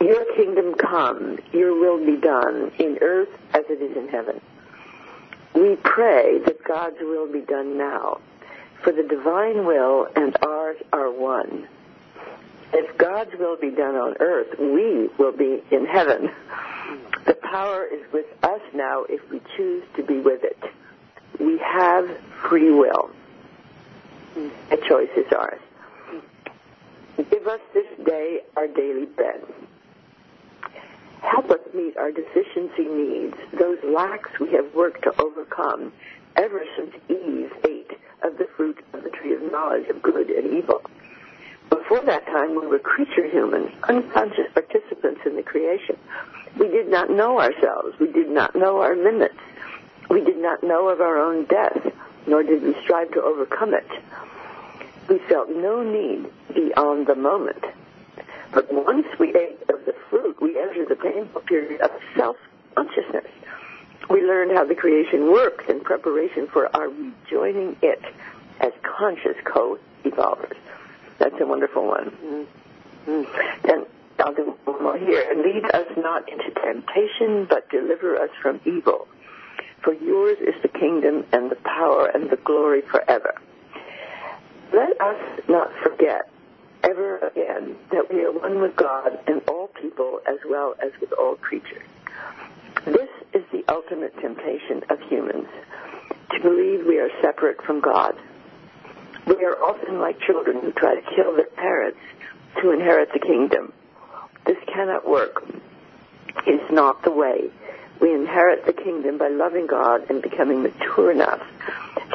Your 0.00 0.24
kingdom 0.36 0.74
come, 0.74 1.38
your 1.52 1.78
will 1.78 2.04
be 2.04 2.20
done, 2.20 2.70
in 2.78 2.98
earth 3.00 3.30
as 3.52 3.64
it 3.68 3.82
is 3.82 3.96
in 3.96 4.08
heaven. 4.08 4.40
We 5.54 5.76
pray 5.76 6.38
that 6.44 6.62
God's 6.62 6.98
will 7.00 7.30
be 7.30 7.40
done 7.40 7.76
now, 7.76 8.20
for 8.82 8.92
the 8.92 9.02
divine 9.02 9.66
will 9.66 10.06
and 10.14 10.36
ours 10.42 10.76
are 10.92 11.10
one. 11.10 11.66
If 12.72 12.96
God's 12.96 13.34
will 13.38 13.56
be 13.56 13.70
done 13.70 13.96
on 13.96 14.14
earth, 14.20 14.58
we 14.58 15.08
will 15.18 15.32
be 15.32 15.64
in 15.70 15.86
heaven. 15.86 16.30
The 17.26 17.34
power 17.34 17.84
is 17.84 18.00
with 18.12 18.26
us 18.44 18.60
now 18.74 19.04
if 19.08 19.28
we 19.30 19.40
choose 19.56 19.82
to 19.96 20.04
be 20.04 20.18
with 20.18 20.44
it. 20.44 20.62
We 21.40 21.58
have 21.58 22.08
free 22.48 22.70
will. 22.70 23.10
A 24.70 24.76
choice 24.76 25.10
is 25.16 25.32
ours. 25.32 25.60
Give 27.18 27.48
us 27.48 27.60
this 27.74 27.86
day 28.06 28.42
our 28.56 28.68
daily 28.68 29.06
bread. 29.06 29.42
Help 31.20 31.50
us 31.50 31.58
meet 31.74 31.96
our 31.96 32.12
deficiency 32.12 32.84
needs, 32.84 33.36
those 33.58 33.78
lacks 33.82 34.30
we 34.38 34.52
have 34.52 34.72
worked 34.72 35.02
to 35.02 35.12
overcome 35.20 35.92
ever 36.36 36.62
since 36.76 36.94
Eve 37.08 37.52
ate 37.64 37.90
of 38.22 38.38
the 38.38 38.46
fruit 38.56 38.78
of 38.92 39.02
the 39.02 39.10
tree 39.10 39.34
of 39.34 39.42
knowledge 39.50 39.88
of 39.88 40.00
good 40.00 40.30
and 40.30 40.54
evil. 40.54 40.80
Before 41.70 42.00
that 42.02 42.24
time, 42.26 42.50
we 42.50 42.66
were 42.68 42.78
creature 42.78 43.26
humans, 43.26 43.72
unconscious 43.82 44.46
participants 44.54 45.22
in 45.26 45.34
the 45.34 45.42
creation. 45.42 45.98
We 46.56 46.68
did 46.68 46.88
not 46.88 47.10
know 47.10 47.40
ourselves. 47.40 47.98
We 47.98 48.12
did 48.12 48.30
not 48.30 48.54
know 48.54 48.80
our 48.80 48.94
limits. 48.94 49.38
We 50.08 50.22
did 50.22 50.38
not 50.38 50.62
know 50.62 50.88
of 50.88 51.00
our 51.00 51.18
own 51.18 51.46
death, 51.46 51.92
nor 52.28 52.44
did 52.44 52.62
we 52.62 52.74
strive 52.82 53.10
to 53.12 53.22
overcome 53.22 53.74
it. 53.74 53.88
We 55.08 55.18
felt 55.18 55.50
no 55.50 55.82
need 55.82 56.30
beyond 56.58 57.06
the 57.06 57.14
moment. 57.14 57.64
But 58.52 58.72
once 58.72 59.06
we 59.18 59.28
ate 59.28 59.60
of 59.68 59.84
the 59.84 59.94
fruit, 60.10 60.40
we 60.42 60.58
entered 60.58 60.88
the 60.88 60.96
painful 60.96 61.42
period 61.42 61.80
of 61.80 61.90
self-consciousness. 62.16 63.26
We 64.10 64.22
learned 64.22 64.52
how 64.56 64.64
the 64.64 64.74
creation 64.74 65.30
worked 65.30 65.68
in 65.70 65.80
preparation 65.80 66.48
for 66.48 66.74
our 66.74 66.88
rejoining 66.88 67.76
it 67.82 68.02
as 68.60 68.72
conscious 68.82 69.36
co-evolvers. 69.44 70.56
That's 71.18 71.40
a 71.40 71.46
wonderful 71.46 71.86
one. 71.86 72.10
Mm-hmm. 73.06 73.70
And 73.70 73.86
I'll 74.18 74.34
do 74.34 74.56
one 74.64 74.82
more 74.82 74.98
here. 74.98 75.24
Lead 75.36 75.64
us 75.72 75.86
not 75.96 76.28
into 76.28 76.50
temptation, 76.50 77.44
but 77.44 77.68
deliver 77.70 78.16
us 78.16 78.30
from 78.42 78.60
evil. 78.64 79.06
For 79.82 79.92
yours 79.92 80.38
is 80.40 80.60
the 80.62 80.68
kingdom 80.68 81.24
and 81.32 81.50
the 81.50 81.56
power 81.56 82.06
and 82.06 82.30
the 82.30 82.36
glory 82.36 82.80
forever. 82.80 83.34
Let 84.72 85.00
us 85.00 85.40
not 85.48 85.72
forget 85.82 86.28
ever 86.82 87.18
again 87.18 87.76
that 87.90 88.12
we 88.12 88.24
are 88.24 88.32
one 88.32 88.60
with 88.60 88.76
God 88.76 89.18
and 89.26 89.42
all 89.48 89.68
people 89.68 90.20
as 90.26 90.38
well 90.48 90.74
as 90.82 90.92
with 91.00 91.12
all 91.12 91.36
creatures. 91.36 91.86
This 92.84 93.08
is 93.34 93.44
the 93.52 93.64
ultimate 93.68 94.16
temptation 94.20 94.84
of 94.88 95.00
humans, 95.08 95.48
to 96.30 96.40
believe 96.40 96.86
we 96.86 96.98
are 96.98 97.10
separate 97.20 97.62
from 97.62 97.80
God. 97.80 98.16
We 99.26 99.44
are 99.44 99.56
often 99.62 100.00
like 100.00 100.20
children 100.20 100.60
who 100.60 100.72
try 100.72 100.94
to 100.94 101.02
kill 101.14 101.34
their 101.36 101.46
parents 101.46 101.98
to 102.62 102.70
inherit 102.70 103.12
the 103.12 103.18
kingdom. 103.18 103.72
This 104.46 104.56
cannot 104.66 105.06
work. 105.08 105.44
It's 106.46 106.72
not 106.72 107.02
the 107.02 107.10
way. 107.10 107.50
We 108.00 108.14
inherit 108.14 108.64
the 108.64 108.72
kingdom 108.72 109.18
by 109.18 109.28
loving 109.28 109.66
God 109.66 110.08
and 110.08 110.22
becoming 110.22 110.62
mature 110.62 111.10
enough 111.10 111.42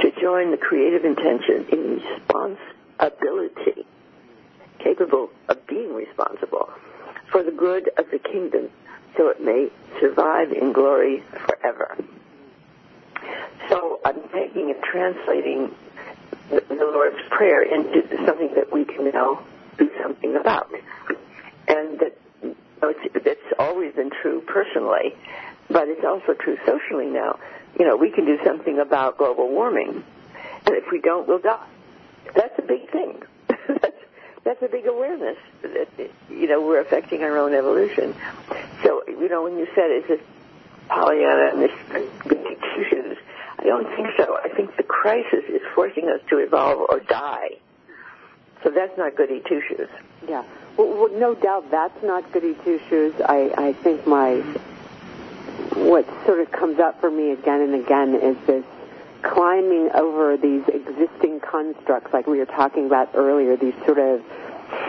to 0.01 0.11
join 0.19 0.51
the 0.51 0.57
creative 0.57 1.05
intention 1.05 1.65
in 1.71 2.01
responsibility, 2.01 3.85
capable 4.79 5.29
of 5.49 5.65
being 5.67 5.93
responsible 5.93 6.69
for 7.31 7.43
the 7.43 7.51
good 7.51 7.89
of 7.97 8.09
the 8.11 8.19
kingdom 8.19 8.69
so 9.17 9.29
it 9.29 9.41
may 9.41 9.69
survive 9.99 10.51
in 10.51 10.73
glory 10.73 11.23
forever. 11.47 11.97
So 13.69 13.99
I'm 14.05 14.21
taking 14.29 14.71
and 14.71 14.83
translating 14.83 15.73
the, 16.49 16.63
Lord's 16.69 17.21
Prayer 17.29 17.63
into 17.63 18.07
something 18.25 18.53
that 18.55 18.71
we 18.71 18.85
can 18.85 19.11
now 19.11 19.43
do 19.77 19.89
something 20.01 20.35
about. 20.35 20.69
And 21.67 21.99
that 21.99 22.17
know, 22.43 22.55
it's, 22.89 23.15
it's 23.25 23.53
always 23.57 23.93
been 23.95 24.11
true 24.21 24.41
personally, 24.41 25.15
but 25.69 25.87
it's 25.87 26.03
also 26.03 26.33
true 26.33 26.57
socially 26.65 27.07
now 27.07 27.39
you 27.77 27.85
know, 27.85 27.95
we 27.95 28.11
can 28.11 28.25
do 28.25 28.37
something 28.43 28.79
about 28.79 29.17
global 29.17 29.49
warming. 29.49 30.03
And 30.65 30.75
if 30.75 30.91
we 30.91 30.99
don't, 30.99 31.27
we'll 31.27 31.39
die. 31.39 31.65
That's 32.35 32.57
a 32.59 32.61
big 32.61 32.89
thing. 32.91 33.21
That's, 34.43 34.61
a 34.61 34.67
big 34.67 34.85
awareness 34.87 35.37
that, 35.61 35.87
you 36.29 36.47
know, 36.47 36.61
we're 36.61 36.79
affecting 36.79 37.23
our 37.23 37.37
own 37.37 37.53
evolution. 37.53 38.15
So, 38.83 39.03
you 39.07 39.29
know, 39.29 39.43
when 39.43 39.57
you 39.57 39.67
said, 39.75 39.91
is 39.91 40.07
this 40.07 40.21
Pollyanna 40.89 41.51
and 41.53 41.61
this 41.61 41.71
two 42.23 42.83
shoes? 42.89 43.17
I 43.59 43.63
don't 43.63 43.87
think 43.95 44.09
so. 44.17 44.37
I 44.43 44.49
think 44.49 44.75
the 44.77 44.83
crisis 44.83 45.45
is 45.47 45.61
forcing 45.73 46.09
us 46.09 46.19
to 46.29 46.37
evolve 46.39 46.85
or 46.89 46.99
die. 46.99 47.51
So 48.63 48.69
that's 48.69 48.97
not 48.97 49.15
goody 49.15 49.41
two 49.47 49.61
shoes. 49.67 49.89
Yeah. 50.27 50.43
Well, 50.77 50.87
well, 50.87 51.19
no 51.19 51.35
doubt 51.35 51.69
that's 51.71 52.01
not 52.03 52.31
goody 52.31 52.55
two 52.63 52.79
shoes. 52.89 53.13
I, 53.23 53.53
I 53.57 53.73
think 53.73 54.07
my 54.07 54.43
what 55.75 56.07
sort 56.25 56.39
of 56.39 56.51
comes 56.51 56.79
up 56.79 56.99
for 57.01 57.09
me 57.09 57.31
again 57.31 57.61
and 57.61 57.75
again 57.75 58.15
is 58.15 58.37
this 58.45 58.65
climbing 59.23 59.89
over 59.93 60.37
these 60.37 60.63
existing 60.67 61.39
constructs, 61.39 62.13
like 62.13 62.27
we 62.27 62.37
were 62.39 62.45
talking 62.45 62.85
about 62.85 63.09
earlier, 63.15 63.55
these 63.57 63.73
sort 63.85 63.99
of 63.99 64.21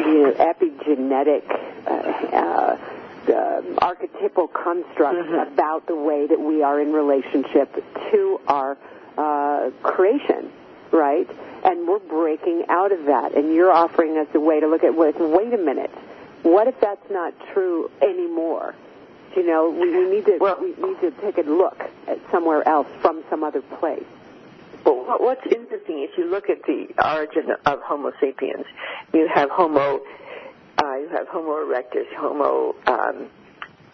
you 0.01 0.23
know 0.23 0.33
epigenetic. 0.33 1.43
Uh, 1.87 1.91
uh, 2.37 2.79
uh, 3.27 3.63
archetypal 3.79 4.49
constructs 4.49 5.17
Mm-hmm. 5.27 5.53
about 5.55 5.87
the 5.87 5.95
way 5.97 6.27
that 6.27 6.39
we 6.39 6.63
are 6.63 6.79
in 6.79 6.93
relationship 6.93 7.75
to 8.11 8.39
our 8.47 8.77
uh, 9.17 9.71
creation, 9.83 10.51
right? 10.91 11.29
And 11.65 11.89
we're 11.89 12.01
breaking 12.01 12.67
out 12.69 12.93
of 12.93 13.07
that. 13.07 13.35
And 13.35 13.55
you're 13.55 13.73
offering 13.73 14.19
us 14.19 14.27
a 14.35 14.41
way 14.41 14.61
to 14.61 14.67
look 14.67 14.85
at 14.85 14.95
what, 14.95 15.19
wait 15.19 15.55
a 15.55 15.59
minute, 15.59 15.91
what 16.43 16.69
if 16.69 16.79
that's 16.81 17.11
not 17.11 17.33
true 17.55 17.91
anymore? 18.03 18.75
You 19.35 19.47
know, 19.47 19.71
we, 19.71 19.91
we 19.91 20.11
need 20.11 20.27
to 20.27 20.57
we 20.61 20.87
need 20.87 21.01
to 21.01 21.11
take 21.23 21.39
a 21.39 21.49
look 21.49 21.83
at 22.07 22.19
somewhere 22.31 22.67
else 22.69 22.89
from 23.01 23.25
some 23.31 23.43
other 23.43 23.63
place. 23.63 24.05
Well, 24.85 25.17
what's 25.19 25.47
interesting 25.47 26.03
is 26.03 26.11
you 26.19 26.31
look 26.31 26.51
at 26.51 26.63
the 26.65 26.89
origin 27.03 27.51
of 27.65 27.81
Homo 27.83 28.13
sapiens. 28.21 28.67
You 29.13 29.29
have 29.35 29.49
Homo, 29.51 30.01
uh, 30.83 30.97
you 30.97 31.09
have 31.11 31.29
Homo 31.29 31.65
erectus, 31.65 32.07
Homo 32.17 32.75
um, 32.87 33.31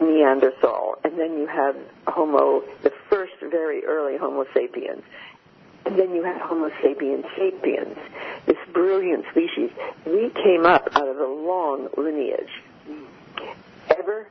Neanderthal, 0.00 0.96
and 1.04 1.18
then 1.18 1.38
you 1.38 1.46
have 1.46 1.76
Homo, 2.08 2.62
the 2.82 2.92
first 3.08 3.34
very 3.40 3.84
early 3.84 4.16
Homo 4.18 4.44
sapiens. 4.52 5.02
And 5.86 5.98
then 5.98 6.14
you 6.14 6.24
have 6.24 6.40
Homo 6.40 6.70
sapiens 6.82 7.24
sapiens, 7.36 7.96
this 8.46 8.56
brilliant 8.72 9.24
species. 9.30 9.70
We 10.04 10.30
came 10.30 10.66
up 10.66 10.88
out 10.92 11.08
of 11.08 11.16
a 11.16 11.26
long 11.26 11.88
lineage. 11.96 12.50
Ever, 13.98 14.26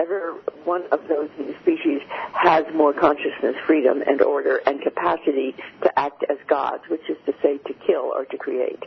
ever 0.00 0.34
one 0.64 0.84
of 0.92 1.06
those 1.08 1.28
species 1.62 2.00
has 2.32 2.64
more 2.74 2.92
consciousness, 2.92 3.56
freedom, 3.66 4.02
and 4.06 4.22
order, 4.22 4.60
and 4.66 4.80
capacity 4.80 5.54
to 5.82 5.98
act 5.98 6.24
as 6.28 6.38
gods, 6.48 6.82
which 6.88 7.08
is 7.08 7.16
to 7.26 7.34
say, 7.42 7.58
to 7.58 7.74
kill 7.86 8.12
or 8.14 8.24
to 8.24 8.36
create, 8.36 8.82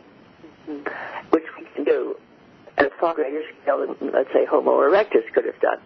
mm-hmm. 0.68 1.28
which 1.30 1.44
we 1.58 1.64
can 1.74 1.84
do 1.84 2.16
at 2.76 2.86
a 2.86 2.90
far 3.00 3.14
greater 3.14 3.42
scale 3.62 3.86
than, 3.86 4.10
let's 4.12 4.32
say, 4.32 4.44
Homo 4.44 4.72
erectus 4.78 5.30
could 5.32 5.44
have 5.44 5.60
done. 5.60 5.78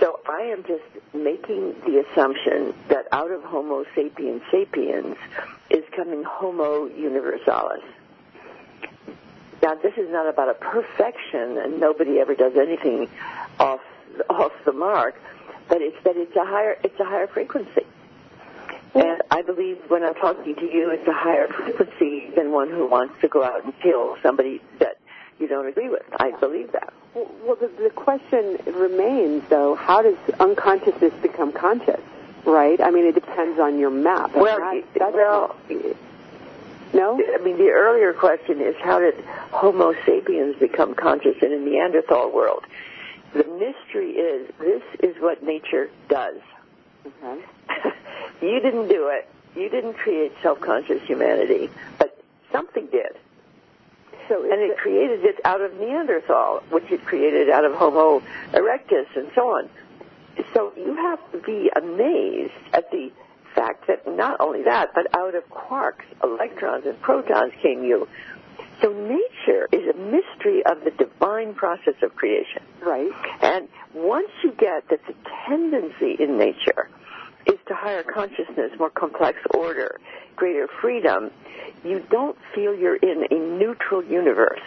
So 0.00 0.20
I 0.28 0.42
am 0.42 0.64
just 0.64 0.84
making 1.14 1.74
the 1.86 2.04
assumption 2.06 2.74
that 2.88 3.06
out 3.12 3.30
of 3.30 3.42
Homo 3.42 3.84
sapiens 3.94 4.42
sapiens 4.50 5.16
is 5.70 5.84
coming 5.96 6.22
Homo 6.24 6.86
universalis. 6.86 7.82
Now 9.62 9.74
this 9.74 9.94
is 9.96 10.10
not 10.10 10.28
about 10.28 10.50
a 10.50 10.54
perfection, 10.54 11.58
and 11.58 11.80
nobody 11.80 12.20
ever 12.20 12.34
does 12.34 12.56
anything 12.56 13.08
off 13.58 13.80
off 14.28 14.52
the 14.64 14.72
mark, 14.72 15.20
but 15.68 15.80
it's 15.80 15.96
that 16.04 16.16
it's 16.16 16.34
a 16.36 16.44
higher 16.44 16.76
it's 16.82 16.98
a 17.00 17.04
higher 17.04 17.26
frequency. 17.26 17.86
And 18.94 19.22
I 19.30 19.42
believe 19.42 19.78
when 19.88 20.02
I'm 20.02 20.14
talking 20.14 20.54
to 20.54 20.64
you, 20.64 20.90
it's 20.90 21.06
a 21.06 21.12
higher 21.12 21.46
frequency 21.48 22.30
than 22.34 22.52
one 22.52 22.70
who 22.70 22.86
wants 22.86 23.14
to 23.20 23.28
go 23.28 23.44
out 23.44 23.64
and 23.64 23.78
kill 23.80 24.16
somebody 24.22 24.60
that 24.78 24.98
you 25.38 25.46
don't 25.46 25.66
agree 25.66 25.88
with. 25.88 26.02
I 26.18 26.32
believe 26.32 26.72
that. 26.72 26.92
Well, 27.14 27.30
well 27.44 27.56
the, 27.56 27.68
the 27.82 27.90
question 27.90 28.58
remains, 28.66 29.44
though, 29.50 29.74
how 29.74 30.02
does 30.02 30.16
unconsciousness 30.40 31.12
become 31.22 31.52
conscious? 31.52 32.00
Right? 32.44 32.80
I 32.80 32.90
mean, 32.90 33.04
it 33.04 33.14
depends 33.14 33.60
on 33.60 33.78
your 33.78 33.90
map. 33.90 34.34
Well, 34.34 34.58
that- 34.58 34.94
that's- 34.94 35.14
well, 35.14 35.54
no. 36.94 37.20
I 37.34 37.38
mean, 37.42 37.58
the 37.58 37.68
earlier 37.70 38.12
question 38.14 38.60
is 38.60 38.74
how 38.76 38.98
did 38.98 39.14
Homo 39.52 39.94
sapiens 40.06 40.56
become 40.56 40.94
conscious 40.94 41.36
in 41.42 41.52
a 41.52 41.58
Neanderthal 41.58 42.32
world? 42.32 42.64
The 43.32 43.44
mystery 43.44 44.12
is 44.12 44.50
this 44.58 44.82
is 45.00 45.20
what 45.20 45.42
nature 45.42 45.90
does. 46.08 46.36
Okay. 47.06 47.42
Mm-hmm. 47.68 47.88
you 48.46 48.60
didn't 48.60 48.88
do 48.88 49.08
it. 49.08 49.28
You 49.56 49.68
didn't 49.68 49.94
create 49.94 50.32
self-conscious 50.42 51.02
humanity, 51.02 51.70
but 51.98 52.22
something 52.52 52.86
did. 52.86 53.16
So 54.28 54.42
and 54.42 54.60
it 54.60 54.76
created 54.76 55.24
it 55.24 55.40
out 55.44 55.60
of 55.60 55.74
Neanderthal, 55.74 56.62
which 56.70 56.90
it 56.90 57.04
created 57.04 57.48
out 57.48 57.64
of 57.64 57.74
Homo 57.74 58.22
erectus, 58.52 59.06
and 59.16 59.30
so 59.34 59.56
on. 59.56 59.68
So 60.54 60.72
you 60.76 60.94
have 60.94 61.18
to 61.32 61.38
be 61.38 61.70
amazed 61.74 62.52
at 62.72 62.90
the 62.90 63.10
fact 63.54 63.86
that 63.88 64.06
not 64.06 64.40
only 64.40 64.62
that, 64.62 64.90
but 64.94 65.14
out 65.16 65.34
of 65.34 65.48
quarks, 65.50 66.04
electrons, 66.22 66.86
and 66.86 67.00
protons 67.00 67.52
came 67.60 67.82
you. 67.82 68.06
So 68.80 68.92
nature 68.92 69.68
is 69.72 69.88
a 69.88 69.98
mystery 69.98 70.64
of 70.64 70.84
the 70.84 70.90
divine 70.90 71.54
process 71.54 71.94
of 72.02 72.14
creation. 72.14 72.62
Right. 72.80 73.10
And 73.40 73.68
once 73.92 74.30
you 74.44 74.52
get 74.52 74.88
that 74.88 75.00
the 75.06 75.14
tendency 75.48 76.16
in 76.22 76.38
nature 76.38 76.88
is 77.46 77.58
to 77.66 77.74
higher 77.74 78.02
consciousness, 78.02 78.72
more 78.78 78.90
complex 78.90 79.38
order, 79.54 79.98
greater 80.36 80.68
freedom, 80.80 81.30
you 81.84 82.04
don't 82.10 82.36
feel 82.54 82.74
you're 82.74 82.96
in 82.96 83.26
a 83.30 83.34
neutral 83.34 84.04
universe. 84.04 84.60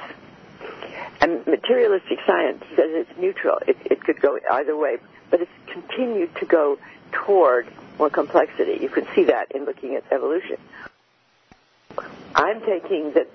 And 1.22 1.46
materialistic 1.46 2.20
science 2.26 2.64
says 2.76 2.90
it's 2.90 3.20
neutral. 3.20 3.60
It, 3.68 3.78
it 3.86 4.04
could 4.04 4.20
go 4.20 4.40
either 4.52 4.76
way, 4.76 4.98
but 5.30 5.42
it's 5.42 5.52
continued 5.68 6.36
to 6.38 6.46
go 6.46 6.80
toward 7.12 7.68
more 7.98 8.10
complexity. 8.10 8.80
You 8.82 8.90
can 8.90 9.08
see 9.14 9.26
that 9.26 9.52
in 9.54 9.66
looking 9.66 9.96
at 9.96 10.04
evolution. 10.12 10.58
I'm 12.34 12.62
taking 12.62 13.14
that 13.14 13.28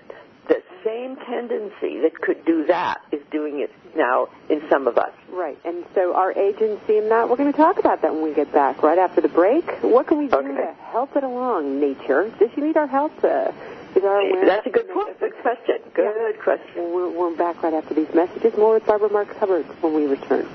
same 0.85 1.17
tendency 1.17 2.01
that 2.01 2.21
could 2.21 2.45
do 2.45 2.67
that 2.67 3.01
is 3.13 3.21
doing 3.31 3.61
it 3.61 3.71
now 3.97 4.29
in 4.49 4.63
some 4.69 4.87
of 4.87 4.99
us. 4.99 5.13
Right. 5.31 5.59
And 5.65 5.85
so 5.95 6.15
our 6.15 6.33
agency 6.33 6.99
in 6.99 7.09
that, 7.09 7.29
we're 7.29 7.37
going 7.37 7.53
to 7.53 7.57
talk 7.57 7.79
about 7.79 8.03
that 8.03 8.13
when 8.15 8.23
we 8.23 8.35
get 8.35 8.53
back, 8.53 8.83
right 8.83 8.99
after 8.99 9.21
the 9.21 9.29
break. 9.29 9.69
What 9.83 10.07
can 10.07 10.19
we 10.19 10.29
do 10.29 10.43
to 10.43 10.75
help 10.91 11.17
it 11.17 11.25
along, 11.25 11.81
nature? 11.81 12.31
Does 12.39 12.51
she 12.55 12.61
need 12.61 12.77
our 12.77 12.87
help? 12.87 13.13
Uh, 13.23 13.53
is 13.95 14.05
our 14.05 14.21
awareness... 14.21 14.49
That's 14.49 14.67
a 14.67 14.71
good 14.71 14.91
point. 14.91 15.19
Good 15.19 15.37
question. 15.41 15.79
Good 15.95 16.41
question. 16.41 16.93
We're, 16.93 17.11
we're 17.11 17.37
back 17.37 17.63
right 17.63 17.75
after 17.75 17.95
these 17.95 18.13
messages. 18.15 18.57
More 18.57 18.75
with 18.75 18.87
Barbara 18.87 19.11
Marx 19.11 19.37
Hubbard 19.39 19.65
when 19.83 19.95
we 19.95 20.07
return. 20.07 20.47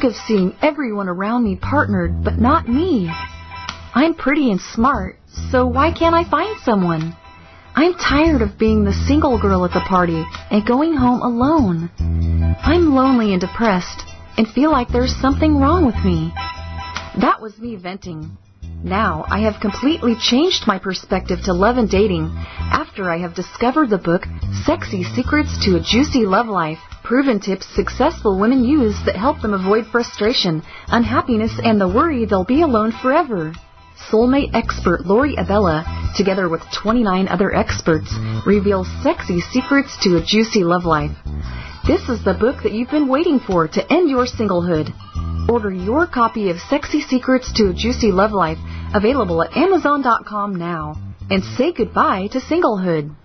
Sick 0.00 0.10
of 0.10 0.16
seeing 0.26 0.54
everyone 0.62 1.08
around 1.08 1.44
me 1.44 1.56
partnered, 1.56 2.22
but 2.24 2.38
not 2.38 2.68
me. 2.68 3.10
I'm 3.94 4.14
pretty 4.14 4.50
and 4.50 4.60
smart, 4.60 5.18
so 5.50 5.66
why 5.66 5.92
can't 5.92 6.14
I 6.14 6.28
find 6.28 6.58
someone? 6.60 7.16
I'm 7.74 7.94
tired 7.94 8.42
of 8.42 8.58
being 8.58 8.84
the 8.84 8.92
single 8.92 9.40
girl 9.40 9.64
at 9.64 9.72
the 9.72 9.80
party 9.80 10.24
and 10.50 10.66
going 10.66 10.94
home 10.94 11.20
alone. 11.22 11.90
I'm 12.62 12.94
lonely 12.94 13.32
and 13.32 13.40
depressed 13.40 14.02
and 14.36 14.48
feel 14.48 14.70
like 14.70 14.88
there's 14.88 15.14
something 15.20 15.56
wrong 15.56 15.86
with 15.86 15.96
me. 16.04 16.32
That 17.20 17.38
was 17.40 17.58
me 17.58 17.76
venting. 17.76 18.36
Now 18.82 19.26
I 19.28 19.40
have 19.40 19.60
completely 19.60 20.16
changed 20.16 20.66
my 20.66 20.78
perspective 20.78 21.40
to 21.44 21.52
love 21.52 21.76
and 21.76 21.88
dating 21.88 22.32
after 22.58 23.10
I 23.10 23.18
have 23.18 23.34
discovered 23.34 23.90
the 23.90 23.98
book 23.98 24.26
Sexy 24.64 25.04
Secrets 25.04 25.62
to 25.66 25.76
a 25.76 25.80
Juicy 25.80 26.24
Love 26.24 26.48
Life. 26.48 26.78
Proven 27.04 27.40
tips 27.40 27.66
successful 27.74 28.38
women 28.38 28.64
use 28.64 28.96
that 29.04 29.16
help 29.16 29.42
them 29.42 29.52
avoid 29.52 29.86
frustration, 29.86 30.62
unhappiness, 30.88 31.52
and 31.62 31.78
the 31.78 31.88
worry 31.88 32.24
they'll 32.24 32.44
be 32.44 32.62
alone 32.62 32.92
forever. 33.02 33.52
Soulmate 34.10 34.54
expert 34.54 35.04
Lori 35.04 35.34
Abella, 35.36 35.84
together 36.16 36.48
with 36.48 36.62
29 36.72 37.28
other 37.28 37.54
experts, 37.54 38.10
reveals 38.46 38.88
sexy 39.02 39.40
secrets 39.40 39.94
to 40.04 40.16
a 40.16 40.24
juicy 40.24 40.64
love 40.64 40.86
life. 40.86 41.12
This 41.86 42.08
is 42.10 42.22
the 42.24 42.34
book 42.34 42.62
that 42.62 42.72
you've 42.72 42.90
been 42.90 43.08
waiting 43.08 43.40
for 43.40 43.66
to 43.66 43.92
end 43.92 44.10
your 44.10 44.26
singlehood. 44.26 44.90
Order 45.48 45.72
your 45.72 46.06
copy 46.06 46.50
of 46.50 46.58
Sexy 46.68 47.00
Secrets 47.00 47.50
to 47.54 47.70
a 47.70 47.72
Juicy 47.72 48.12
Love 48.12 48.32
Life, 48.32 48.58
available 48.94 49.42
at 49.42 49.56
Amazon.com 49.56 50.56
now. 50.56 50.94
And 51.30 51.42
say 51.42 51.72
goodbye 51.72 52.28
to 52.32 52.40
singlehood. 52.40 53.16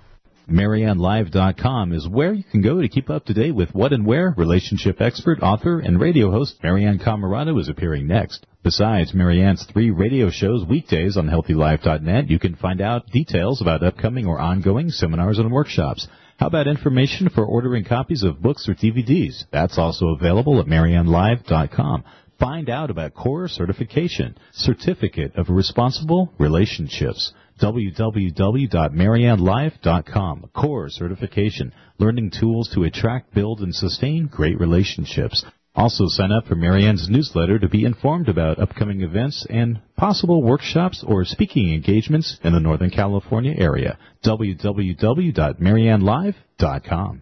MarianneLive.com 0.50 1.92
is 1.92 2.08
where 2.08 2.32
you 2.32 2.44
can 2.44 2.62
go 2.62 2.82
to 2.82 2.88
keep 2.88 3.10
up 3.10 3.26
to 3.26 3.34
date 3.34 3.56
with 3.56 3.74
what 3.76 3.92
and 3.92 4.06
where 4.06 4.34
relationship 4.38 5.02
expert, 5.02 5.42
author, 5.42 5.80
and 5.80 6.00
radio 6.00 6.32
host 6.32 6.56
Marianne 6.64 7.00
Camarado 7.00 7.60
is 7.60 7.68
appearing 7.68 8.08
next. 8.08 8.46
Besides 8.64 9.14
Marianne's 9.14 9.66
three 9.66 9.92
radio 9.92 10.30
shows 10.30 10.64
weekdays 10.66 11.18
on 11.18 11.28
HealthyLife.net, 11.28 12.30
you 12.30 12.40
can 12.40 12.56
find 12.56 12.80
out 12.80 13.12
details 13.12 13.62
about 13.62 13.84
upcoming 13.84 14.28
or 14.28 14.40
ongoing 14.40 14.90
seminars 14.92 15.40
and 15.40 15.52
workshops. 15.52 16.08
How 16.38 16.48
about 16.48 16.68
information 16.68 17.30
for 17.30 17.46
ordering 17.46 17.86
copies 17.86 18.24
of 18.24 18.42
books 18.42 18.68
or 18.68 18.74
DVDs? 18.74 19.46
That's 19.52 19.78
also 19.78 20.10
available 20.10 20.60
at 20.60 20.68
MarianneLive.com. 20.68 22.04
Find 22.38 22.70
out 22.70 22.90
about 22.90 23.14
core 23.14 23.48
certification, 23.48 24.38
certificate 24.52 25.38
of 25.38 25.50
responsible 25.50 26.34
relationships 26.38 27.32
www.mariannelive.com. 27.62 30.50
Core 30.54 30.90
certification, 30.90 31.72
learning 31.98 32.32
tools 32.38 32.70
to 32.74 32.84
attract, 32.84 33.34
build, 33.34 33.62
and 33.62 33.74
sustain 33.74 34.28
great 34.28 34.60
relationships. 34.60 35.46
Also 35.74 36.04
sign 36.08 36.34
up 36.34 36.48
for 36.48 36.56
Marianne's 36.56 37.08
newsletter 37.10 37.58
to 37.60 37.70
be 37.70 37.86
informed 37.86 38.28
about 38.28 38.60
upcoming 38.60 39.00
events 39.02 39.48
and 39.50 39.80
possible 39.96 40.42
workshops 40.42 41.04
or 41.06 41.26
speaking 41.26 41.72
engagements 41.74 42.40
in 42.44 42.54
the 42.54 42.60
Northern 42.60 42.90
California 42.90 43.54
area. 43.58 44.00
www.mariannelive.com. 44.24 47.22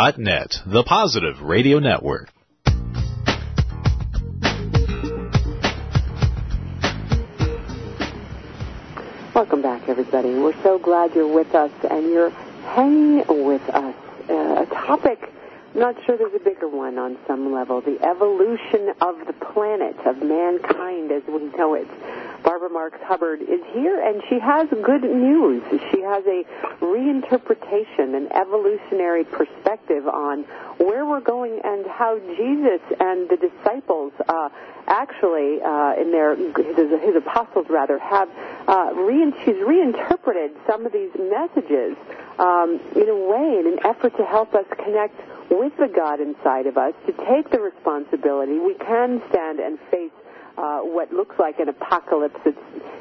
Net, 0.00 0.62
the 0.64 0.82
positive 0.82 1.42
radio 1.42 1.78
network. 1.78 2.30
Welcome 9.34 9.60
back, 9.60 9.86
everybody. 9.90 10.30
We're 10.30 10.60
so 10.62 10.78
glad 10.78 11.14
you're 11.14 11.30
with 11.30 11.54
us 11.54 11.70
and 11.90 12.06
you're 12.10 12.30
hanging 12.30 13.44
with 13.44 13.60
us. 13.68 13.94
Uh, 14.30 14.62
a 14.62 14.66
topic, 14.72 15.30
not 15.74 15.94
sure 16.06 16.16
there's 16.16 16.32
a 16.34 16.42
bigger 16.42 16.66
one 16.66 16.98
on 16.98 17.18
some 17.26 17.52
level, 17.52 17.82
the 17.82 18.02
evolution 18.02 18.94
of 19.02 19.16
the 19.26 19.34
planet, 19.52 19.96
of 20.06 20.22
mankind 20.22 21.12
as 21.12 21.22
we 21.28 21.44
know 21.58 21.74
it. 21.74 21.86
Barbara 22.42 22.70
Marx 22.70 22.98
Hubbard 23.02 23.42
is 23.42 23.60
here, 23.72 24.00
and 24.00 24.22
she 24.28 24.38
has 24.38 24.68
good 24.82 25.02
news. 25.02 25.62
She 25.90 26.00
has 26.00 26.24
a 26.26 26.44
reinterpretation, 26.80 28.16
an 28.16 28.32
evolutionary 28.32 29.24
perspective 29.24 30.06
on 30.08 30.44
where 30.78 31.04
we're 31.04 31.20
going 31.20 31.60
and 31.62 31.86
how 31.86 32.18
Jesus 32.18 32.80
and 32.98 33.28
the 33.28 33.36
disciples 33.36 34.12
uh, 34.28 34.48
actually, 34.86 35.62
uh, 35.62 35.94
in 36.00 36.10
their 36.10 36.34
his, 36.36 37.00
his 37.02 37.16
apostles 37.16 37.66
rather, 37.68 37.98
have 37.98 38.28
uh, 38.66 38.92
she's 39.44 39.56
reinterpreted 39.64 40.50
some 40.66 40.84
of 40.86 40.92
these 40.92 41.10
messages 41.18 41.96
um, 42.38 42.80
in 42.96 43.08
a 43.08 43.16
way, 43.16 43.60
in 43.60 43.66
an 43.66 43.78
effort 43.84 44.16
to 44.16 44.24
help 44.24 44.54
us 44.54 44.66
connect 44.84 45.18
with 45.50 45.76
the 45.78 45.88
God 45.88 46.20
inside 46.20 46.66
of 46.66 46.76
us, 46.76 46.94
to 47.06 47.12
take 47.12 47.50
the 47.50 47.60
responsibility. 47.60 48.58
We 48.58 48.74
can 48.74 49.22
stand 49.30 49.60
and 49.60 49.78
face 49.90 50.12
uh, 50.56 50.80
what 50.80 51.12
looks 51.12 51.38
like 51.38 51.58
an 51.58 51.68
apocalypse 51.68 52.38
that's 52.44 52.56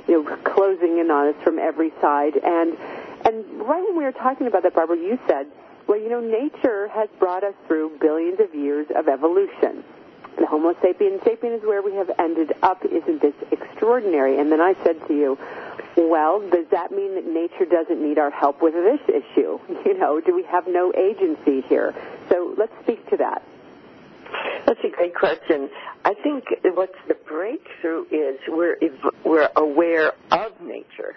you 0.07 0.23
know 0.23 0.35
closing 0.37 0.99
in 0.99 1.11
on 1.11 1.33
us 1.33 1.43
from 1.43 1.59
every 1.59 1.91
side. 2.01 2.35
And 2.37 2.77
and 3.25 3.45
right 3.59 3.83
when 3.83 3.97
we 3.97 4.03
were 4.03 4.11
talking 4.11 4.47
about 4.47 4.63
that, 4.63 4.73
Barbara, 4.73 4.97
you 4.97 5.19
said, 5.27 5.47
well, 5.87 5.99
you 5.99 6.09
know, 6.09 6.21
nature 6.21 6.87
has 6.89 7.09
brought 7.19 7.43
us 7.43 7.55
through 7.67 7.97
billions 7.99 8.39
of 8.39 8.53
years 8.55 8.87
of 8.95 9.07
evolution. 9.07 9.83
The 10.37 10.45
Homo 10.45 10.73
sapiens 10.81 11.21
sapien 11.21 11.57
is 11.57 11.63
where 11.63 11.81
we 11.81 11.93
have 11.95 12.11
ended 12.17 12.53
up. 12.61 12.85
Isn't 12.85 13.21
this 13.21 13.33
extraordinary? 13.51 14.39
And 14.39 14.51
then 14.51 14.61
I 14.61 14.75
said 14.83 15.05
to 15.07 15.13
you, 15.13 15.37
well, 15.97 16.39
does 16.49 16.67
that 16.71 16.91
mean 16.91 17.15
that 17.15 17.25
nature 17.25 17.65
doesn't 17.65 18.01
need 18.01 18.17
our 18.17 18.31
help 18.31 18.61
with 18.61 18.73
this 18.73 19.01
issue? 19.07 19.59
You 19.85 19.97
know, 19.97 20.21
do 20.21 20.35
we 20.35 20.43
have 20.43 20.67
no 20.67 20.93
agency 20.93 21.61
here? 21.67 21.95
So 22.29 22.53
let's 22.57 22.73
speak 22.83 23.09
to 23.09 23.17
that. 23.17 23.41
That's 24.65 24.79
a 24.83 24.89
great 24.89 25.15
question. 25.15 25.69
I 26.05 26.13
think 26.13 26.45
what's 26.63 26.97
the 27.07 27.15
breakthrough 27.15 28.05
is 28.11 28.39
we're 28.47 28.77
we're 29.23 29.49
aware 29.55 30.13
of 30.31 30.61
nature. 30.61 31.15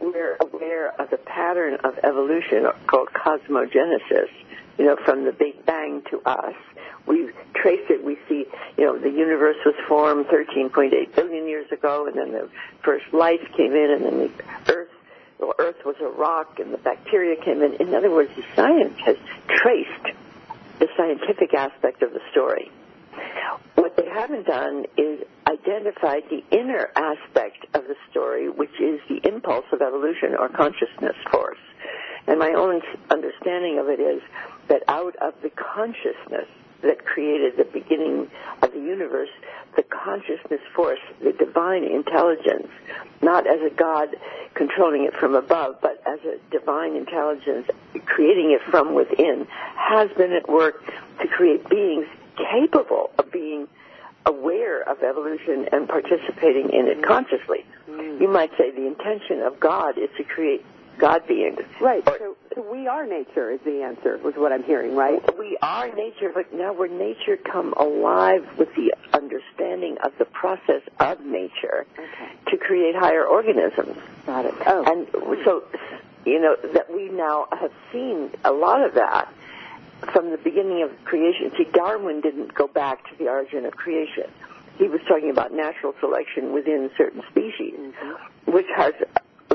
We're 0.00 0.36
aware 0.40 1.00
of 1.00 1.10
the 1.10 1.16
pattern 1.16 1.78
of 1.84 1.98
evolution 2.02 2.66
called 2.86 3.08
cosmogenesis. 3.12 4.30
You 4.78 4.86
know, 4.86 4.96
from 5.04 5.24
the 5.24 5.32
Big 5.32 5.64
Bang 5.66 6.02
to 6.10 6.20
us, 6.24 6.54
we 7.06 7.30
trace 7.54 7.84
it. 7.90 8.04
We 8.04 8.18
see, 8.28 8.46
you 8.78 8.84
know, 8.84 8.98
the 8.98 9.10
universe 9.10 9.58
was 9.64 9.74
formed 9.86 10.26
13.8 10.26 11.14
billion 11.14 11.46
years 11.46 11.70
ago, 11.70 12.06
and 12.06 12.16
then 12.16 12.32
the 12.32 12.48
first 12.82 13.12
life 13.12 13.40
came 13.56 13.74
in, 13.74 13.90
and 13.90 14.04
then 14.04 14.18
the 14.18 14.72
Earth 14.72 14.88
well, 15.42 15.54
Earth 15.58 15.84
was 15.84 15.96
a 16.00 16.06
rock 16.06 16.60
and 16.60 16.72
the 16.72 16.78
bacteria 16.78 17.36
came 17.42 17.62
in. 17.62 17.74
In 17.74 17.94
other 17.94 18.10
words, 18.10 18.30
the 18.36 18.44
science 18.54 18.96
has 19.04 19.16
traced 19.48 20.16
the 20.78 20.88
scientific 20.96 21.54
aspect 21.54 22.02
of 22.02 22.12
the 22.12 22.20
story. 22.30 22.70
What 23.74 23.96
they 23.96 24.08
haven't 24.08 24.46
done 24.46 24.84
is 24.96 25.20
identified 25.46 26.24
the 26.30 26.42
inner 26.50 26.90
aspect 26.96 27.66
of 27.74 27.84
the 27.84 27.96
story, 28.10 28.48
which 28.48 28.80
is 28.80 29.00
the 29.08 29.20
impulse 29.28 29.66
of 29.72 29.82
evolution 29.82 30.34
or 30.38 30.48
consciousness 30.48 31.16
force. 31.30 31.58
And 32.26 32.38
my 32.38 32.52
own 32.52 32.80
understanding 33.10 33.78
of 33.78 33.88
it 33.88 34.00
is 34.00 34.22
that 34.68 34.82
out 34.88 35.16
of 35.16 35.34
the 35.42 35.50
consciousness 35.50 36.48
that 36.82 37.04
created 37.04 37.56
the 37.56 37.64
beginning 37.64 38.30
of 38.62 38.72
the 38.72 38.80
universe, 38.80 39.30
the 39.76 39.82
consciousness 39.82 40.60
force, 40.74 40.98
the 41.22 41.32
divine 41.32 41.84
intelligence, 41.84 42.68
not 43.22 43.46
as 43.46 43.60
a 43.60 43.70
God 43.74 44.08
controlling 44.54 45.04
it 45.04 45.14
from 45.14 45.34
above, 45.34 45.76
but 45.80 46.02
as 46.06 46.18
a 46.24 46.38
divine 46.50 46.96
intelligence 46.96 47.68
creating 48.06 48.50
it 48.50 48.60
from 48.70 48.94
within, 48.94 49.46
has 49.76 50.10
been 50.16 50.32
at 50.32 50.48
work 50.48 50.84
to 51.20 51.28
create 51.28 51.68
beings 51.68 52.06
capable 52.36 53.10
of 53.18 53.30
being 53.30 53.68
aware 54.26 54.82
of 54.88 55.02
evolution 55.02 55.66
and 55.72 55.88
participating 55.88 56.70
in 56.70 56.86
it 56.86 57.02
consciously. 57.02 57.64
Mm. 57.88 58.20
You 58.20 58.28
might 58.28 58.50
say 58.56 58.70
the 58.70 58.86
intention 58.86 59.42
of 59.42 59.58
God 59.58 59.98
is 59.98 60.10
to 60.16 60.24
create 60.24 60.64
God 60.98 61.26
beings. 61.26 61.58
Right. 61.80 62.04
So, 62.04 62.36
so, 62.54 62.72
we 62.72 62.86
are 62.86 63.06
nature 63.06 63.50
is 63.50 63.60
the 63.64 63.82
answer, 63.82 64.16
is 64.16 64.34
what 64.36 64.52
I'm 64.52 64.62
hearing, 64.62 64.94
right? 64.94 65.20
We 65.38 65.56
are 65.62 65.92
nature, 65.92 66.30
but 66.34 66.52
now 66.52 66.72
we're 66.72 66.88
nature 66.88 67.36
come 67.36 67.72
alive 67.74 68.46
with 68.58 68.74
the 68.74 68.94
understanding 69.12 69.96
of 70.04 70.12
the 70.18 70.24
process 70.26 70.82
of 71.00 71.20
nature 71.24 71.86
okay. 71.98 72.32
to 72.50 72.56
create 72.56 72.94
higher 72.94 73.24
organisms. 73.24 73.96
Got 74.26 74.46
it. 74.46 74.54
Oh. 74.66 74.84
And 74.86 75.06
so, 75.44 75.64
you 76.24 76.40
know, 76.40 76.56
that 76.74 76.92
we 76.92 77.08
now 77.08 77.48
have 77.52 77.72
seen 77.92 78.30
a 78.44 78.52
lot 78.52 78.84
of 78.84 78.94
that 78.94 79.32
from 80.12 80.30
the 80.30 80.38
beginning 80.38 80.82
of 80.82 81.04
creation. 81.04 81.52
See, 81.56 81.64
Darwin 81.72 82.20
didn't 82.20 82.54
go 82.54 82.66
back 82.66 83.08
to 83.10 83.16
the 83.18 83.28
origin 83.28 83.64
of 83.64 83.74
creation. 83.74 84.24
He 84.78 84.88
was 84.88 85.00
talking 85.06 85.30
about 85.30 85.52
natural 85.52 85.94
selection 86.00 86.52
within 86.52 86.90
certain 86.96 87.22
species, 87.30 87.74
mm-hmm. 87.76 88.52
which 88.52 88.66
has 88.74 88.94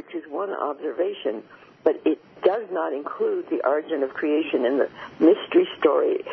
which 0.08 0.24
is 0.24 0.30
one 0.30 0.52
observation, 0.52 1.44
but 1.84 2.00
it 2.06 2.20
does 2.44 2.64
not 2.72 2.94
include 2.94 3.50
the 3.50 3.66
origin 3.66 4.04
of 4.04 4.14
creation 4.14 4.66
in 4.66 4.78
the 4.78 4.90
mystery 5.20 5.68
story. 5.80 6.24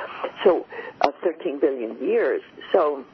So, 0.45 0.67
of 1.01 1.15
13 1.23 1.59
billion 1.59 1.99
years. 1.99 2.43
So, 2.73 3.05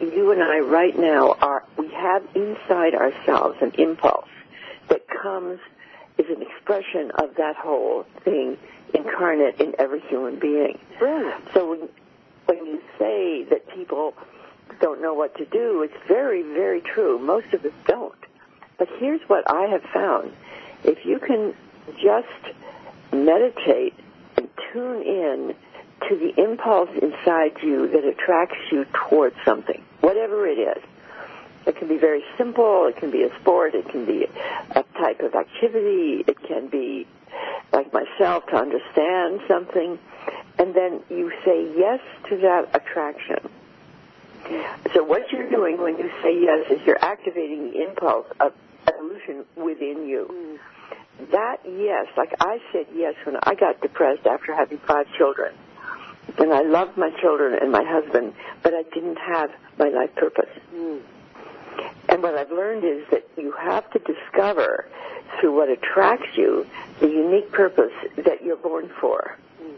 you 0.00 0.30
and 0.30 0.42
I 0.42 0.60
right 0.60 0.98
now 0.98 1.36
are, 1.42 1.64
we 1.76 1.88
have 1.88 2.22
inside 2.34 2.94
ourselves 2.94 3.58
an 3.60 3.72
impulse 3.78 4.28
that 4.88 5.06
comes, 5.08 5.58
is 6.16 6.26
an 6.34 6.40
expression 6.42 7.10
of 7.12 7.34
that 7.36 7.56
whole 7.56 8.06
thing 8.24 8.56
incarnate 8.94 9.60
in 9.60 9.74
every 9.78 10.00
human 10.00 10.38
being. 10.38 10.78
Brilliant. 10.98 11.44
So 11.52 11.70
when, 11.70 11.88
when 12.46 12.64
you 12.64 12.80
say 12.98 13.44
that 13.44 13.68
people 13.74 14.14
don't 14.80 15.02
know 15.02 15.14
what 15.14 15.36
to 15.36 15.44
do, 15.44 15.82
it's 15.82 16.06
very, 16.06 16.42
very 16.42 16.80
true. 16.80 17.18
Most 17.18 17.52
of 17.52 17.64
us 17.64 17.72
don't. 17.86 18.14
But 18.78 18.88
here's 18.98 19.20
what 19.28 19.50
I 19.50 19.66
have 19.66 19.82
found. 19.92 20.32
If 20.84 21.04
you 21.04 21.18
can 21.18 21.54
just 22.00 22.56
meditate 23.12 23.94
and 24.36 24.48
tune 24.72 25.02
in 25.02 25.54
to 26.08 26.16
the 26.16 26.40
impulse 26.42 26.90
inside 27.02 27.56
you 27.62 27.88
that 27.88 28.04
attracts 28.04 28.58
you 28.70 28.86
towards 28.92 29.36
something, 29.44 29.82
whatever 30.00 30.46
it 30.46 30.58
is. 30.58 30.82
It 31.66 31.76
can 31.76 31.88
be 31.88 31.98
very 31.98 32.24
simple, 32.38 32.86
it 32.86 32.96
can 32.96 33.10
be 33.10 33.24
a 33.24 33.40
sport, 33.40 33.74
it 33.74 33.88
can 33.88 34.04
be 34.06 34.26
a 34.70 34.84
type 34.96 35.20
of 35.20 35.34
activity, 35.34 36.24
it 36.26 36.40
can 36.42 36.68
be 36.68 37.06
like 37.72 37.92
myself 37.92 38.46
to 38.46 38.56
understand 38.56 39.40
something, 39.48 39.98
and 40.58 40.74
then 40.74 41.00
you 41.10 41.30
say 41.44 41.68
yes 41.76 42.00
to 42.28 42.36
that 42.38 42.74
attraction. 42.74 43.38
So 44.94 45.02
what 45.04 45.30
you're 45.30 45.50
doing 45.50 45.78
when 45.78 45.98
you 45.98 46.10
say 46.22 46.40
yes 46.40 46.70
is 46.70 46.86
you're 46.86 47.04
activating 47.04 47.70
the 47.70 47.82
impulse 47.86 48.26
of 48.40 48.54
evolution 48.94 49.44
within 49.56 50.06
you. 50.06 50.28
Mm. 50.30 51.30
That 51.32 51.58
yes, 51.64 52.06
like 52.16 52.32
I 52.40 52.58
said 52.72 52.86
yes 52.94 53.14
when 53.24 53.36
I 53.42 53.54
got 53.54 53.80
depressed 53.80 54.26
after 54.26 54.54
having 54.54 54.78
five 54.78 55.06
children. 55.16 55.54
And 56.38 56.52
I 56.52 56.62
loved 56.62 56.96
my 56.96 57.10
children 57.20 57.58
and 57.60 57.72
my 57.72 57.82
husband, 57.84 58.34
but 58.62 58.74
I 58.74 58.82
didn't 58.94 59.16
have 59.16 59.50
my 59.78 59.88
life 59.88 60.14
purpose. 60.14 60.50
Mm. 60.74 61.00
And 62.08 62.22
what 62.22 62.34
I've 62.34 62.50
learned 62.50 62.84
is 62.84 63.04
that 63.10 63.28
you 63.36 63.52
have 63.52 63.90
to 63.92 63.98
discover 63.98 64.86
through 65.40 65.56
what 65.56 65.68
attracts 65.68 66.36
you 66.36 66.66
the 67.00 67.08
unique 67.08 67.50
purpose 67.52 67.92
that 68.16 68.42
you're 68.42 68.56
born 68.56 68.90
for. 69.00 69.36
Mm. 69.62 69.74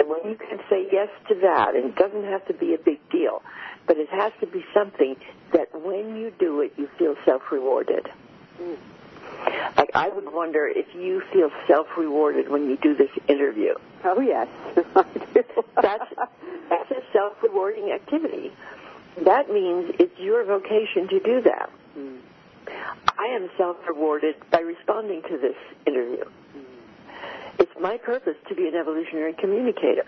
And 0.00 0.08
when 0.08 0.30
you 0.30 0.36
can 0.36 0.58
say 0.70 0.88
yes 0.90 1.08
to 1.28 1.34
that, 1.42 1.74
and 1.74 1.86
it 1.86 1.96
doesn't 1.96 2.24
have 2.24 2.46
to 2.46 2.54
be 2.54 2.74
a 2.74 2.78
big 2.78 2.98
deal, 3.10 3.42
but 3.86 3.96
it 3.96 4.08
has 4.10 4.32
to 4.40 4.46
be 4.46 4.64
something 4.74 5.16
that 5.52 5.68
when 5.74 6.16
you 6.16 6.32
do 6.38 6.60
it, 6.60 6.72
you 6.76 6.88
feel 6.98 7.14
self-rewarded. 7.24 8.08
Hmm. 8.58 8.74
Like 9.76 9.90
I 9.94 10.08
would 10.08 10.32
wonder 10.32 10.66
if 10.66 10.86
you 10.94 11.22
feel 11.32 11.50
self-rewarded 11.68 12.48
when 12.48 12.68
you 12.68 12.76
do 12.76 12.94
this 12.94 13.10
interview. 13.28 13.74
Oh 14.04 14.20
yes, 14.20 14.48
that's 14.94 16.12
that's 16.70 16.90
a 16.90 17.02
self-rewarding 17.12 17.90
activity. 17.92 18.52
That 19.24 19.50
means 19.50 19.94
it's 19.98 20.18
your 20.18 20.44
vocation 20.44 21.08
to 21.08 21.20
do 21.20 21.40
that. 21.42 21.70
Hmm. 21.94 22.16
I 23.18 23.26
am 23.34 23.48
self-rewarded 23.56 24.36
by 24.50 24.60
responding 24.60 25.22
to 25.22 25.38
this 25.38 25.56
interview. 25.86 26.24
Hmm. 26.24 26.60
It's 27.58 27.72
my 27.80 27.98
purpose 27.98 28.36
to 28.48 28.54
be 28.54 28.68
an 28.68 28.74
evolutionary 28.74 29.34
communicator. 29.34 30.06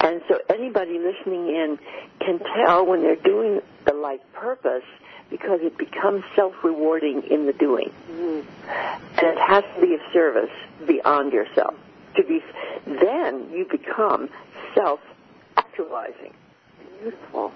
And 0.00 0.22
so 0.28 0.38
anybody 0.48 0.98
listening 0.98 1.48
in 1.48 1.78
can 2.20 2.38
tell 2.38 2.86
when 2.86 3.02
they're 3.02 3.16
doing 3.16 3.60
the 3.84 3.94
life 3.94 4.20
purpose 4.32 4.84
because 5.30 5.60
it 5.62 5.76
becomes 5.78 6.24
self-rewarding 6.34 7.22
in 7.30 7.46
the 7.46 7.52
doing. 7.52 7.92
And 8.08 8.46
it 9.18 9.38
has 9.38 9.64
to 9.74 9.80
be 9.80 9.94
of 9.94 10.00
service 10.12 10.50
beyond 10.86 11.32
yourself. 11.32 11.74
To 12.16 12.24
be, 12.24 12.42
then 12.86 13.50
you 13.52 13.64
become 13.70 14.28
self-actualizing. 14.74 16.34
Beautiful. 17.00 17.52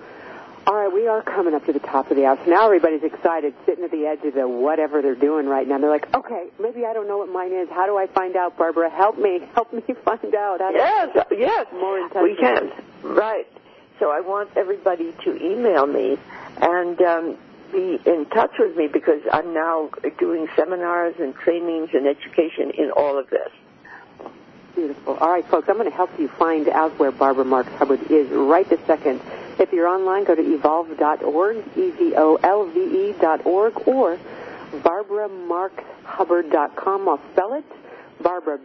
All 0.66 0.74
right, 0.74 0.92
we 0.92 1.06
are 1.08 1.20
coming 1.22 1.52
up 1.52 1.66
to 1.66 1.74
the 1.74 1.78
top 1.78 2.10
of 2.10 2.16
the 2.16 2.24
hour. 2.24 2.38
So 2.42 2.50
now 2.50 2.64
everybody's 2.64 3.02
excited, 3.02 3.52
sitting 3.66 3.84
at 3.84 3.90
the 3.90 4.06
edge 4.06 4.24
of 4.24 4.32
the 4.32 4.48
whatever 4.48 5.02
they're 5.02 5.14
doing 5.14 5.46
right 5.46 5.68
now. 5.68 5.76
They're 5.78 5.90
like, 5.90 6.14
okay, 6.14 6.48
maybe 6.58 6.86
I 6.86 6.94
don't 6.94 7.06
know 7.06 7.18
what 7.18 7.28
mine 7.28 7.52
is. 7.52 7.68
How 7.68 7.84
do 7.86 7.98
I 7.98 8.06
find 8.06 8.34
out, 8.34 8.56
Barbara? 8.56 8.88
Help 8.88 9.18
me. 9.18 9.40
Help 9.54 9.72
me 9.74 9.82
find 9.82 10.34
out. 10.34 10.60
How 10.60 10.70
Yes, 10.70 11.26
yes, 11.30 11.66
more 11.72 11.98
in 11.98 12.08
touch 12.08 12.22
we 12.22 12.36
can. 12.36 12.72
Right. 13.02 13.46
So 14.00 14.10
I 14.10 14.20
want 14.20 14.56
everybody 14.56 15.12
to 15.24 15.36
email 15.36 15.86
me 15.86 16.16
and 16.60 17.00
um, 17.02 17.36
be 17.70 18.00
in 18.06 18.26
touch 18.32 18.52
with 18.58 18.74
me 18.74 18.88
because 18.88 19.20
I'm 19.30 19.52
now 19.52 19.90
doing 20.18 20.48
seminars 20.56 21.14
and 21.18 21.34
trainings 21.34 21.90
and 21.92 22.06
education 22.06 22.70
in 22.70 22.90
all 22.90 23.18
of 23.18 23.28
this. 23.28 23.50
Beautiful. 24.74 25.14
All 25.18 25.30
right, 25.30 25.46
folks, 25.46 25.68
I'm 25.68 25.76
going 25.76 25.90
to 25.90 25.94
help 25.94 26.18
you 26.18 26.28
find 26.28 26.68
out 26.68 26.98
where 26.98 27.12
Barbara 27.12 27.44
Marx 27.44 27.70
Hubbard 27.74 28.10
is 28.10 28.28
right 28.30 28.68
this 28.68 28.80
second. 28.86 29.20
If 29.58 29.72
you're 29.72 29.88
online, 29.88 30.24
go 30.24 30.34
to 30.34 30.42
evolve.org, 30.42 31.56
E-V-O-L-V-E 31.76 33.14
dot 33.20 33.46
org, 33.46 33.86
or 33.86 34.18
barbaramarxhubbard.com. 34.72 37.08
I'll 37.08 37.20
spell 37.32 37.54
it. 37.54 37.64
Barbara, 38.22 38.58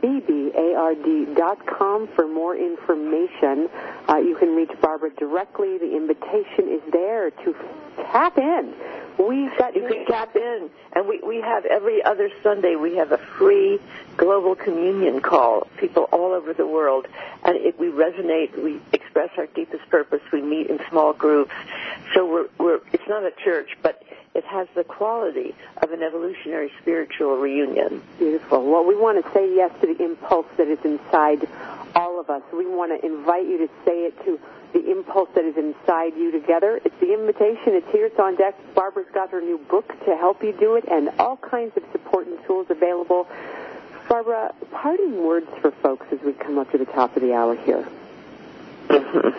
B-A-R-B-A-R-A-M-A-R-X-H-U-B-B-A-R-D 0.00 1.34
dot 1.34 1.66
com 1.66 2.08
for 2.14 2.26
more 2.26 2.56
information. 2.56 3.68
Uh, 4.08 4.16
you 4.16 4.34
can 4.38 4.54
reach 4.56 4.70
Barbara 4.80 5.10
directly. 5.18 5.76
The 5.78 5.94
invitation 5.96 6.68
is 6.68 6.80
there 6.92 7.30
to 7.30 7.54
tap 7.96 8.38
in. 8.38 8.72
We've 9.20 9.56
got 9.58 9.76
You 9.76 9.86
can 9.86 10.06
tap 10.06 10.34
in, 10.34 10.70
and 10.92 11.06
we, 11.06 11.20
we 11.20 11.40
have 11.40 11.66
every 11.66 12.02
other 12.02 12.30
Sunday 12.42 12.76
we 12.76 12.96
have 12.96 13.12
a 13.12 13.18
free 13.18 13.78
global 14.16 14.54
communion 14.54 15.20
call. 15.20 15.66
People 15.76 16.04
all 16.04 16.32
over 16.32 16.54
the 16.54 16.66
world, 16.66 17.06
and 17.44 17.56
if 17.56 17.78
we 17.78 17.88
resonate, 17.88 18.56
we 18.62 18.80
express 18.92 19.30
our 19.36 19.46
deepest 19.46 19.88
purpose. 19.90 20.22
We 20.32 20.40
meet 20.40 20.68
in 20.68 20.80
small 20.88 21.12
groups, 21.12 21.52
so 22.14 22.26
we're 22.26 22.48
we're 22.58 22.80
it's 22.92 23.08
not 23.08 23.24
a 23.24 23.32
church, 23.44 23.76
but 23.82 24.02
it 24.34 24.44
has 24.44 24.68
the 24.74 24.84
quality 24.84 25.54
of 25.82 25.90
an 25.90 26.02
evolutionary 26.02 26.72
spiritual 26.80 27.36
reunion. 27.36 28.02
Beautiful. 28.18 28.64
Well, 28.70 28.84
we 28.84 28.96
want 28.96 29.24
to 29.24 29.32
say 29.32 29.54
yes 29.54 29.72
to 29.80 29.92
the 29.92 30.02
impulse 30.02 30.46
that 30.56 30.68
is 30.68 30.78
inside 30.84 31.46
us. 32.30 32.42
We 32.52 32.66
want 32.66 32.92
to 32.98 33.06
invite 33.06 33.46
you 33.46 33.58
to 33.58 33.68
say 33.84 34.06
it 34.06 34.24
to 34.24 34.38
the 34.72 34.90
impulse 34.90 35.28
that 35.34 35.44
is 35.44 35.56
inside 35.56 36.14
you 36.16 36.30
together. 36.30 36.80
It's 36.84 36.94
the 37.00 37.12
invitation. 37.12 37.74
It's 37.74 37.90
here. 37.90 38.06
It's 38.06 38.18
on 38.18 38.36
deck. 38.36 38.54
Barbara's 38.74 39.08
got 39.12 39.30
her 39.30 39.40
new 39.40 39.58
book 39.58 39.88
to 40.06 40.16
help 40.16 40.42
you 40.42 40.52
do 40.52 40.76
it 40.76 40.84
and 40.90 41.10
all 41.18 41.36
kinds 41.36 41.76
of 41.76 41.82
support 41.92 42.26
and 42.26 42.38
tools 42.46 42.66
available. 42.70 43.26
Barbara, 44.08 44.54
parting 44.70 45.24
words 45.24 45.48
for 45.60 45.70
folks 45.82 46.06
as 46.12 46.18
we 46.24 46.32
come 46.32 46.58
up 46.58 46.70
to 46.72 46.78
the 46.78 46.86
top 46.86 47.16
of 47.16 47.22
the 47.22 47.34
hour 47.34 47.56
here. 47.56 47.86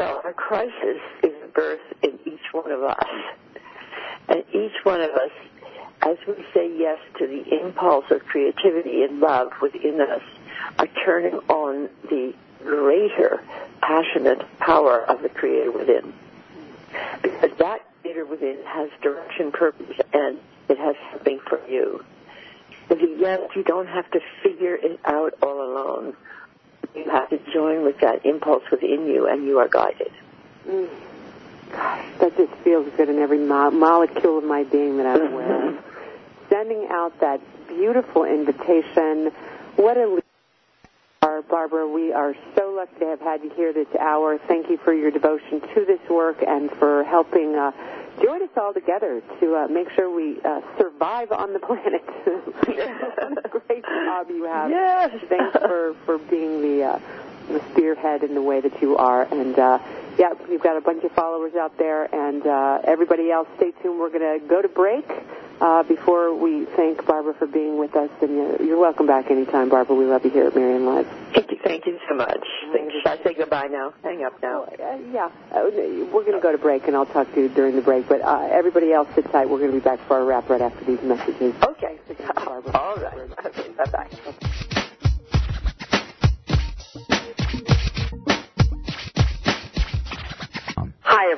Well, 0.00 0.22
a 0.24 0.32
crisis 0.32 1.00
is 1.22 1.32
a 1.44 1.48
birth 1.48 1.80
in 2.02 2.18
each 2.24 2.52
one 2.52 2.70
of 2.70 2.82
us. 2.82 3.04
And 4.28 4.44
each 4.54 4.72
one 4.84 5.00
of 5.00 5.10
us, 5.10 5.30
as 6.02 6.16
we 6.28 6.42
say 6.54 6.72
yes 6.74 6.98
to 7.18 7.26
the 7.26 7.60
impulse 7.60 8.04
of 8.10 8.24
creativity 8.24 9.02
and 9.02 9.20
love 9.20 9.50
within 9.60 10.00
us, 10.00 10.22
are 10.78 10.88
turning 11.04 11.34
on 11.48 11.88
the 12.08 12.34
greater 12.62 13.42
passionate 13.80 14.44
power 14.58 15.00
of 15.00 15.22
the 15.22 15.28
Creator 15.28 15.72
within. 15.72 16.12
Because 17.22 17.50
that 17.58 17.86
Creator 18.02 18.26
within 18.26 18.58
has 18.64 18.90
direction, 19.02 19.52
purpose, 19.52 19.96
and 20.12 20.38
it 20.68 20.78
has 20.78 20.96
something 21.12 21.40
for 21.40 21.60
you. 21.68 22.04
With 22.88 23.00
a 23.00 23.16
yes, 23.18 23.40
you 23.54 23.62
don't 23.62 23.86
have 23.86 24.10
to 24.10 24.20
figure 24.42 24.74
it 24.74 24.98
out 25.04 25.34
all 25.42 25.62
alone. 25.62 26.16
You 26.94 27.08
have 27.10 27.30
to 27.30 27.38
join 27.52 27.84
with 27.84 28.00
that 28.00 28.26
impulse 28.26 28.64
within 28.70 29.06
you, 29.06 29.28
and 29.28 29.44
you 29.46 29.58
are 29.58 29.68
guided. 29.68 30.12
Mm. 30.66 30.88
Gosh, 31.70 32.04
that 32.18 32.36
just 32.36 32.52
feels 32.64 32.90
good 32.96 33.08
in 33.08 33.18
every 33.20 33.38
mo- 33.38 33.70
molecule 33.70 34.38
of 34.38 34.44
my 34.44 34.64
being 34.64 34.96
that 34.96 35.06
I'm 35.06 35.32
aware 35.32 35.68
of. 35.68 35.84
Sending 36.48 36.88
out 36.90 37.20
that 37.20 37.40
beautiful 37.68 38.24
invitation. 38.24 39.30
What 39.76 39.96
a 39.96 40.20
Barbara. 41.48 41.86
We 41.88 42.12
are 42.12 42.34
so 42.56 42.72
lucky 42.76 42.98
to 43.00 43.06
have 43.06 43.20
had 43.20 43.42
you 43.42 43.50
here 43.56 43.72
this 43.72 43.88
hour. 43.98 44.38
Thank 44.48 44.70
you 44.70 44.78
for 44.78 44.92
your 44.92 45.10
devotion 45.10 45.60
to 45.74 45.84
this 45.84 46.00
work 46.08 46.42
and 46.46 46.70
for 46.72 47.04
helping 47.04 47.54
uh, 47.54 47.72
join 48.22 48.42
us 48.42 48.50
all 48.56 48.72
together 48.72 49.22
to 49.40 49.56
uh, 49.56 49.68
make 49.68 49.90
sure 49.90 50.10
we 50.14 50.40
uh, 50.42 50.60
survive 50.78 51.32
on 51.32 51.52
the 51.52 51.58
planet. 51.60 52.04
great 53.66 53.84
job 53.84 54.28
you 54.28 54.44
have. 54.44 54.70
Yes. 54.70 55.10
Thanks 55.28 55.58
for, 55.58 55.94
for 56.04 56.18
being 56.18 56.60
the, 56.62 56.84
uh, 56.84 56.98
the 57.48 57.60
spearhead 57.70 58.22
in 58.22 58.34
the 58.34 58.42
way 58.42 58.60
that 58.60 58.80
you 58.82 58.96
are. 58.96 59.22
And 59.22 59.58
uh, 59.58 59.78
yeah, 60.18 60.32
you've 60.48 60.62
got 60.62 60.76
a 60.76 60.80
bunch 60.80 61.04
of 61.04 61.12
followers 61.12 61.54
out 61.54 61.76
there. 61.78 62.04
And 62.14 62.46
uh, 62.46 62.80
everybody 62.84 63.30
else, 63.30 63.48
stay 63.56 63.72
tuned. 63.82 63.98
We're 63.98 64.10
going 64.10 64.40
to 64.40 64.46
go 64.46 64.60
to 64.62 64.68
break. 64.68 65.06
Uh, 65.60 65.82
before 65.82 66.34
we 66.34 66.64
thank 66.74 67.04
Barbara 67.06 67.34
for 67.34 67.46
being 67.46 67.78
with 67.78 67.94
us, 67.94 68.08
and 68.22 68.30
you're, 68.34 68.62
you're 68.62 68.78
welcome 68.78 69.06
back 69.06 69.30
anytime, 69.30 69.68
Barbara. 69.68 69.94
We 69.94 70.06
love 70.06 70.24
you 70.24 70.30
here 70.30 70.46
at 70.46 70.54
Marianne 70.56 70.86
Live. 70.86 71.06
Thank 71.34 71.50
you, 71.50 71.58
thank 71.62 71.84
you 71.86 71.98
so 72.08 72.16
much. 72.16 72.40
Thanks. 72.72 72.94
Should 73.02 73.20
I 73.20 73.22
say 73.22 73.34
goodbye 73.34 73.66
now? 73.66 73.92
Hang 74.02 74.24
up 74.24 74.40
now. 74.42 74.64
Uh, 74.64 74.96
yeah, 75.12 75.28
uh, 75.52 75.60
we're 76.12 76.24
going 76.24 76.32
to 76.32 76.40
go 76.40 76.50
to 76.50 76.56
break, 76.58 76.86
and 76.86 76.96
I'll 76.96 77.04
talk 77.04 77.32
to 77.34 77.42
you 77.42 77.48
during 77.50 77.76
the 77.76 77.82
break. 77.82 78.08
But 78.08 78.22
uh, 78.22 78.48
everybody 78.50 78.92
else, 78.92 79.08
sit 79.14 79.30
tight. 79.30 79.50
We're 79.50 79.58
going 79.58 79.72
to 79.72 79.76
be 79.78 79.84
back 79.84 80.00
for 80.08 80.16
our 80.16 80.24
wrap 80.24 80.48
right 80.48 80.62
after 80.62 80.82
these 80.84 81.02
messages. 81.02 81.54
Okay. 81.62 81.98
All 82.74 82.96
right. 82.96 83.30
Okay. 83.44 83.68
Bye 83.76 83.84
bye. 83.92 84.66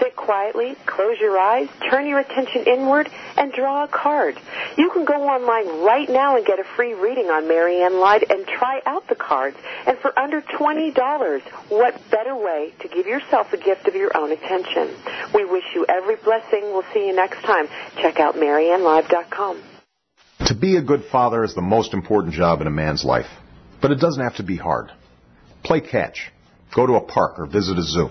Sit 0.00 0.16
quietly, 0.16 0.76
close 0.86 1.18
your 1.20 1.38
eyes, 1.38 1.68
turn 1.90 2.06
your 2.06 2.18
attention 2.18 2.64
inward, 2.66 3.10
and 3.36 3.52
draw 3.52 3.84
a 3.84 3.88
card. 3.88 4.40
You 4.78 4.90
can 4.90 5.04
go 5.04 5.28
online 5.28 5.84
right 5.84 6.08
now 6.08 6.36
and 6.36 6.46
get 6.46 6.58
a 6.58 6.64
free 6.64 6.94
reading 6.94 7.26
on 7.26 7.46
Marianne 7.46 8.00
Live 8.00 8.22
and 8.30 8.46
try 8.46 8.80
out 8.86 9.06
the 9.08 9.14
cards. 9.14 9.56
And 9.86 9.98
for 9.98 10.18
under 10.18 10.40
$20, 10.40 11.42
what 11.68 12.00
better 12.10 12.34
way 12.34 12.72
to 12.80 12.88
give 12.88 13.06
yourself 13.06 13.52
a 13.52 13.58
gift 13.58 13.88
of 13.88 13.94
your 13.94 14.16
own 14.16 14.32
attention? 14.32 14.96
We 15.34 15.44
wish 15.44 15.64
you 15.74 15.84
every 15.86 16.16
blessing. 16.16 16.62
We'll 16.72 16.84
see 16.94 17.06
you 17.06 17.14
next 17.14 17.42
time. 17.42 17.66
Check 18.00 18.18
out 18.18 18.36
MarianneLive.com. 18.36 19.62
To 20.46 20.54
be 20.54 20.76
a 20.76 20.82
good 20.82 21.04
father 21.12 21.44
is 21.44 21.54
the 21.54 21.60
most 21.60 21.92
important 21.92 22.34
job 22.34 22.62
in 22.62 22.66
a 22.66 22.70
man's 22.70 23.04
life. 23.04 23.28
But 23.82 23.90
it 23.90 24.00
doesn't 24.00 24.22
have 24.22 24.36
to 24.36 24.42
be 24.42 24.56
hard. 24.56 24.90
Play 25.62 25.80
catch. 25.80 26.30
Go 26.74 26.86
to 26.86 26.94
a 26.94 27.00
park 27.00 27.38
or 27.38 27.46
visit 27.46 27.76
a 27.76 27.82
zoo. 27.82 28.10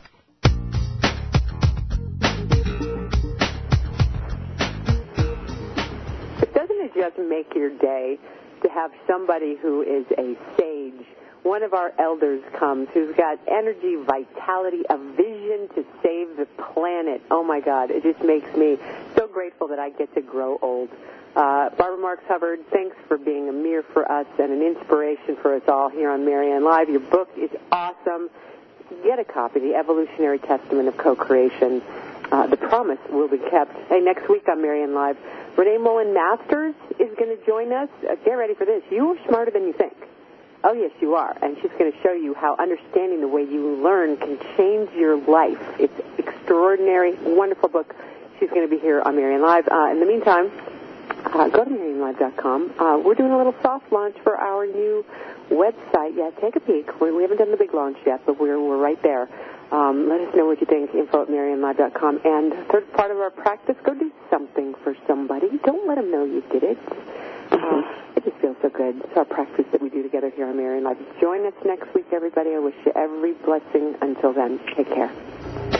Make 7.41 7.55
your 7.55 7.71
day 7.71 8.19
to 8.61 8.69
have 8.69 8.91
somebody 9.07 9.55
who 9.55 9.81
is 9.81 10.05
a 10.15 10.37
sage. 10.59 11.07
One 11.41 11.63
of 11.63 11.73
our 11.73 11.91
elders 11.97 12.43
comes 12.53 12.87
who's 12.93 13.15
got 13.15 13.39
energy, 13.47 13.95
vitality, 13.95 14.83
a 14.87 14.95
vision 14.95 15.67
to 15.73 15.83
save 16.03 16.37
the 16.37 16.45
planet. 16.71 17.23
Oh 17.31 17.43
my 17.43 17.59
God, 17.59 17.89
it 17.89 18.03
just 18.03 18.23
makes 18.23 18.55
me 18.55 18.77
so 19.15 19.25
grateful 19.25 19.69
that 19.69 19.79
I 19.79 19.89
get 19.89 20.13
to 20.13 20.21
grow 20.21 20.59
old. 20.61 20.89
Uh, 21.35 21.71
Barbara 21.71 21.97
Marx 21.97 22.23
Hubbard, 22.27 22.59
thanks 22.69 22.95
for 23.07 23.17
being 23.17 23.49
a 23.49 23.53
mirror 23.53 23.85
for 23.91 24.09
us 24.11 24.27
and 24.37 24.51
an 24.51 24.61
inspiration 24.61 25.35
for 25.41 25.55
us 25.55 25.63
all 25.67 25.89
here 25.89 26.11
on 26.11 26.23
Marianne 26.23 26.63
Live. 26.63 26.89
Your 26.89 26.99
book 26.99 27.29
is 27.35 27.49
awesome. 27.71 28.29
Get 29.03 29.17
a 29.17 29.25
copy, 29.25 29.61
The 29.61 29.73
Evolutionary 29.73 30.37
Testament 30.37 30.89
of 30.89 30.95
Co-Creation. 30.95 31.81
Uh, 32.31 32.47
the 32.47 32.57
promise 32.57 32.99
will 33.09 33.27
be 33.27 33.37
kept. 33.37 33.75
Hey, 33.89 33.99
next 33.99 34.29
week 34.29 34.47
on 34.47 34.61
Marianne 34.61 34.93
Live, 34.93 35.17
Renee 35.57 35.77
Mullen 35.77 36.13
Masters 36.13 36.75
is 36.97 37.09
going 37.17 37.35
to 37.35 37.45
join 37.45 37.73
us. 37.73 37.89
Uh, 38.09 38.15
get 38.23 38.33
ready 38.33 38.53
for 38.53 38.65
this. 38.65 38.83
You 38.89 39.09
are 39.09 39.27
smarter 39.27 39.51
than 39.51 39.63
you 39.63 39.73
think. 39.73 39.93
Oh, 40.63 40.73
yes, 40.73 40.91
you 41.01 41.15
are. 41.15 41.35
And 41.41 41.57
she's 41.61 41.71
going 41.77 41.91
to 41.91 41.97
show 42.01 42.13
you 42.13 42.33
how 42.33 42.55
understanding 42.57 43.19
the 43.19 43.27
way 43.27 43.43
you 43.43 43.81
learn 43.83 44.15
can 44.15 44.39
change 44.55 44.91
your 44.93 45.17
life. 45.17 45.59
It's 45.79 45.93
extraordinary, 46.17 47.15
wonderful 47.15 47.67
book. 47.67 47.95
She's 48.39 48.49
going 48.49 48.67
to 48.67 48.73
be 48.73 48.79
here 48.79 49.01
on 49.01 49.15
Marianne 49.15 49.41
Live. 49.41 49.67
Uh, 49.67 49.89
in 49.91 49.99
the 49.99 50.05
meantime, 50.05 50.51
uh, 51.25 51.49
go 51.49 51.65
to 51.65 51.69
mariannelive.com. 51.69 52.79
Uh, 52.79 52.97
we're 53.03 53.15
doing 53.15 53.31
a 53.31 53.37
little 53.37 53.55
soft 53.61 53.91
launch 53.91 54.15
for 54.23 54.37
our 54.37 54.65
new 54.65 55.03
website. 55.49 56.15
Yeah, 56.15 56.29
take 56.39 56.55
a 56.55 56.59
peek. 56.59 57.01
We, 57.01 57.11
we 57.11 57.23
haven't 57.23 57.37
done 57.37 57.51
the 57.51 57.57
big 57.57 57.73
launch 57.73 57.97
yet, 58.05 58.21
but 58.25 58.39
we're, 58.39 58.59
we're 58.59 58.77
right 58.77 59.01
there. 59.03 59.27
Um, 59.71 60.09
let 60.09 60.19
us 60.21 60.35
know 60.35 60.45
what 60.45 60.59
you 60.59 60.67
think, 60.67 60.93
info 60.93 61.23
at 61.23 61.29
MarianneLive.com. 61.29 62.21
And 62.25 62.53
third 62.69 62.91
part 62.93 63.11
of 63.11 63.17
our 63.17 63.31
practice, 63.31 63.75
go 63.83 63.93
do 63.93 64.11
something 64.29 64.75
for 64.83 64.95
somebody. 65.07 65.47
Don't 65.65 65.87
let 65.87 65.95
them 65.95 66.11
know 66.11 66.25
you 66.25 66.43
did 66.51 66.63
it. 66.63 66.77
Um, 67.51 67.83
it 68.15 68.23
just 68.23 68.37
feels 68.37 68.57
so 68.61 68.69
good. 68.69 69.01
It's 69.03 69.17
our 69.17 69.25
practice 69.25 69.65
that 69.71 69.81
we 69.81 69.89
do 69.89 70.03
together 70.03 70.29
here 70.29 70.47
on 70.47 70.57
Marianne 70.57 70.83
Live. 70.83 70.97
Join 71.19 71.45
us 71.45 71.53
next 71.65 71.93
week, 71.95 72.07
everybody. 72.11 72.51
I 72.51 72.59
wish 72.59 72.75
you 72.85 72.91
every 72.95 73.33
blessing. 73.33 73.95
Until 74.01 74.33
then, 74.33 74.59
take 74.75 74.87
care. 74.87 75.70